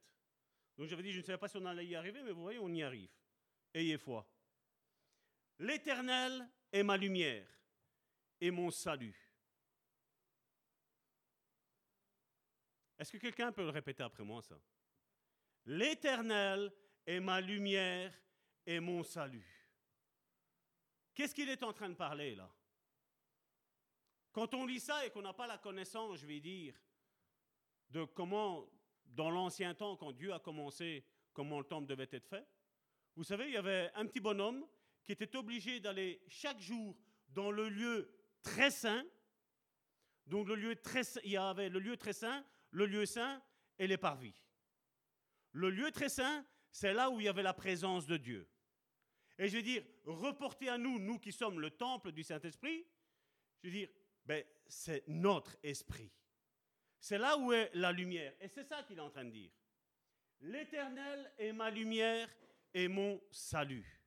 [0.77, 2.59] Donc j'avais dit, je ne savais pas si on allait y arriver, mais vous voyez,
[2.59, 3.11] on y arrive.
[3.73, 4.27] Ayez foi.
[5.59, 7.47] L'Éternel est ma lumière
[8.41, 9.24] et mon salut.
[13.05, 14.59] Est-ce que quelqu'un peut le répéter après moi, ça?
[15.67, 16.73] L'Éternel
[17.05, 18.11] est ma lumière
[18.65, 19.69] et mon salut.
[21.13, 22.51] Qu'est-ce qu'il est en train de parler là?
[24.31, 26.73] Quand on lit ça et qu'on n'a pas la connaissance, je vais dire,
[27.91, 28.67] de comment,
[29.05, 32.47] dans l'ancien temps, quand Dieu a commencé, comment le temple devait être fait,
[33.15, 34.65] vous savez, il y avait un petit bonhomme
[35.03, 38.11] qui était obligé d'aller chaque jour dans le lieu
[38.41, 39.05] très saint.
[40.25, 42.43] Donc il y avait le lieu très saint,
[42.75, 43.41] le lieu saint
[43.79, 44.35] et les parvis.
[45.53, 48.49] Le lieu très saint, c'est là où il y avait la présence de Dieu.
[49.37, 52.85] Et je veux dire, reporter à nous, nous qui sommes le temple du Saint-Esprit,
[53.63, 53.89] je veux dire,
[54.25, 56.11] ben, c'est notre esprit.
[56.99, 58.33] C'est là où est la lumière.
[58.41, 59.51] Et c'est ça qu'il est en train de dire.
[60.41, 62.29] L'Éternel est ma lumière
[62.73, 64.01] et mon salut.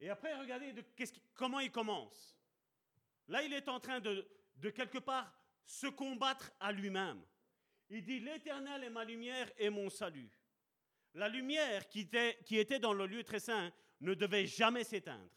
[0.00, 0.84] Et après, regardez de,
[1.34, 2.38] comment il commence.
[3.26, 4.26] Là, il est en train de,
[4.58, 5.32] de quelque part
[5.64, 7.22] se combattre à lui-même.
[7.90, 10.30] Il dit, l'Éternel est ma lumière et mon salut.
[11.14, 15.30] La lumière qui était, dans le lieu très saint ne devait jamais s'éteindre.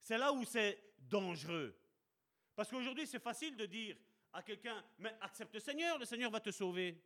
[0.00, 1.78] C'est là où c'est dangereux.
[2.54, 3.96] Parce qu'aujourd'hui, c'est facile de dire
[4.32, 7.00] à quelqu'un, mais accepte le Seigneur, le Seigneur va te sauver.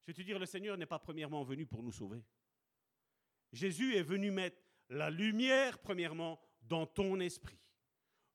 [0.00, 2.22] Je vais te dire, le Seigneur n'est pas premièrement venu pour nous sauver.
[3.52, 7.58] Jésus est venu mettre la lumière, premièrement, dans ton esprit,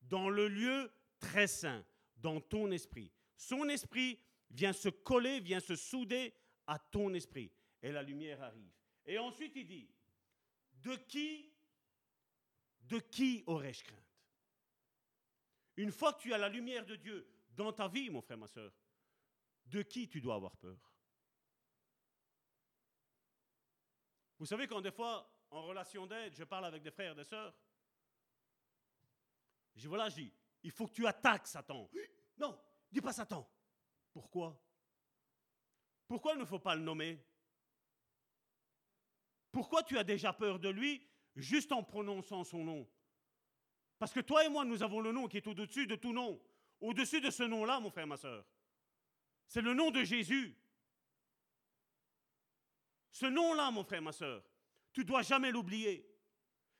[0.09, 1.85] dans le lieu très saint,
[2.17, 3.11] dans ton esprit.
[3.37, 4.19] Son esprit
[4.51, 6.33] vient se coller, vient se souder
[6.67, 7.51] à ton esprit.
[7.81, 8.71] Et la lumière arrive.
[9.05, 9.89] Et ensuite, il dit,
[10.73, 11.53] de qui,
[12.81, 14.01] de qui aurais-je crainte?
[15.77, 18.47] Une fois que tu as la lumière de Dieu dans ta vie, mon frère, ma
[18.47, 18.71] soeur,
[19.65, 20.77] de qui tu dois avoir peur?
[24.37, 27.23] Vous savez, quand des fois, en relation d'aide, je parle avec des frères et des
[27.23, 27.53] sœurs,
[29.75, 30.33] je dis, voilà, je dis,
[30.63, 31.89] il faut que tu attaques Satan.
[32.37, 32.59] Non,
[32.91, 33.49] dis pas Satan.
[34.13, 34.61] Pourquoi?
[36.07, 37.23] Pourquoi il ne faut pas le nommer?
[39.51, 42.89] Pourquoi tu as déjà peur de lui juste en prononçant son nom?
[43.97, 46.41] Parce que toi et moi, nous avons le nom qui est au-dessus de tout nom.
[46.81, 48.45] Au-dessus de ce nom-là, mon frère, ma soeur.
[49.47, 50.57] C'est le nom de Jésus.
[53.11, 54.43] Ce nom-là, mon frère, ma soeur,
[54.91, 56.05] tu dois jamais l'oublier.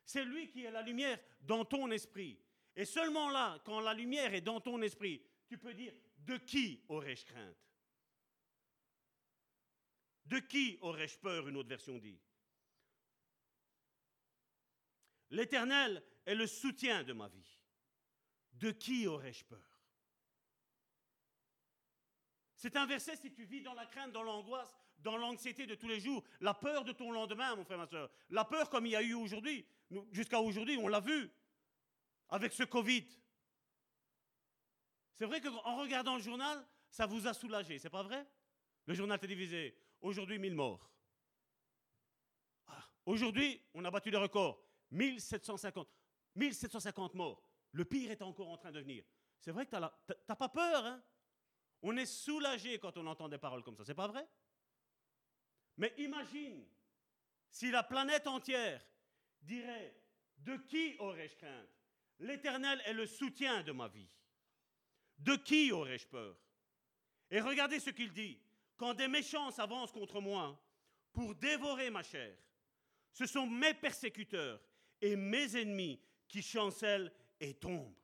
[0.03, 2.39] C'est lui qui est la lumière dans ton esprit.
[2.75, 6.83] Et seulement là, quand la lumière est dans ton esprit, tu peux dire, de qui
[6.89, 7.57] aurais-je crainte?
[10.25, 11.47] De qui aurais-je peur?
[11.47, 12.19] Une autre version dit.
[15.29, 17.59] L'Éternel est le soutien de ma vie.
[18.53, 19.59] De qui aurais-je peur?
[22.55, 25.87] C'est un verset si tu vis dans la crainte, dans l'angoisse, dans l'anxiété de tous
[25.87, 28.09] les jours, la peur de ton lendemain, mon frère, ma soeur.
[28.29, 29.65] La peur comme il y a eu aujourd'hui.
[30.11, 31.29] Jusqu'à aujourd'hui, on l'a vu
[32.29, 33.05] avec ce Covid.
[35.13, 38.27] C'est vrai qu'en regardant le journal, ça vous a soulagé, c'est pas vrai?
[38.85, 40.91] Le journal télévisé, aujourd'hui 1000 morts.
[42.67, 44.61] Ah, aujourd'hui, on a battu les records.
[44.91, 45.87] 1750,
[46.35, 47.41] 1750 morts.
[47.71, 49.03] Le pire est encore en train de venir.
[49.39, 49.81] C'est vrai que tu
[50.29, 51.03] n'as pas peur, hein?
[51.81, 54.27] On est soulagé quand on entend des paroles comme ça, c'est pas vrai?
[55.77, 56.65] Mais imagine
[57.49, 58.83] si la planète entière
[59.41, 59.95] dirait
[60.37, 61.74] De qui aurais-je crainte?
[62.19, 64.09] L'Éternel est le soutien de ma vie.
[65.17, 66.37] De qui aurais-je peur?
[67.29, 68.39] Et regardez ce qu'il dit.
[68.77, 70.61] Quand des méchants s'avancent contre moi
[71.13, 72.35] pour dévorer ma chair,
[73.11, 74.59] ce sont mes persécuteurs
[75.01, 77.95] et mes ennemis qui chancelle et tombe.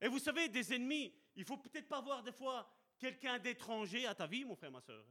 [0.00, 4.14] Et vous savez, des ennemis, il faut peut-être pas voir des fois quelqu'un d'étranger à
[4.14, 5.04] ta vie, mon frère, ma soeur.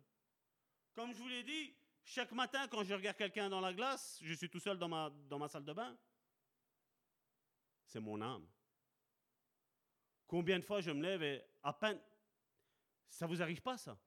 [0.93, 4.33] Comme je vous l'ai dit, chaque matin, quand je regarde quelqu'un dans la glace, je
[4.33, 5.97] suis tout seul dans ma, dans ma salle de bain.
[7.87, 8.47] C'est mon âme.
[10.27, 11.99] Combien de fois je me lève et à peine...
[13.09, 13.97] Ça vous arrive pas, ça?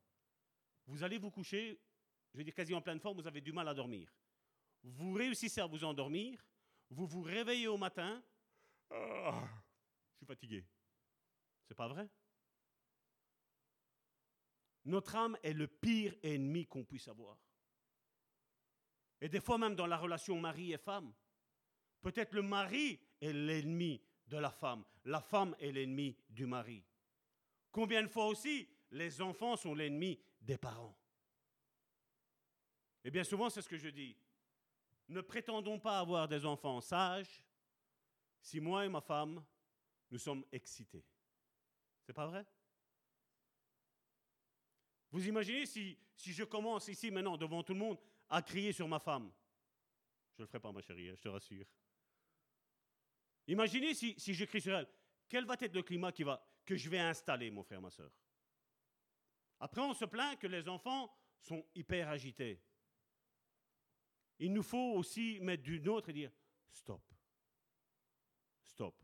[0.86, 1.80] Vous allez vous coucher,
[2.32, 4.12] je veux dire quasi en pleine forme, vous avez du mal à dormir.
[4.82, 6.44] Vous réussissez à vous endormir,
[6.90, 8.22] vous vous réveillez au matin,
[8.90, 9.48] ah,
[10.12, 10.66] je suis fatigué.
[11.66, 12.08] C'est pas vrai?
[14.84, 17.38] Notre âme est le pire ennemi qu'on puisse avoir.
[19.20, 21.12] Et des fois même dans la relation mari et femme,
[22.00, 26.84] peut-être le mari est l'ennemi de la femme, la femme est l'ennemi du mari.
[27.72, 30.96] Combien de fois aussi les enfants sont l'ennemi des parents?
[33.04, 34.16] Et bien souvent c'est ce que je dis.
[35.08, 37.42] Ne prétendons pas avoir des enfants sages
[38.40, 39.44] si moi et ma femme,
[40.10, 41.04] nous sommes excités.
[42.04, 42.46] C'est pas vrai?
[45.10, 48.86] Vous imaginez si, si je commence ici maintenant devant tout le monde à crier sur
[48.86, 49.30] ma femme?
[50.34, 51.66] Je ne le ferai pas, ma chérie, hein, je te rassure.
[53.48, 54.86] Imaginez si, crie sur elle.
[55.28, 58.10] Quel va être le climat que je vais installer, mon frère, ma soeur
[59.58, 62.62] Après, on se plaint que les enfants sont hyper agités.
[64.38, 66.30] Il nous faut aussi mettre du nôtre et dire
[66.70, 67.02] stop.
[68.62, 69.02] Stop.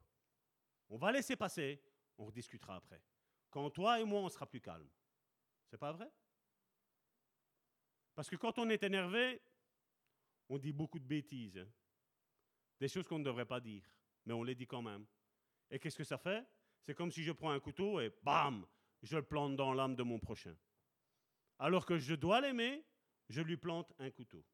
[0.90, 1.82] On va laisser passer,
[2.18, 3.02] on rediscutera après.
[3.50, 4.88] Quand toi et moi, on sera plus calme.
[5.66, 6.10] C'est pas vrai?
[8.14, 9.40] Parce que quand on est énervé,
[10.48, 11.56] on dit beaucoup de bêtises.
[11.56, 11.68] Hein.
[12.78, 13.82] Des choses qu'on ne devrait pas dire,
[14.24, 15.06] mais on les dit quand même.
[15.70, 16.46] Et qu'est-ce que ça fait?
[16.82, 18.66] C'est comme si je prends un couteau et bam,
[19.02, 20.56] je le plante dans l'âme de mon prochain.
[21.58, 22.84] Alors que je dois l'aimer,
[23.28, 24.44] je lui plante un couteau.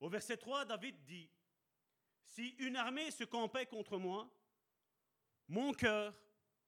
[0.00, 1.30] Au verset 3, David dit,
[2.22, 4.30] Si une armée se campait contre moi,
[5.48, 6.14] mon cœur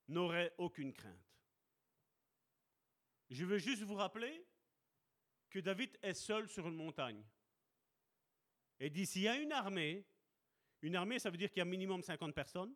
[0.07, 1.31] n'aurait aucune crainte.
[3.29, 4.45] Je veux juste vous rappeler
[5.49, 7.23] que David est seul sur une montagne.
[8.79, 10.05] Et dit, s'il y a une armée,
[10.81, 12.75] une armée, ça veut dire qu'il y a minimum 50 personnes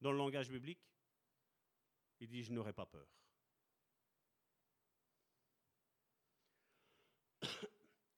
[0.00, 0.80] dans le langage biblique.
[2.20, 3.06] Il dit, je n'aurai pas peur.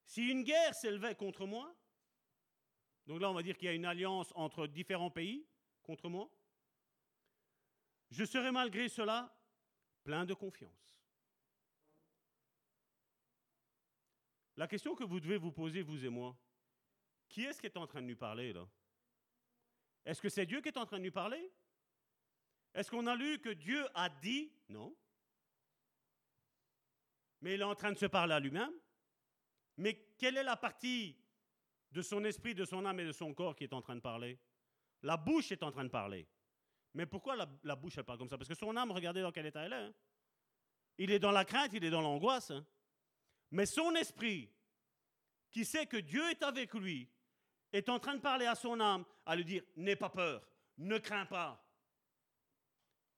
[0.05, 1.75] si une guerre s'élevait contre moi,
[3.07, 5.47] donc là on va dire qu'il y a une alliance entre différents pays
[5.83, 6.31] contre moi,
[8.11, 9.35] je serai malgré cela
[10.05, 10.99] plein de confiance.
[14.57, 16.37] La question que vous devez vous poser, vous et moi,
[17.29, 18.69] qui est-ce qui est en train de nous parler là?
[20.05, 21.53] Est-ce que c'est Dieu qui est en train de nous parler?
[22.75, 24.53] Est-ce qu'on a lu que Dieu a dit?
[24.69, 24.97] Non.
[27.41, 28.73] Mais il est en train de se parler à lui-même.
[29.77, 31.17] Mais quelle est la partie
[31.93, 34.01] de son esprit, de son âme et de son corps qui est en train de
[34.01, 34.39] parler?
[35.03, 36.27] La bouche est en train de parler.
[36.95, 38.37] Mais pourquoi la, bouche, elle parle comme ça?
[38.37, 39.77] Parce que son âme, regardez dans quel état elle est.
[39.77, 39.95] Hein.
[40.99, 42.51] Il est dans la crainte, il est dans l'angoisse.
[42.51, 42.67] Hein.
[43.53, 44.51] Mais son esprit,
[45.51, 47.09] qui sait que Dieu est avec lui,
[47.73, 50.47] est en train de parler à son âme, à lui dire, n'aie pas peur,
[50.79, 51.65] ne crains pas.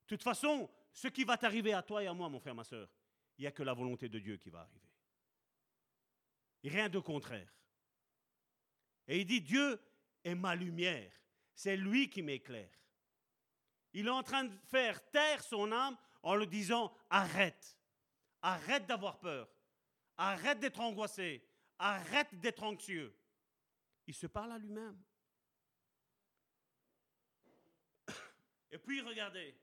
[0.03, 2.63] De toute façon, ce qui va t'arriver à toi et à moi, mon frère, ma
[2.63, 2.89] soeur,
[3.37, 4.89] il n'y a que la volonté de Dieu qui va arriver.
[6.63, 7.51] rien de contraire.
[9.07, 9.79] Et il dit, Dieu
[10.23, 11.11] est ma lumière,
[11.53, 12.71] c'est lui qui m'éclaire.
[13.93, 17.77] Il est en train de faire taire son âme en lui disant arrête,
[18.41, 19.49] arrête d'avoir peur,
[20.17, 21.43] arrête d'être angoissé,
[21.79, 23.13] arrête d'être anxieux.
[24.07, 25.01] Il se parle à lui-même.
[28.71, 29.53] Et puis regardez,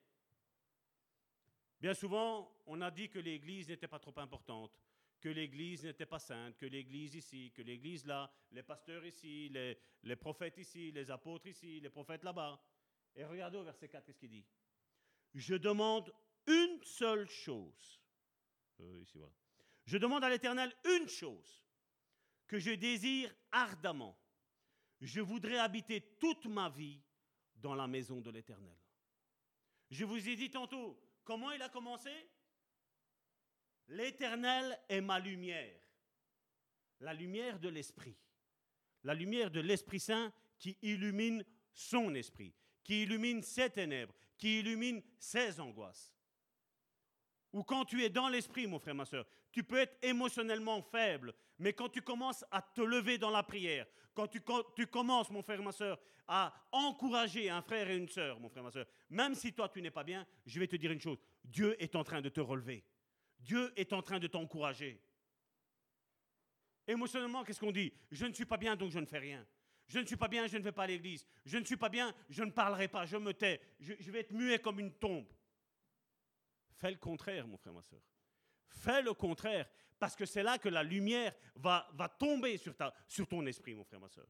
[1.80, 4.78] bien souvent on a dit que l'Église n'était pas trop importante,
[5.20, 10.16] que l'Église n'était pas sainte, que l'Église ici, que l'Église là, les pasteurs ici, les,
[10.16, 12.60] prophètes ici, les apôtres ici, les prophètes là-bas.
[13.16, 14.44] Et regardez au verset 4, qu'est-ce qu'il dit?
[15.34, 16.12] Je demande
[16.46, 18.00] une seule chose.
[18.80, 19.04] Euh.
[19.86, 21.64] Je demande à l'Éternel une chose
[22.46, 24.16] que je désire ardemment.
[25.00, 27.00] Je voudrais habiter toute ma vie
[27.56, 28.76] dans la maison de l'Éternel.
[29.90, 32.10] Je vous ai dit tantôt, comment il a commencé?
[33.88, 35.80] L'Éternel est ma lumière,
[37.00, 38.16] la lumière de l'Esprit,
[39.04, 42.54] la lumière de l'Esprit Saint qui illumine son esprit
[42.88, 46.10] qui illumine ses ténèbres, qui illumine ses angoisses.
[47.52, 51.34] Ou quand tu es dans l'esprit, mon frère, ma soeur, tu peux être émotionnellement faible,
[51.58, 55.62] mais quand tu commences à te lever dans la prière, quand tu, commences, mon frère,
[55.62, 59.52] ma soeur, à encourager un frère et une soeur, mon frère, ma soeur, même si
[59.52, 62.20] toi tu n'es pas bien, je vais te dire une chose, Dieu est en train
[62.20, 62.84] de te relever.
[63.38, 65.00] Dieu est en train de t'encourager.
[66.86, 67.92] Émotionnellement, qu'est-ce qu'on dit?
[68.10, 69.46] Je ne suis pas bien, donc je ne fais rien.
[69.86, 71.24] Je ne suis pas bien, je ne vais pas à l'église.
[71.44, 73.60] Je ne suis pas bien, je ne parlerai pas, je me tais.
[73.78, 75.28] Je, je vais être muet comme une tombe.
[76.76, 78.02] Fais le contraire, mon frère, ma soeur.
[78.68, 79.68] Fais le contraire,
[79.98, 81.88] parce que c'est là que la lumière va,
[82.18, 82.74] tomber sur,
[83.28, 84.28] ton esprit, mon frère, ma soeur.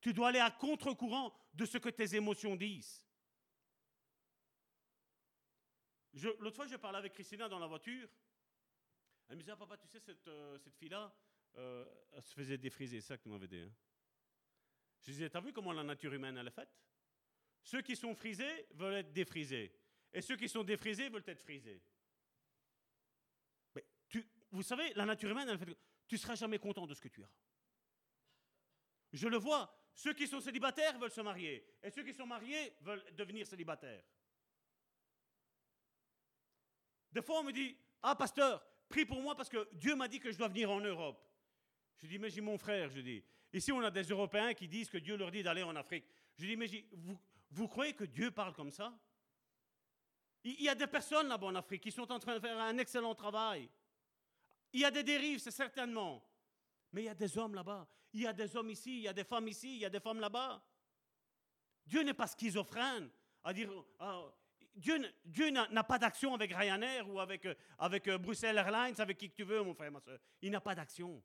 [0.00, 3.04] Tu dois aller à contre-courant de ce que tes émotions disent.
[6.14, 8.08] L'autre fois, je parlais avec Christina dans la voiture.
[9.28, 11.14] Elle me disait, Ah, papa, tu sais, cette, euh, fille-là,
[11.56, 13.60] euh, elle se faisait défriser, c'est ça que tu m'avais dit.
[13.60, 13.72] hein.
[15.00, 16.70] Je disais, t'as vu comment la nature humaine, elle est faite?
[17.64, 19.72] Ceux qui sont frisés veulent être défrisés.
[20.12, 21.82] Et ceux qui sont défrisés veulent être frisés.
[24.52, 25.76] Vous savez, la nature humaine, elle fait
[26.06, 27.30] tu ne seras jamais content de ce que tu as.
[29.12, 29.74] Je le vois.
[29.94, 31.66] Ceux qui sont célibataires veulent se marier.
[31.82, 34.04] Et ceux qui sont mariés veulent devenir célibataires.
[37.10, 40.18] Des fois, on me dit Ah, pasteur, prie pour moi parce que Dieu m'a dit
[40.18, 41.26] que je dois venir en Europe.
[41.96, 43.24] Je dis Mais j'ai mon frère, je dis.
[43.52, 46.04] Ici, on a des Européens qui disent que Dieu leur dit d'aller en Afrique.
[46.36, 46.66] Je dis Mais
[47.50, 48.92] vous, croyez que Dieu parle comme ça?
[50.44, 52.76] Il y a des personnes là-bas en Afrique qui sont en train de faire un
[52.78, 53.68] excellent travail.
[54.72, 56.24] Il y a des dérives, c'est certainement.
[56.92, 57.86] Mais il y a des hommes là-bas.
[58.12, 59.90] Il y a des hommes ici, il y a des femmes ici, il y a
[59.90, 60.62] des femmes là-bas.
[61.86, 63.10] Dieu n'est pas schizophrène
[63.42, 63.70] à dire.
[63.98, 64.32] ah,
[64.74, 69.28] Dieu, n'a pas d'action avec Ryanair ou avec, euh, avec euh, Bruxelles Airlines, avec qui
[69.28, 70.18] que tu veux, mon frère, ma soeur.
[70.40, 71.22] Il n'a pas d'action.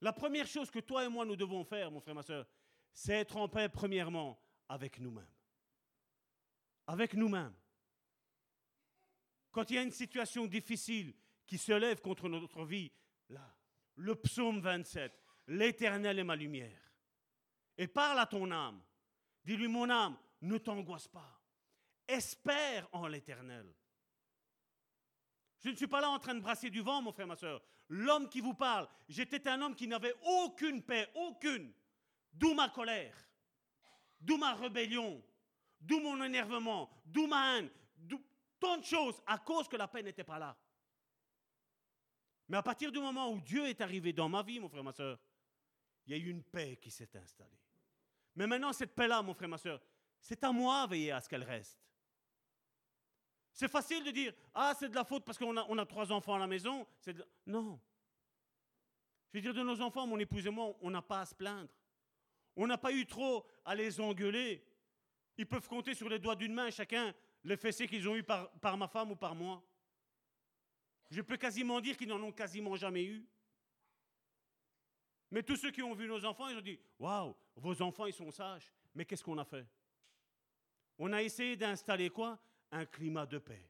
[0.00, 2.46] La première chose que toi et moi nous devons faire, mon frère, ma soeur,
[2.92, 5.28] c'est être en paix, premièrement, avec nous-mêmes.
[6.86, 7.54] Avec nous-mêmes.
[9.54, 11.14] Quand il y a une situation difficile
[11.46, 12.90] qui se lève contre notre vie,
[13.28, 13.56] là,
[13.94, 15.16] le psaume 27,
[15.46, 16.92] l'Éternel est ma lumière.
[17.78, 18.82] Et parle à ton âme.
[19.44, 21.40] Dis-lui, mon âme, ne t'angoisse pas.
[22.08, 23.72] Espère en l'Éternel.
[25.60, 27.62] Je ne suis pas là en train de brasser du vent, mon frère, ma soeur.
[27.88, 31.72] L'homme qui vous parle, j'étais un homme qui n'avait aucune paix, aucune.
[32.32, 33.16] D'où ma colère,
[34.20, 35.22] d'où ma rébellion,
[35.80, 37.70] d'où mon énervement, d'où ma haine,
[38.64, 40.56] tant de choses à cause que la paix n'était pas là.
[42.48, 44.92] Mais à partir du moment où Dieu est arrivé dans ma vie, mon frère, ma
[44.92, 45.18] soeur,
[46.06, 47.60] il y a eu une paix qui s'est installée.
[48.36, 49.80] Mais maintenant, cette paix-là, mon frère, ma soeur,
[50.18, 51.78] c'est à moi de veiller à ce qu'elle reste.
[53.52, 56.10] C'est facile de dire Ah, c'est de la faute parce qu'on a, on a trois
[56.10, 56.86] enfants à la maison.
[57.00, 57.78] C'est la- Non.
[59.32, 61.34] Je veux dire, de nos enfants, mon épouse et moi, on n'a pas à se
[61.34, 61.68] plaindre.
[62.56, 64.64] On n'a pas eu trop à les engueuler.
[65.36, 67.12] Ils peuvent compter sur les doigts d'une main chacun
[67.44, 69.62] les fessées qu'ils ont eu par, ma femme ou par moi.
[71.10, 73.26] Je peux quasiment dire qu'ils n'en ont quasiment jamais eu.
[75.30, 78.14] Mais tous ceux qui ont vu nos enfants, ils ont dit Waouh, vos enfants, ils
[78.14, 78.72] sont sages.
[78.94, 79.66] Mais qu'est-ce qu'on a fait?
[80.98, 82.38] On a essayé d'installer quoi?
[82.70, 83.68] Un climat de paix.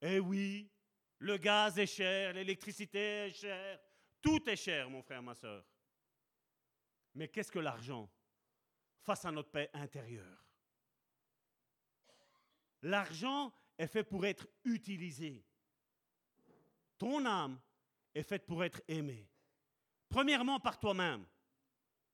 [0.00, 0.70] Eh oui,
[1.18, 3.80] le gaz est cher, l'électricité est chère,
[4.22, 5.64] tout est cher, mon frère, ma soeur.
[7.14, 8.08] Mais qu'est-ce que l'argent
[9.02, 10.47] face à notre paix intérieure?
[12.82, 15.44] L'argent est fait pour être utilisé.
[16.96, 17.60] Ton âme
[18.14, 19.28] est faite pour être aimée.
[20.08, 21.26] Premièrement par toi-même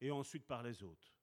[0.01, 1.15] et ensuite par les autres.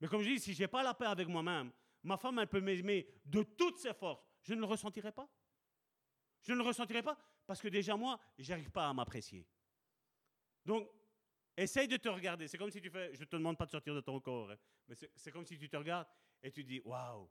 [0.00, 1.72] Mais comme je dis, si je n'ai pas la paix avec moi-même,
[2.02, 4.24] ma femme, elle peut m'aimer de toutes ses forces.
[4.42, 5.28] Je ne le ressentirai pas.
[6.42, 9.46] Je ne le ressentirai pas parce que déjà moi, je n'arrive pas à m'apprécier.
[10.64, 10.88] Donc,
[11.56, 12.48] essaye de te regarder.
[12.48, 14.50] C'est comme si tu fais, je ne te demande pas de sortir de ton corps,
[14.50, 14.56] hein,
[14.88, 16.08] mais c'est c'est comme si tu te regardes
[16.42, 17.28] et tu dis, waouh.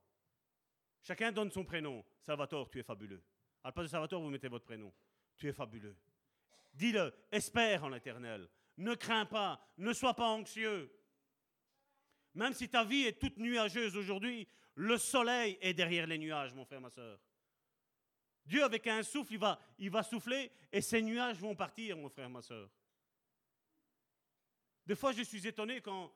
[1.04, 2.04] Chacun donne son prénom.
[2.22, 3.22] Salvatore, tu es fabuleux.
[3.64, 4.92] À la place de Salvatore, vous mettez votre prénom.
[5.38, 5.96] Tu es fabuleux.
[6.74, 8.50] Dis-le, espère en l'éternel.
[8.78, 10.92] Ne crains pas, ne sois pas anxieux.
[12.34, 16.66] Même si ta vie est toute nuageuse aujourd'hui, le soleil est derrière les nuages, mon
[16.66, 17.20] frère, ma soeur.
[18.46, 22.10] Dieu, avec un souffle, il va, il va souffler et ces nuages vont partir, mon
[22.10, 22.70] frère, ma soeur.
[24.86, 26.12] Des fois, je suis étonné quand,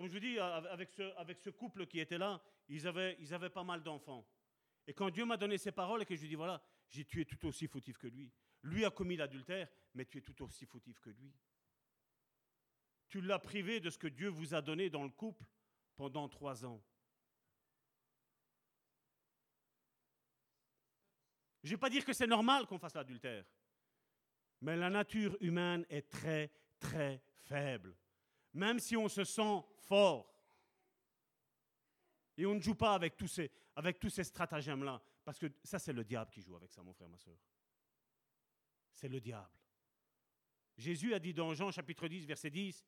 [0.00, 4.26] comme je vous dis, avec ce, couple qui était là, ils avaient, pas mal d'enfants.
[4.86, 7.26] Et quand Dieu m'a donné ces paroles et que je lui dis, voilà, j'ai tué
[7.26, 8.32] tout aussi fautif que lui.
[8.62, 11.34] Lui a commis l'adultère, mais tu es tout aussi fautif que lui.
[13.10, 15.44] Tu l'as privé de ce que Dieu vous a donné dans le couple
[15.96, 16.82] pendant trois ans.
[21.62, 23.44] Je ne vais pas dire que c'est normal qu'on fasse l'adultère,
[24.62, 27.94] mais la nature humaine est très, très faible.
[28.54, 30.32] Même si on se sent fort.
[32.36, 36.30] Et on ne joue pas avec tous ces, stratagèmes-là, parce que ça, c'est le diable
[36.30, 37.36] qui joue avec ça, mon frère, ma soeur.
[38.92, 39.50] C'est le diable.
[40.76, 42.86] Jésus a dit dans Jean chapitre 10, verset 10,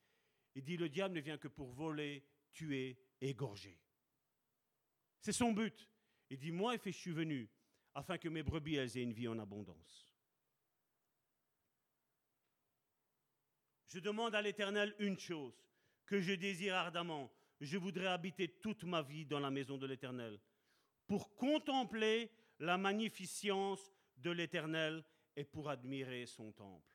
[0.55, 3.79] il dit, le diable ne vient que pour voler, tuer, égorger.
[5.21, 5.89] C'est son but.
[6.31, 7.51] Il dit, moi, je suis venu
[7.95, 10.09] afin que mes brebis aient une vie en abondance.
[13.89, 15.63] Je demande à l'Éternel une chose,
[16.13, 17.33] que je désire ardemment.
[17.59, 20.39] Je voudrais habiter toute ma vie dans la maison de l'Éternel,
[21.07, 25.03] pour contempler la magnificence de l'Éternel
[25.35, 26.95] et pour admirer son temple.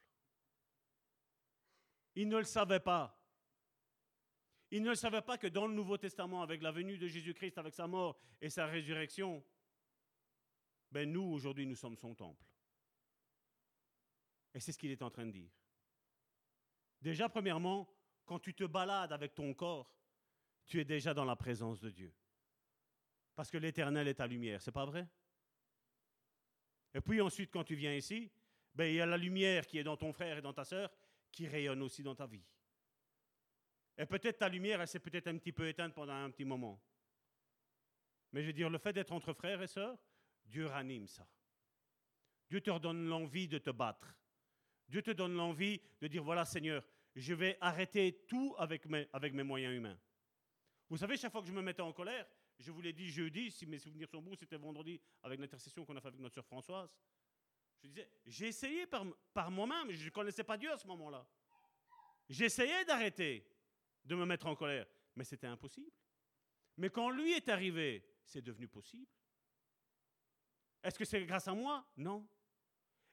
[2.14, 3.20] Il ne le savait pas.
[4.70, 7.74] Il ne savait pas que dans le Nouveau Testament, avec la venue de Jésus-Christ, avec
[7.74, 9.44] sa mort et sa résurrection,
[10.92, 12.46] ben nous, aujourd'hui, nous sommes son temple.
[14.54, 15.50] Et c'est ce qu'il est en train de dire.
[17.02, 17.90] Déjà, premièrement,
[18.28, 19.90] quand tu te balades avec ton corps,
[20.66, 22.14] tu es déjà dans la présence de Dieu.
[23.34, 25.08] Parce que l'Éternel est ta lumière, c'est pas vrai?
[26.94, 28.30] Et puis ensuite, quand tu viens ici,
[28.76, 30.92] ben, il y a la lumière qui est dans ton frère et dans ta sœur
[31.32, 32.44] qui rayonne aussi dans ta vie.
[33.98, 36.80] Et peut-être ta lumière, elle s'est peut-être un petit peu éteinte pendant un petit moment.
[38.32, 39.98] Mais je veux dire, le fait d'être entre frères et sœurs,
[40.46, 41.28] Dieu ranime ça.
[42.50, 44.16] Dieu te redonne l'envie de te battre.
[44.88, 46.84] Dieu te donne l'envie de dire, voilà Seigneur,
[47.18, 49.98] je vais arrêter tout avec mes, moyens humains.
[50.88, 52.28] Vous savez, chaque fois que je me mettais en colère,
[52.60, 55.96] je vous l'ai dit jeudi, si mes souvenirs sont bons, c'était vendredi avec l'intercession qu'on
[55.96, 56.96] a fait avec notre sœur Françoise.
[57.82, 59.04] Je disais, j'ai essayé par,
[59.34, 61.28] par moi-même, je ne connaissais pas Dieu à ce moment-là.
[62.30, 63.48] J'essayais d'arrêter
[64.06, 64.86] de me mettre en colère,
[65.16, 65.92] mais c'était impossible.
[66.78, 69.08] Mais quand lui est arrivé, c'est devenu possible.
[70.84, 71.84] Est-ce que c'est grâce à moi?
[71.98, 72.28] Non.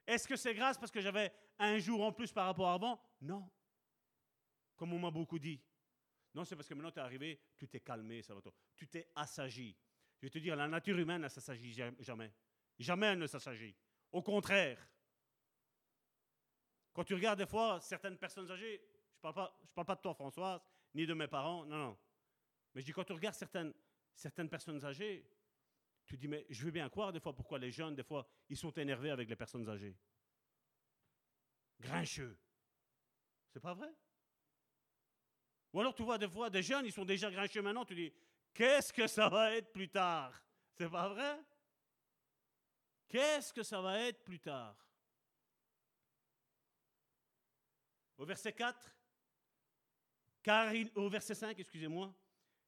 [0.05, 3.01] Est-ce que c'est grâce parce que j'avais un jour en plus par rapport à avant?
[3.19, 3.49] Non.
[4.75, 5.61] Comme on m'a beaucoup dit.
[6.33, 8.41] Non, c'est parce que maintenant tu es arrivé, tu t'es calmé, va
[8.75, 9.75] Tu t'es assagi.
[10.17, 12.33] Je vais te dire, la nature humaine ne s'assagit jamais.
[12.77, 13.75] Jamais elle ne s'assagit.
[14.11, 14.85] Au contraire.
[16.93, 20.01] Quand tu regardes des fois certaines personnes âgées, je ne parle, pas, parle pas de
[20.01, 20.61] toi Françoise,
[20.93, 21.97] ni de mes parents, non, non.
[22.73, 23.73] Mais je dis, quand tu regardes certaines,
[24.13, 25.29] certaines personnes âgées,
[26.05, 28.57] tu dis, mais je veux bien croire des fois pourquoi les jeunes, des fois, ils
[28.57, 29.97] sont énervés avec les personnes âgées.
[31.79, 32.37] Grincheux.
[33.49, 33.93] C'est pas vrai?
[35.75, 38.13] Ou alors tu vois des fois des jeunes, ils sont déjà grincheux maintenant, tu dis,
[38.53, 40.41] qu'est-ce que ça va être plus tard?
[40.71, 41.37] C'est pas vrai?
[43.09, 44.73] Qu'est-ce que ça va être plus tard?
[48.17, 48.95] Au verset 4,
[50.43, 52.15] car au verset 5, excusez-moi,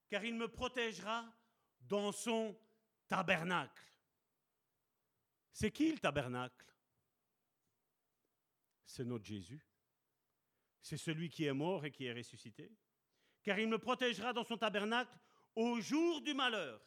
[0.10, 1.34] car il me protégera
[1.80, 2.60] dans son
[3.08, 3.86] tabernacle.
[5.54, 6.66] C'est qui le tabernacle?
[8.86, 9.66] C'est notre Jésus.
[10.82, 12.70] C'est celui qui est mort et qui est ressuscité.
[13.48, 15.18] Car il me protégera dans son tabernacle
[15.56, 16.82] au jour du malheur.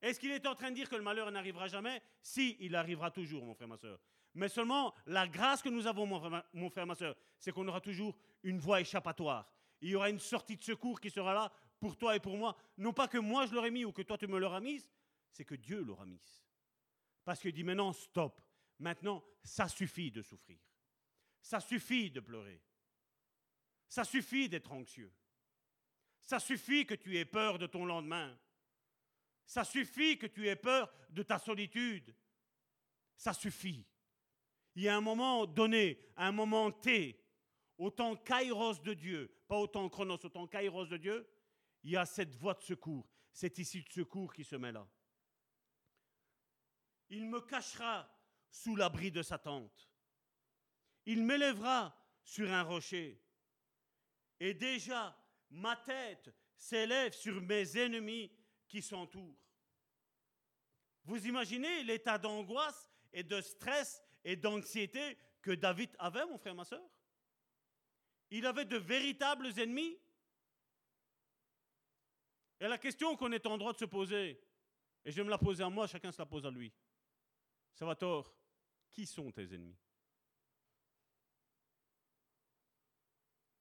[0.00, 2.00] Est-ce qu'il est en train de dire que le malheur n'arrivera jamais?
[2.22, 4.00] Si, il arrivera toujours, mon frère, ma soeur.
[4.32, 8.16] Mais seulement, la grâce que nous avons, mon frère, ma soeur, c'est qu'on aura toujours
[8.44, 9.46] une voie échappatoire.
[9.82, 12.56] Il y aura une sortie de secours qui sera là pour toi et pour moi.
[12.78, 14.88] Non pas que moi je l'aurais mis ou que toi tu me l'auras mise,
[15.30, 16.46] c'est que Dieu l'aura mise.
[17.26, 18.40] Parce qu'il dit maintenant, stop.
[18.78, 20.58] Maintenant, ça suffit de souffrir.
[21.42, 22.62] Ça suffit de pleurer.
[23.86, 25.12] Ça suffit d'être anxieux.
[26.26, 28.36] Ça suffit que tu aies peur de ton lendemain.
[29.46, 32.12] Ça suffit que tu aies peur de ta solitude.
[33.16, 33.86] Ça suffit.
[34.74, 37.24] Il y a un moment donné, un moment T,
[37.78, 41.30] autant kairos de Dieu, pas autant chronos, autant kairos de Dieu,
[41.84, 44.84] il y a cette voie de secours, cette issue de secours qui se met là.
[47.08, 48.10] Il me cachera
[48.50, 49.88] sous l'abri de sa tente.
[51.04, 53.22] Il m'élèvera sur un rocher.
[54.40, 55.16] Et déjà,
[55.50, 58.32] ma tête s'élève sur mes ennemis
[58.68, 59.38] qui s'entourent.
[61.04, 66.64] Vous imaginez l'état d'angoisse et de stress et d'anxiété que David avait, mon frère, ma
[66.64, 66.84] soeur
[68.30, 69.96] Il avait de véritables ennemis.
[72.58, 74.42] Et la question qu'on est en droit de se poser,
[75.04, 76.72] et je me la poser à moi, chacun se la pose à lui.
[77.74, 78.34] Salvatore,
[78.90, 79.78] qui sont tes ennemis?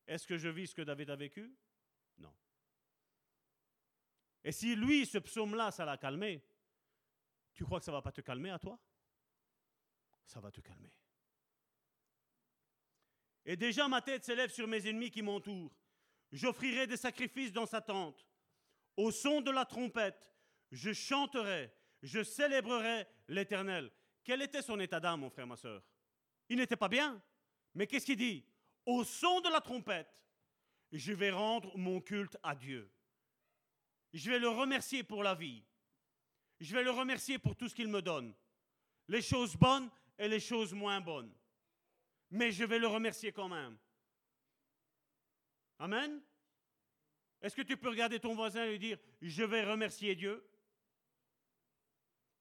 [0.08, 1.56] Est-ce que je vis ce que David a vécu?
[4.46, 6.46] Et si lui, ce psaume-là, ça l'a calmé,
[7.52, 8.80] tu crois que ça ne va pas te calmer à toi?
[10.24, 10.94] Ça va te calmer.
[13.44, 15.76] Et déjà ma tête s'élève sur mes ennemis qui m'entourent.
[16.32, 18.28] J'offrirai des sacrifices dans sa tente.
[18.98, 20.32] Au son de la trompette,
[20.72, 21.74] je chanterai,
[22.04, 23.92] je célébrerai l'Éternel.
[24.24, 25.84] Quel était son état d'âme, mon frère, ma soeur
[26.50, 27.20] Il n'était pas bien.
[27.74, 28.46] Mais qu'est-ce qu'il dit?
[28.86, 30.24] Au son de la trompette,
[30.92, 32.92] je vais rendre mon culte à Dieu.
[34.16, 35.62] Je vais le remercier pour la vie.
[36.62, 38.34] Je vais le remercier pour tout ce qu'il me donne.
[39.10, 41.36] Les choses bonnes et les choses moins bonnes.
[42.32, 43.78] Mais je vais le remercier quand même.
[45.80, 46.24] Amen.
[47.42, 50.50] Est-ce que tu peux regarder ton voisin et lui dire, je vais remercier Dieu?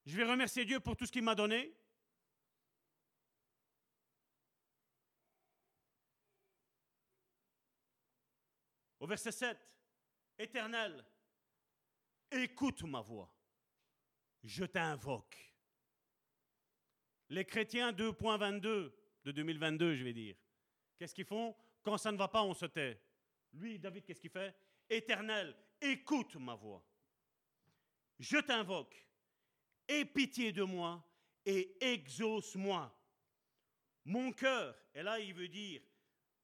[0.06, 1.76] Je vais remercier Dieu pour tout ce qu'il m'a donné?
[9.00, 9.58] Au verset 7,
[10.38, 11.04] Éternel,
[12.34, 13.32] écoute ma voix,
[14.42, 15.36] je t'invoque.
[17.30, 18.92] Les chrétiens 2.22
[19.24, 20.36] de 2022, je vais dire,
[20.96, 21.56] qu'est-ce qu'ils font?
[21.82, 23.00] Quand ça ne va pas, on se tait.
[23.52, 24.54] Lui, David, qu'est-ce qu'il fait?
[24.88, 26.84] Éternel, écoute ma voix.
[28.18, 29.06] Je t'invoque.
[29.88, 31.04] Aie pitié de moi
[31.44, 32.94] et exauce-moi.
[34.04, 35.82] Mon cœur, et là il veut dire,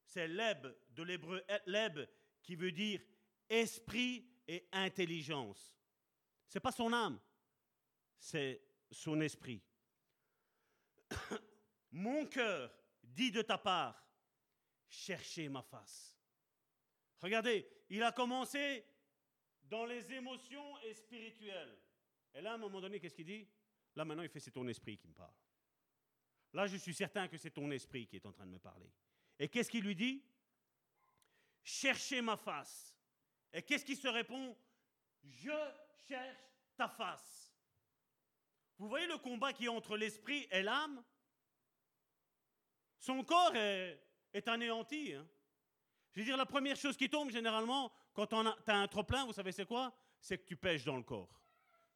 [0.05, 2.01] c'est l'eb de l'hébreu leb
[2.43, 3.01] qui veut dire
[3.49, 5.80] esprit et intelligence.
[6.51, 7.17] Ce n'est pas son âme,
[8.19, 8.61] c'est
[8.91, 9.63] son esprit.
[11.93, 12.75] Mon cœur
[13.05, 14.05] dit de ta part,
[14.89, 16.19] cherchez ma face.
[17.21, 18.85] Regardez, il a commencé
[19.63, 21.79] dans les émotions et spirituelles.
[22.35, 23.47] Et là, à un moment donné, qu'est-ce qu'il dit?
[23.95, 25.35] Là, maintenant, il fait c'est ton esprit qui me parle.
[26.53, 28.91] Là, je suis certain que c'est ton esprit qui est en train de me parler.
[29.39, 30.21] Et qu'est-ce qu'il lui dit?
[31.63, 32.93] Cherchez ma face.
[33.53, 34.57] Et qu'est-ce qui se répond?
[35.23, 35.53] Je
[36.09, 36.39] cherche
[36.77, 37.55] ta face.
[38.79, 41.05] Vous voyez le combat qui est entre l'esprit et l'âme?
[42.99, 44.01] Son corps est,
[44.47, 45.15] anéanti.
[45.15, 45.27] Hein.
[46.13, 49.33] Je veux dire, la première chose qui tombe généralement quand tu as un trop-plein, vous
[49.33, 49.95] savez c'est quoi?
[50.21, 51.41] C'est que tu pêches dans le corps.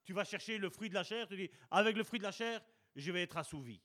[0.05, 2.32] Tu vas chercher le fruit de la chair, tu dis, avec le fruit de la
[2.32, 2.62] chair,
[2.94, 3.82] je vais être assouvi.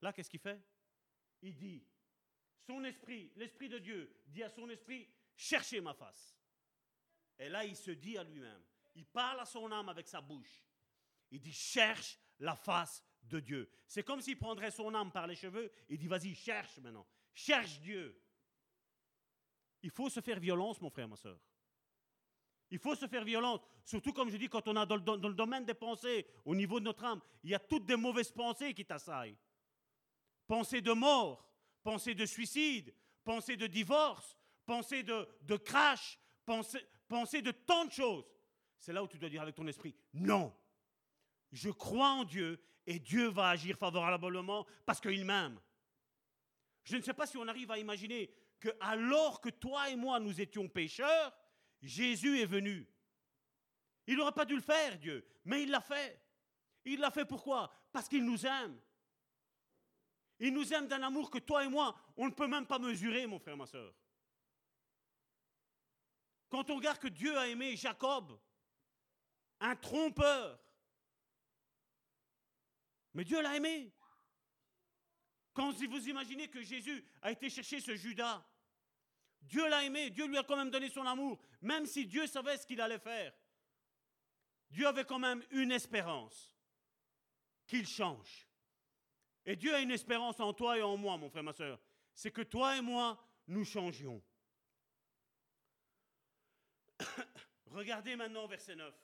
[0.00, 0.60] Là, qu'est-ce qu'il fait?
[1.42, 1.86] Il dit,
[2.66, 6.35] son esprit, l'esprit de Dieu, dit à son esprit, cherchez ma face.
[7.38, 8.62] Et là, il se dit à lui-même,
[8.94, 10.62] il parle à son âme avec sa bouche.
[11.30, 13.70] Il dit, cherche la face de Dieu.
[13.86, 17.06] C'est comme s'il prendrait son âme par les cheveux et dit, vas-y, cherche maintenant.
[17.34, 18.22] Cherche Dieu.
[19.82, 21.38] Il faut se faire violence, mon frère, ma soeur.
[22.70, 23.60] Il faut se faire violence.
[23.84, 26.86] Surtout, comme je dis, quand on a dans le, domaine des pensées, au niveau de
[26.86, 29.36] notre âme, il y a toutes des mauvaises pensées qui t'assaillent.
[30.46, 31.48] Pensée de mort,
[31.82, 32.92] pensée de suicide,
[33.22, 36.18] pensée de divorce, pensée de, de crash,
[37.08, 38.24] pensée, de tant de choses.
[38.78, 40.54] C'est là où tu dois dire avec ton esprit, non,
[41.52, 45.58] je crois en Dieu et Dieu va agir favorablement parce qu'il m'aime.
[46.84, 48.30] Je ne sais pas si on arrive à imaginer
[48.60, 51.36] que alors que toi et moi nous étions pécheurs,
[51.82, 52.88] Jésus est venu.
[54.06, 56.20] Il n'aurait pas dû le faire, Dieu, mais il l'a fait.
[56.84, 57.72] Il l'a fait pourquoi?
[57.92, 58.78] Parce qu'il nous aime.
[60.38, 63.26] Il nous aime d'un amour que toi et moi, on ne peut même pas mesurer,
[63.26, 63.92] mon frère, ma soeur.
[66.48, 68.38] Quand on regarde que Dieu a aimé Jacob,
[69.60, 70.60] un trompeur,
[73.14, 73.92] mais Dieu l'a aimé.
[75.54, 78.46] Quand vous imaginez que Jésus a été chercher ce Judas,
[79.40, 82.58] Dieu l'a aimé, Dieu lui a quand même donné son amour, même si Dieu savait
[82.58, 83.32] ce qu'il allait faire.
[84.70, 86.54] Dieu avait quand même une espérance
[87.66, 88.46] qu'il change.
[89.44, 91.80] Et Dieu a une espérance en toi et en moi, mon frère, ma soeur.
[92.12, 94.22] C'est que toi et moi, nous changions.
[97.66, 98.94] Regardez maintenant verset 9.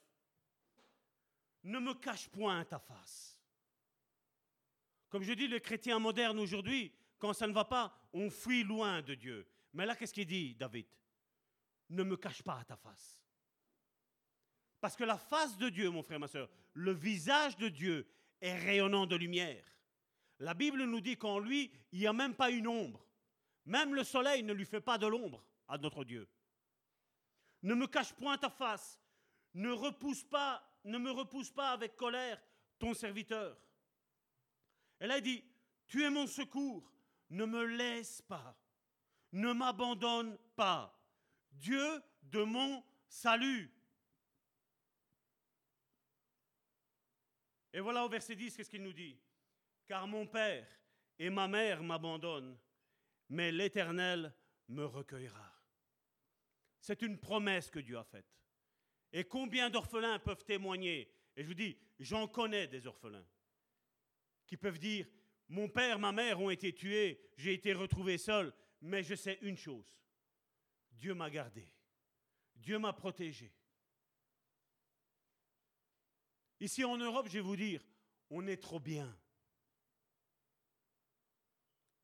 [1.63, 3.39] Ne me cache point ta face.
[5.09, 9.01] Comme je dis, les chrétiens modernes aujourd'hui, quand ça ne va pas, on fuit loin
[9.01, 9.47] de Dieu.
[9.73, 10.87] Mais là, qu'est-ce qu'il dit, David?
[11.89, 13.19] Ne me cache pas ta face.
[14.81, 18.07] Parce que la face de Dieu, mon frère, ma soeur, le visage de Dieu
[18.41, 19.63] est rayonnant de lumière.
[20.39, 23.07] La Bible nous dit qu'en lui, il n'y a même pas une ombre.
[23.65, 26.27] Même le soleil ne lui fait pas de l'ombre à notre Dieu.
[27.63, 28.99] Ne me cache point ta face.
[29.53, 32.41] Ne repousse pas, ne me repousse pas avec colère
[32.79, 33.57] ton serviteur.
[34.99, 35.43] Elle a dit,
[35.87, 36.91] tu es mon secours,
[37.29, 38.57] ne me laisse pas
[39.33, 40.97] ne m'abandonne pas.
[41.51, 43.69] Dieu de mon salut.
[47.73, 49.19] Et voilà au verset 10, qu'est-ce qu'il nous dit?
[49.87, 50.67] Car mon Père
[51.17, 52.57] et ma mère m'abandonnent,
[53.29, 54.33] mais l'Éternel
[54.69, 55.51] me recueillera.
[56.83, 58.27] C'est une promesse que Dieu a faite.
[59.13, 61.09] Et combien d'orphelins peuvent témoigner?
[61.33, 63.25] Et je vous dis, j'en connais des orphelins
[64.45, 65.07] qui peuvent dire,
[65.47, 69.55] mon père, ma mère ont été tués, j'ai été retrouvé seul, mais je sais une
[69.55, 69.97] chose.
[70.91, 71.65] Dieu m'a gardé.
[72.53, 73.53] Dieu m'a protégé.
[76.59, 77.81] Ici en Europe, je vais vous dire,
[78.29, 79.17] on est trop bien.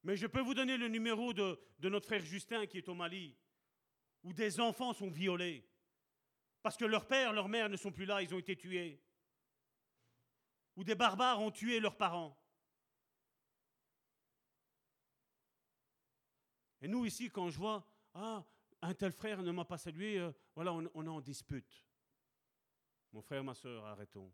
[0.03, 2.93] Mais je peux vous donner le numéro de, de, notre frère Justin qui est au
[2.95, 3.35] Mali,
[4.23, 5.67] où des enfants sont violés,
[6.61, 9.01] parce que leur père, leur mère ne sont plus là, ils ont été tués,
[10.75, 12.37] où des barbares ont tué leurs parents.
[16.81, 18.45] Et nous, ici, quand je vois, ah,
[18.81, 21.85] un tel frère ne m'a pas salué, euh, voilà, on, on est en dispute.
[23.11, 24.31] Mon frère, ma soeur, arrêtons.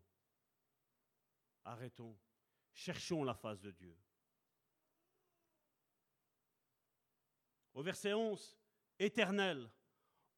[1.64, 2.16] Arrêtons.
[2.72, 3.96] Cherchons la face de Dieu.
[7.74, 8.56] Au verset 11,
[8.98, 9.70] Éternel,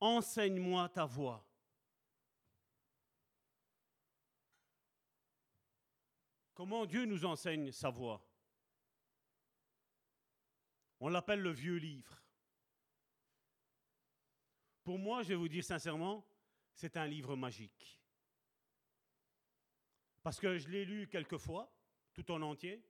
[0.00, 1.44] enseigne-moi ta voie.
[6.54, 8.20] Comment Dieu nous enseigne sa voie?
[10.98, 12.20] On l'appelle le vieux livre.
[14.82, 16.26] Pour moi, je vais vous dire sincèrement,
[16.72, 18.00] c'est un livre magique.
[20.22, 21.72] Parce que je l'ai lu quelques fois,
[22.12, 22.84] tout en entier.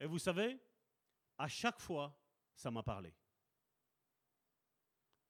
[0.00, 0.58] Et vous savez,
[1.36, 2.18] à chaque fois,
[2.54, 3.14] ça m'a parlé.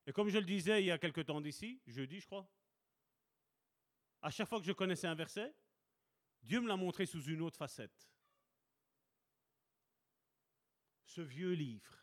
[0.08, 2.50] Et comme je le disais il y a quelque temps d'ici, jeudi je crois,
[4.22, 5.54] à chaque fois que je connaissais un verset,
[6.42, 8.10] Dieu me l'a montré sous une autre facette.
[11.04, 11.94] Ce vieux livre,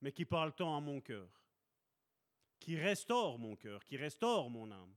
[0.00, 1.40] mais qui parle tant à mon cœur,
[2.58, 4.96] qui restaure mon cœur, qui restaure mon âme.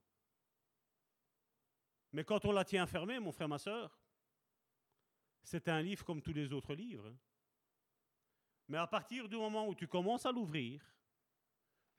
[2.14, 4.02] Mais quand on la tient fermée, mon frère, ma soeur,
[5.44, 7.16] c'est un livre comme tous les autres livres.
[8.68, 10.84] Mais à partir du moment où tu commences à l'ouvrir,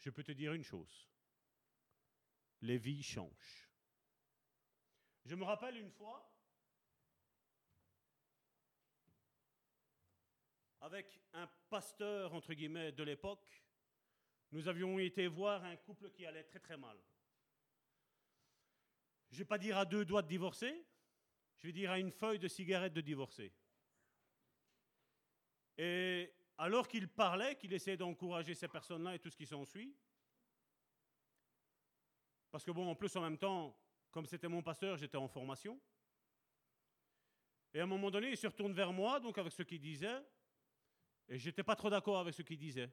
[0.03, 1.09] je peux te dire une chose.
[2.61, 3.69] Les vies changent.
[5.24, 6.29] Je me rappelle une fois,
[10.81, 13.65] avec un pasteur, entre guillemets, de l'époque,
[14.51, 16.99] nous avions été voir un couple qui allait très très mal.
[19.31, 20.85] Je ne vais pas dire à deux doigts de divorcer,
[21.59, 23.53] je vais dire à une feuille de cigarette de divorcer.
[25.79, 29.93] Et alors qu'il parlait, qu'il essayait d'encourager ces personnes-là et tout ce qui s'ensuit,
[32.52, 33.76] parce que bon, en plus, en même temps,
[34.12, 35.80] comme c'était mon pasteur, j'étais en formation.
[37.74, 40.22] Et à un moment donné, il se retourne vers moi, donc avec ce qu'il disait,
[41.28, 42.93] et j'étais pas trop d'accord avec ce qu'il disait.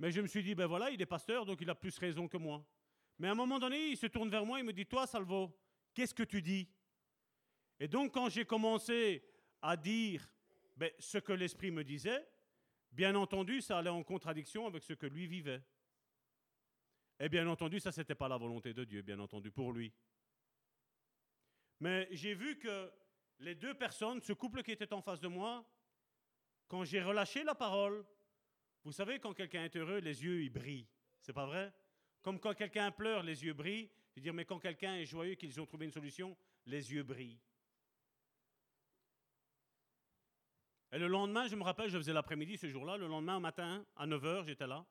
[0.00, 2.26] Mais je me suis dit, ben voilà, il est pasteur, donc il a plus raison
[2.26, 2.66] que moi.
[3.20, 5.56] Mais à un moment donné, il se tourne vers moi, il me dit, toi, Salvo,
[5.94, 6.68] qu'est-ce que tu dis?
[7.78, 9.22] Et donc, quand j'ai commencé
[9.62, 10.28] à dire
[10.76, 12.26] ben, ce que l'Esprit me disait,
[12.92, 15.62] bien entendu, ça allait en contradiction avec ce que lui vivait.
[17.18, 19.92] Et bien entendu, ça, ce n'était pas la volonté de Dieu, bien entendu, pour lui.
[21.80, 22.90] Mais j'ai vu que
[23.40, 25.64] les deux personnes, ce couple qui était en face de moi,
[26.68, 28.04] quand j'ai relâché la parole,
[28.84, 30.88] vous savez, quand quelqu'un est heureux, les yeux, ils brillent.
[31.20, 31.72] C'est pas vrai?
[32.22, 33.90] Comme quand quelqu'un pleure, les yeux brillent.
[34.16, 36.36] Je veux mais quand quelqu'un est joyeux, qu'ils ont trouvé une solution,
[36.66, 37.38] les yeux brillent.
[40.92, 42.96] Et le lendemain, je me rappelle, je faisais l'après-midi ce jour-là.
[42.96, 44.84] Le lendemain, matin, à 9h, j'étais là.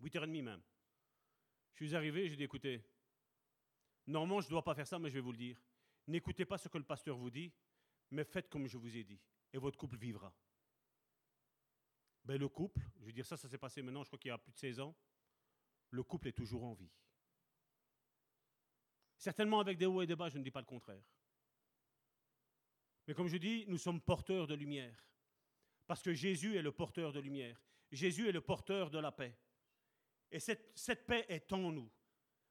[0.00, 0.62] 8h30 même.
[1.74, 2.82] Je suis arrivé, j'ai dit, écoutez,
[4.06, 5.60] normalement, je ne dois pas faire ça, mais je vais vous le dire.
[6.06, 7.52] N'écoutez pas ce que le pasteur vous dit,
[8.10, 9.20] mais faites comme je vous ai dit,
[9.52, 10.32] et votre couple vivra.
[12.24, 14.32] Ben, le couple, je veux dire, ça, ça s'est passé maintenant, je crois qu'il y
[14.32, 14.94] a plus de 16 ans.
[15.90, 16.90] Le couple est toujours en vie.
[19.16, 21.02] Certainement avec des hauts et des bas, je ne dis pas le contraire.
[23.06, 25.06] Mais comme je dis, nous sommes porteurs de lumière.
[25.86, 27.60] Parce que Jésus est le porteur de lumière.
[27.92, 29.36] Jésus est le porteur de la paix.
[30.30, 31.90] Et cette, paix est en nous.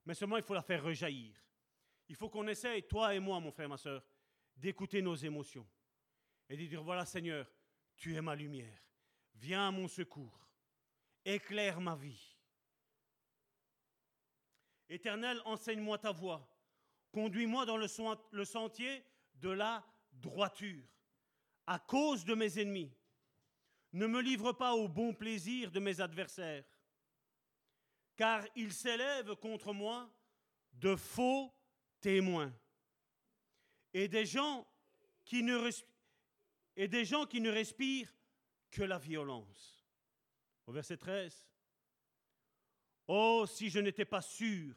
[0.05, 1.35] Mais seulement, il faut la faire rejaillir.
[2.07, 4.03] Il faut qu'on essaye, toi et moi, mon frère, ma soeur,
[4.55, 5.67] d'écouter nos émotions.
[6.47, 7.51] Et de dire, voilà Seigneur,
[7.97, 8.81] tu es ma lumière.
[9.33, 10.47] Viens à mon secours,
[11.25, 12.37] éclaire ma vie.
[14.87, 16.47] Éternel, enseigne-moi ta voie,
[17.11, 19.03] conduis-moi dans le sentier
[19.33, 19.83] de la
[20.13, 20.85] droiture,
[21.65, 22.95] à cause de mes ennemis.
[23.95, 26.65] Ne me livre pas au bon plaisir de mes adversaires,
[28.17, 30.13] car ils s'élèvent contre moi
[30.73, 31.49] de faux
[32.01, 32.53] témoins
[33.93, 34.67] et des gens
[35.23, 35.55] qui ne,
[37.49, 38.13] respirent
[38.69, 39.87] que la violence.
[40.67, 41.47] Au verset 13.
[43.07, 44.75] Oh, si je n'étais pas sûr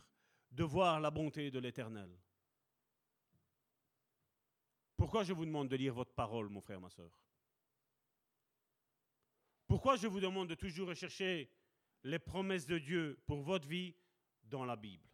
[0.49, 2.17] de voir la bonté de l'Éternel.
[4.97, 7.11] Pourquoi je vous demande de lire votre parole, mon frère, ma soeur
[9.69, 11.53] Pourquoi je vous demande de toujours rechercher
[12.03, 13.95] les promesses de Dieu pour votre vie
[14.45, 15.07] dans la Bible?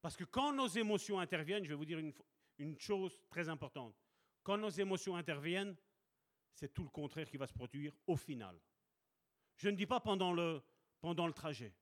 [0.00, 1.98] Parce que quand nos émotions interviennent, je vais vous dire
[2.58, 3.94] une, chose très importante.
[4.42, 5.76] Quand nos émotions interviennent,
[6.54, 8.58] c'est tout le contraire qui va se produire au final.
[9.56, 10.62] Je ne dis pas pendant le,
[10.98, 11.74] pendant le trajet,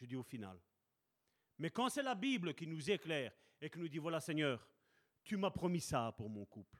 [0.00, 0.56] je dis au final.
[1.58, 4.68] Mais quand c'est la Bible qui nous éclaire et qui nous dit, voilà Seigneur,
[5.24, 6.78] tu m'as promis ça pour mon couple,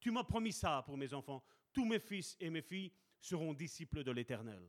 [0.00, 1.44] tu m'as promis ça pour mes enfants,
[1.74, 2.92] tous mes fils et mes filles
[3.22, 4.68] seront disciples de l'Éternel.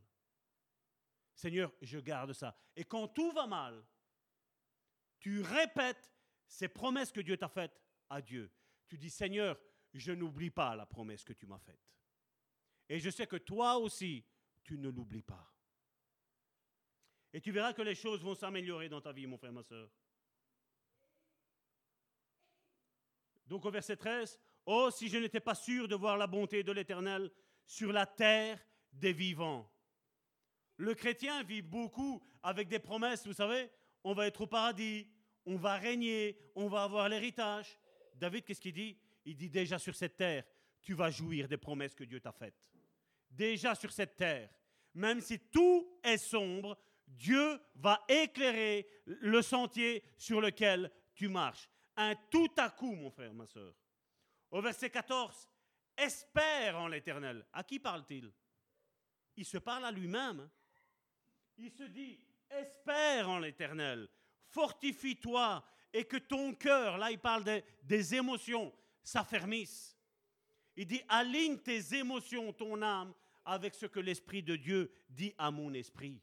[1.33, 2.55] Seigneur, je garde ça.
[2.75, 3.83] Et quand tout va mal,
[5.19, 6.13] tu répètes
[6.47, 8.53] ces promesses que Dieu t'a faites à Dieu.
[8.87, 9.59] Tu dis, Seigneur,
[9.93, 11.81] je n'oublie pas la promesse que tu m'as faite.
[12.87, 14.23] Et je sais que toi aussi,
[14.63, 15.51] tu ne l'oublies pas.
[17.33, 19.89] Et tu verras que les choses vont s'améliorer dans ta vie, mon frère, ma soeur.
[23.47, 26.71] Donc au verset 13, Oh, si je n'étais pas sûr de voir la bonté de
[26.71, 27.29] l'Éternel
[27.65, 28.59] sur la terre
[28.91, 29.69] des vivants.
[30.77, 33.69] Le chrétien vit beaucoup avec des promesses, vous savez,
[34.03, 35.07] on va être au paradis,
[35.45, 37.77] on va régner, on va avoir l'héritage.
[38.15, 38.97] David, qu'est-ce qu'il dit?
[39.25, 40.43] Il dit déjà sur cette terre,
[40.81, 42.61] tu vas jouir des promesses que Dieu t'a faites.
[43.29, 44.49] Déjà sur cette terre,
[44.93, 46.77] même si tout est sombre,
[47.07, 51.69] Dieu va éclairer le sentier sur lequel tu marches.
[51.95, 53.73] Un tout à coup, mon frère, ma soeur.
[54.51, 55.47] Au verset 14,
[55.97, 57.45] espère en l'éternel.
[57.53, 58.31] À qui parle-t-il?
[59.35, 60.49] Il se parle à lui-même.
[61.57, 64.09] Il se dit, espère en l'éternel,
[64.47, 69.97] fortifie-toi et que ton cœur, là il parle des, des émotions, s'affermisse.
[70.75, 73.13] Il dit, aligne tes émotions, ton âme,
[73.45, 76.19] avec ce que l'Esprit de Dieu dit à mon esprit.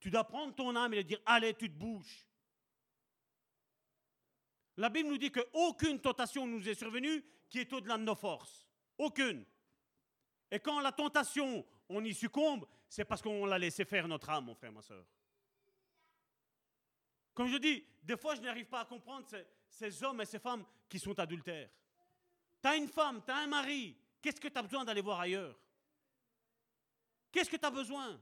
[0.00, 2.26] Tu dois prendre ton âme et lui dire, allez, tu te bouges.
[4.76, 7.24] La Bible nous dit qu'aucune tentation nous est survenue
[7.54, 8.66] qui est au-delà de nos forces.
[8.98, 9.44] Aucune.
[10.50, 14.46] Et quand la tentation, on y succombe, c'est parce qu'on l'a laissé faire notre âme,
[14.46, 15.06] mon frère, ma soeur.
[17.32, 20.40] Comme je dis, des fois, je n'arrive pas à comprendre ces, ces hommes et ces
[20.40, 21.70] femmes qui sont adultères.
[22.60, 25.20] Tu as une femme, tu as un mari, qu'est-ce que tu as besoin d'aller voir
[25.20, 25.56] ailleurs?
[27.30, 28.20] Qu'est-ce que tu as besoin?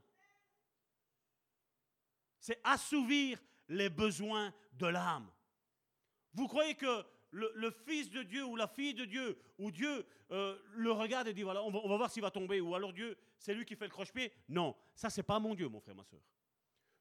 [2.38, 5.32] C'est assouvir les besoins de l'âme.
[6.34, 10.58] Vous croyez que le, fils de Dieu ou la fille de Dieu, ou Dieu euh,
[10.74, 12.92] le regarde et dit voilà, on va, on va voir s'il va tomber, ou alors
[12.92, 15.94] Dieu, c'est lui qui fait le croche-pied Non, ça, c'est pas mon Dieu, mon frère,
[15.94, 16.20] ma soeur.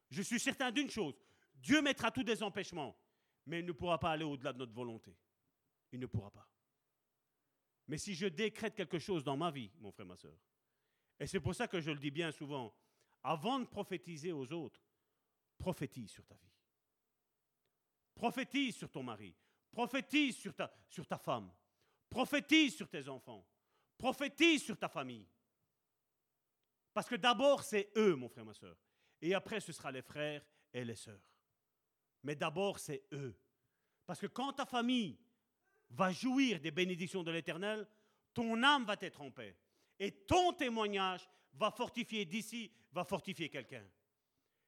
[0.09, 1.15] Je suis certain d'une chose
[1.61, 2.97] Dieu mettra tous des empêchements,
[3.45, 5.15] mais il ne pourra pas aller au-delà de notre volonté.
[5.91, 6.47] Il ne pourra pas.
[7.87, 10.37] Mais si je décrète quelque chose dans ma vie, mon frère, ma soeur,
[11.19, 12.73] et c'est pour ça que je le dis bien souvent,
[13.21, 14.81] avant de prophétiser aux autres,
[15.57, 16.51] prophétise sur ta vie.
[18.15, 19.35] Prophétise sur ton mari.
[19.71, 21.51] Prophétise sur ta, femme.
[22.09, 23.47] Prophétise sur tes enfants.
[23.97, 25.27] Prophétise sur ta famille.
[26.93, 28.75] Parce que d'abord, c'est eux, mon frère, ma soeur.
[29.21, 31.21] Et après, ce sera les frères et les sœurs.
[32.23, 33.33] Mais d'abord, c'est eux.
[34.05, 35.17] Parce que quand ta famille
[35.89, 37.87] va jouir des bénédictions de l'Éternel,
[38.33, 39.55] ton âme va être en paix.
[39.99, 43.85] Et ton témoignage va fortifier d'ici, va fortifier quelqu'un.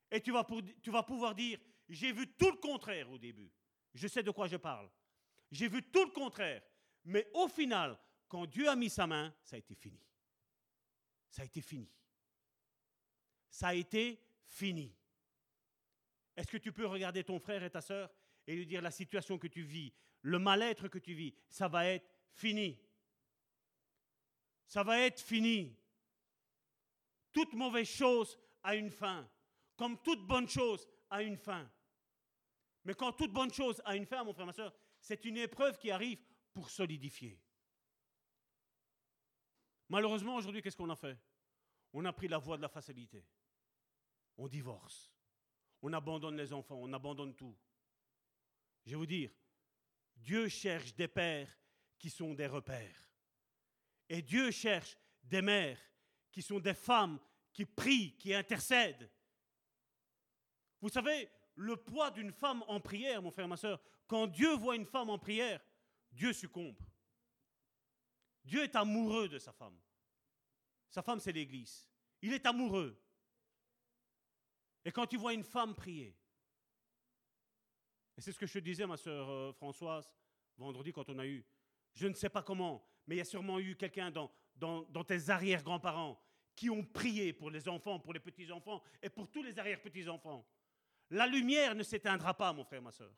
[0.09, 1.59] Et tu vas pouvoir dire,
[1.89, 3.51] j'ai vu tout le contraire au début.
[3.93, 4.89] Je sais de quoi je parle.
[5.51, 6.63] J'ai vu tout le contraire.
[7.05, 7.97] Mais au final,
[8.27, 10.01] quand Dieu a mis sa main, ça a été fini.
[11.29, 11.89] Ça a été fini.
[13.49, 14.95] Ça a été fini.
[16.35, 18.09] Est-ce que tu peux regarder ton frère et ta sœur
[18.47, 21.85] et lui dire la situation que tu vis, le mal-être que tu vis, ça va
[21.87, 22.79] être fini.
[24.65, 25.77] Ça va être fini.
[27.31, 29.29] Toute mauvaise chose a une fin,
[29.75, 31.69] comme toute bonne chose a une fin.
[32.85, 35.77] Mais quand toute bonne chose a une fin, mon frère, ma soeur, c'est une épreuve
[35.77, 36.19] qui arrive
[36.53, 37.39] pour solidifier.
[39.89, 41.17] Malheureusement, aujourd'hui, qu'est-ce qu'on a fait?
[41.93, 43.25] On a pris la voie de la facilité.
[44.37, 45.13] On divorce.
[45.81, 47.55] On abandonne les enfants, on abandonne tout.
[48.85, 49.31] Je vais vous dire,
[50.15, 51.49] Dieu cherche des pères
[51.99, 53.09] qui sont des repères.
[54.09, 55.79] Et Dieu cherche des mères
[56.31, 57.19] qui sont des femmes
[57.51, 59.09] qui prient, qui intercèdent.
[60.81, 64.75] Vous savez, le poids d'une femme en prière, mon frère, ma soeur, quand Dieu voit
[64.75, 65.61] une femme en prière,
[66.11, 66.77] Dieu succombe.
[68.43, 69.77] Dieu est amoureux de sa femme.
[70.89, 71.89] Sa femme, c'est l'Église.
[72.21, 72.99] Il est amoureux.
[74.85, 76.15] Et quand tu vois une femme prier,
[78.17, 80.11] et c'est ce que je te disais, ma soeur euh, Françoise,
[80.57, 81.43] vendredi, quand on a eu,
[81.93, 85.03] je ne sais pas comment, mais il y a sûrement eu quelqu'un dans, dans, dans
[85.03, 86.21] tes arrière-grands-parents
[86.55, 90.45] qui ont prié pour les enfants, pour les petits-enfants et pour tous les arrière-petits-enfants.
[91.13, 93.13] La lumière ne s'éteindra pas, mon frère, ma soeur.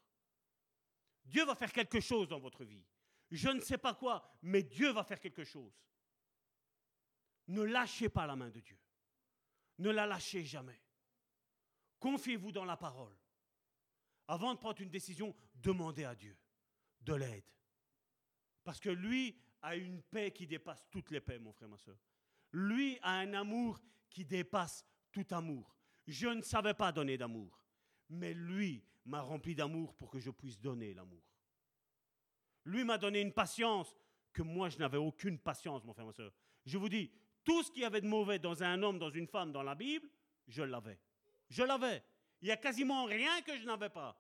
[1.24, 2.84] Dieu va faire quelque chose dans votre vie.
[3.32, 5.74] Je ne sais pas quoi, mais Dieu va faire quelque chose.
[7.48, 8.78] Ne lâchez pas la main de Dieu.
[9.78, 10.82] Ne la lâchez jamais.
[11.98, 13.16] Confiez-vous dans la parole.
[14.28, 16.38] Avant de prendre une décision, demandez à Dieu
[17.00, 17.46] de l'aide.
[18.66, 21.98] Parce que lui a une paix qui dépasse toutes les paix, mon frère, ma soeur.
[22.52, 25.78] Lui a un amour qui dépasse tout amour.
[26.06, 27.58] Je ne savais pas donner d'amour,
[28.10, 31.22] mais lui m'a rempli d'amour pour que je puisse donner l'amour.
[32.66, 33.96] Lui m'a donné une patience
[34.34, 36.34] que moi je n'avais aucune patience, mon frère, ma soeur.
[36.66, 37.12] Je vous dis,
[37.44, 39.76] tout ce qu'il y avait de mauvais dans un homme, dans une femme, dans la
[39.76, 40.10] Bible,
[40.48, 41.00] je l'avais.
[41.50, 42.04] Je l'avais.
[42.42, 44.20] Il y a quasiment rien que je n'avais pas.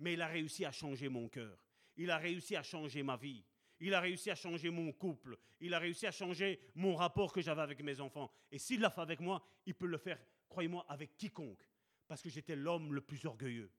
[0.00, 1.56] Mais il a réussi à changer mon cœur.
[1.96, 3.44] Il a réussi à changer ma vie.
[3.80, 5.38] Il a réussi à changer mon couple.
[5.60, 8.30] Il a réussi à changer mon rapport que j'avais avec mes enfants.
[8.50, 10.18] Et s'il l'a fait avec moi, il peut le faire,
[10.48, 11.66] croyez-moi, avec quiconque.
[12.10, 13.70] Parce que j'étais l'homme le plus orgueilleux.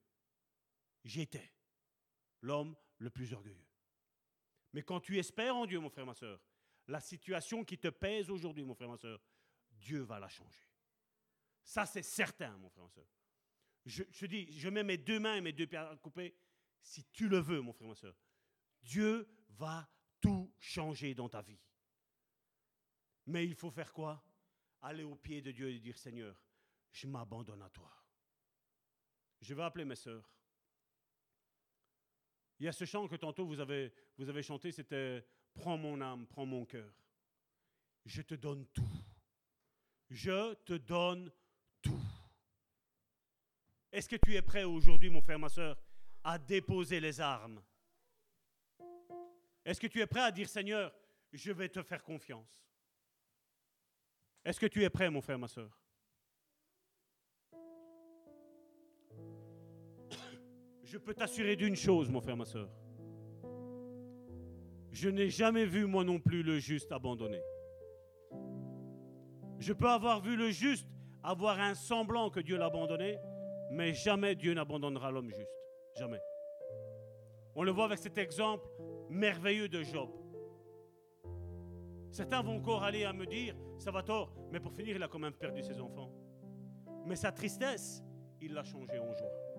[1.03, 1.52] J'étais
[2.40, 3.68] l'homme le plus orgueilleux.
[4.72, 6.40] Mais quand tu espères en Dieu, mon frère, ma soeur,
[6.88, 9.22] la situation qui te pèse aujourd'hui, mon frère, ma soeur,
[9.74, 10.66] Dieu va la changer.
[11.62, 13.08] Ça, c'est certain, mon frère, ma soeur.
[13.86, 16.34] Je, je dis, je mets mes deux mains et mes deux pieds à couper.
[16.82, 18.16] Si tu le veux, mon frère, ma soeur,
[18.82, 19.91] Dieu va
[20.22, 21.60] tout changer dans ta vie.
[23.26, 24.24] Mais il faut faire quoi?
[24.84, 26.41] Aller au pied de Dieu et dire Seigneur,
[26.94, 28.01] je m'abandonne à toi.
[29.42, 30.30] Je vais appeler mes sœurs.
[32.60, 36.00] Il y a ce chant que tantôt vous avez, vous avez chanté, c'était Prends mon
[36.00, 36.92] âme, prends mon cœur.
[38.06, 39.04] Je te donne tout.
[40.10, 41.32] Je te donne
[41.82, 42.02] tout.
[43.92, 45.78] Est-ce que tu es prêt aujourd'hui, mon frère, ma soeur,
[46.24, 47.62] à déposer les armes?
[49.66, 50.94] Est-ce que tu es prêt à dire Seigneur,
[51.34, 52.64] je vais te faire confiance?
[54.44, 55.78] Est-ce que tu es prêt, mon frère, ma soeur
[60.92, 62.68] Je peux t'assurer d'une chose, mon frère, ma soeur.
[64.92, 67.42] Je n'ai jamais vu, moi non plus, le juste abandonné.
[69.58, 70.86] Je peux avoir vu le juste
[71.24, 73.18] avoir un semblant que Dieu l'a abandonné,
[73.72, 75.56] mais jamais Dieu n'abandonnera l'homme juste.
[75.98, 76.20] Jamais.
[77.56, 78.68] On le voit avec cet exemple
[79.10, 80.10] merveilleux de Job.
[82.12, 85.08] Certains vont encore aller à me dire, ça va tort, mais pour finir, il a
[85.08, 86.12] quand même perdu ses enfants.
[87.06, 88.04] Mais sa tristesse,
[88.42, 89.51] il l'a changé en joie.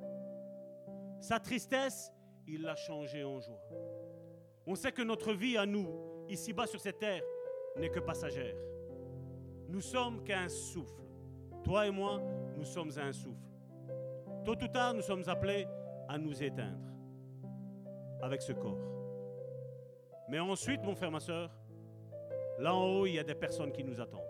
[1.22, 2.12] Sa tristesse,
[2.48, 3.62] il l'a changé en joie.
[4.66, 5.88] On sait que notre vie à nous,
[6.28, 7.22] ici-bas sur cette terre,
[7.76, 8.56] n'est que passagère.
[9.68, 11.04] Nous sommes qu'un souffle.
[11.62, 12.20] Toi et moi,
[12.56, 13.46] nous sommes un souffle.
[14.44, 15.68] Tôt ou tard, nous sommes appelés
[16.08, 16.90] à nous éteindre
[18.20, 18.80] avec ce corps.
[20.28, 21.52] Mais ensuite, mon frère, ma soeur,
[22.58, 24.20] là en haut, il y a des personnes qui nous attendent.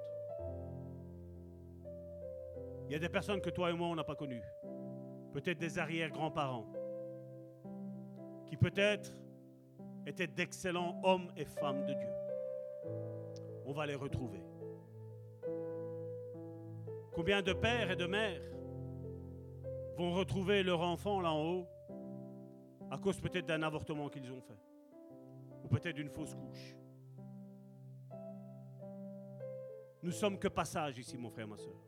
[2.87, 4.45] Il y a des personnes que toi et moi, on n'a pas connues.
[5.33, 6.82] Peut-être des arrière-grands-parents.
[8.53, 9.11] Qui peut-être
[10.07, 12.11] étaient d'excellents hommes et femmes de Dieu.
[13.65, 14.45] On va les retrouver.
[17.15, 18.43] Combien de pères et de mères
[19.97, 21.67] vont retrouver leur enfant là en haut
[22.91, 24.61] à cause peut-être d'un avortement qu'ils ont fait
[25.65, 26.77] ou peut-être d'une fausse couche?
[30.03, 31.87] Nous sommes que passage ici, mon frère, ma soeur.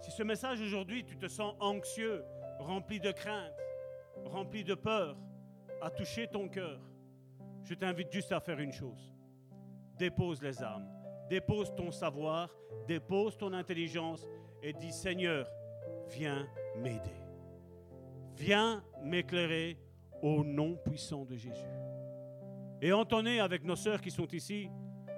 [0.00, 2.24] Si ce message aujourd'hui, tu te sens anxieux,
[2.60, 3.52] rempli de crainte,
[4.24, 5.16] rempli de peur,
[5.80, 6.80] a touché ton cœur,
[7.62, 9.12] je t'invite juste à faire une chose.
[9.98, 10.88] Dépose les armes,
[11.28, 12.48] dépose ton savoir,
[12.86, 14.26] dépose ton intelligence
[14.62, 15.46] et dis Seigneur,
[16.08, 16.46] viens
[16.76, 17.22] m'aider.
[18.36, 19.78] Viens m'éclairer
[20.22, 21.70] au nom puissant de Jésus.
[22.80, 24.70] Et entonnez avec nos sœurs qui sont ici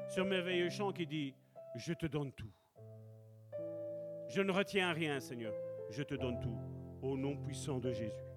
[0.08, 1.34] sur merveilleux chant qui dit
[1.76, 2.50] Je te donne tout.
[4.28, 5.52] Je ne retiens rien, Seigneur.
[5.90, 6.58] Je te donne tout
[7.02, 8.29] au nom puissant de Jésus.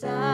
[0.00, 0.33] time.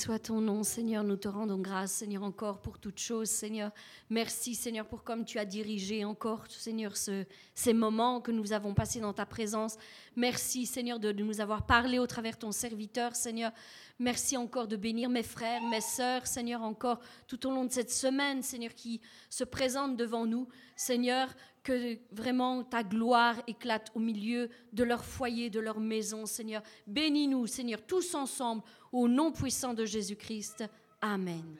[0.00, 1.04] Soit ton nom, Seigneur.
[1.04, 3.70] Nous te rendons grâce, Seigneur, encore pour toutes choses, Seigneur.
[4.08, 8.72] Merci, Seigneur, pour comme tu as dirigé encore, Seigneur, ce- ces moments que nous avons
[8.72, 9.76] passés dans ta présence.
[10.16, 13.52] Merci, Seigneur, de, nous avoir parlé au travers ton serviteur, Seigneur.
[13.98, 17.90] Merci encore de bénir mes frères, mes sœurs, Seigneur, encore tout au long de cette
[17.90, 20.48] semaine, Seigneur, qui se présente devant nous.
[20.76, 21.28] Seigneur,
[21.62, 26.62] que vraiment ta gloire éclate au milieu de leur foyer, de leur maison, Seigneur.
[26.86, 28.62] Bénis-nous, Seigneur, tous ensemble,
[28.92, 30.64] au nom puissant de Jésus-Christ.
[31.00, 31.58] Amen.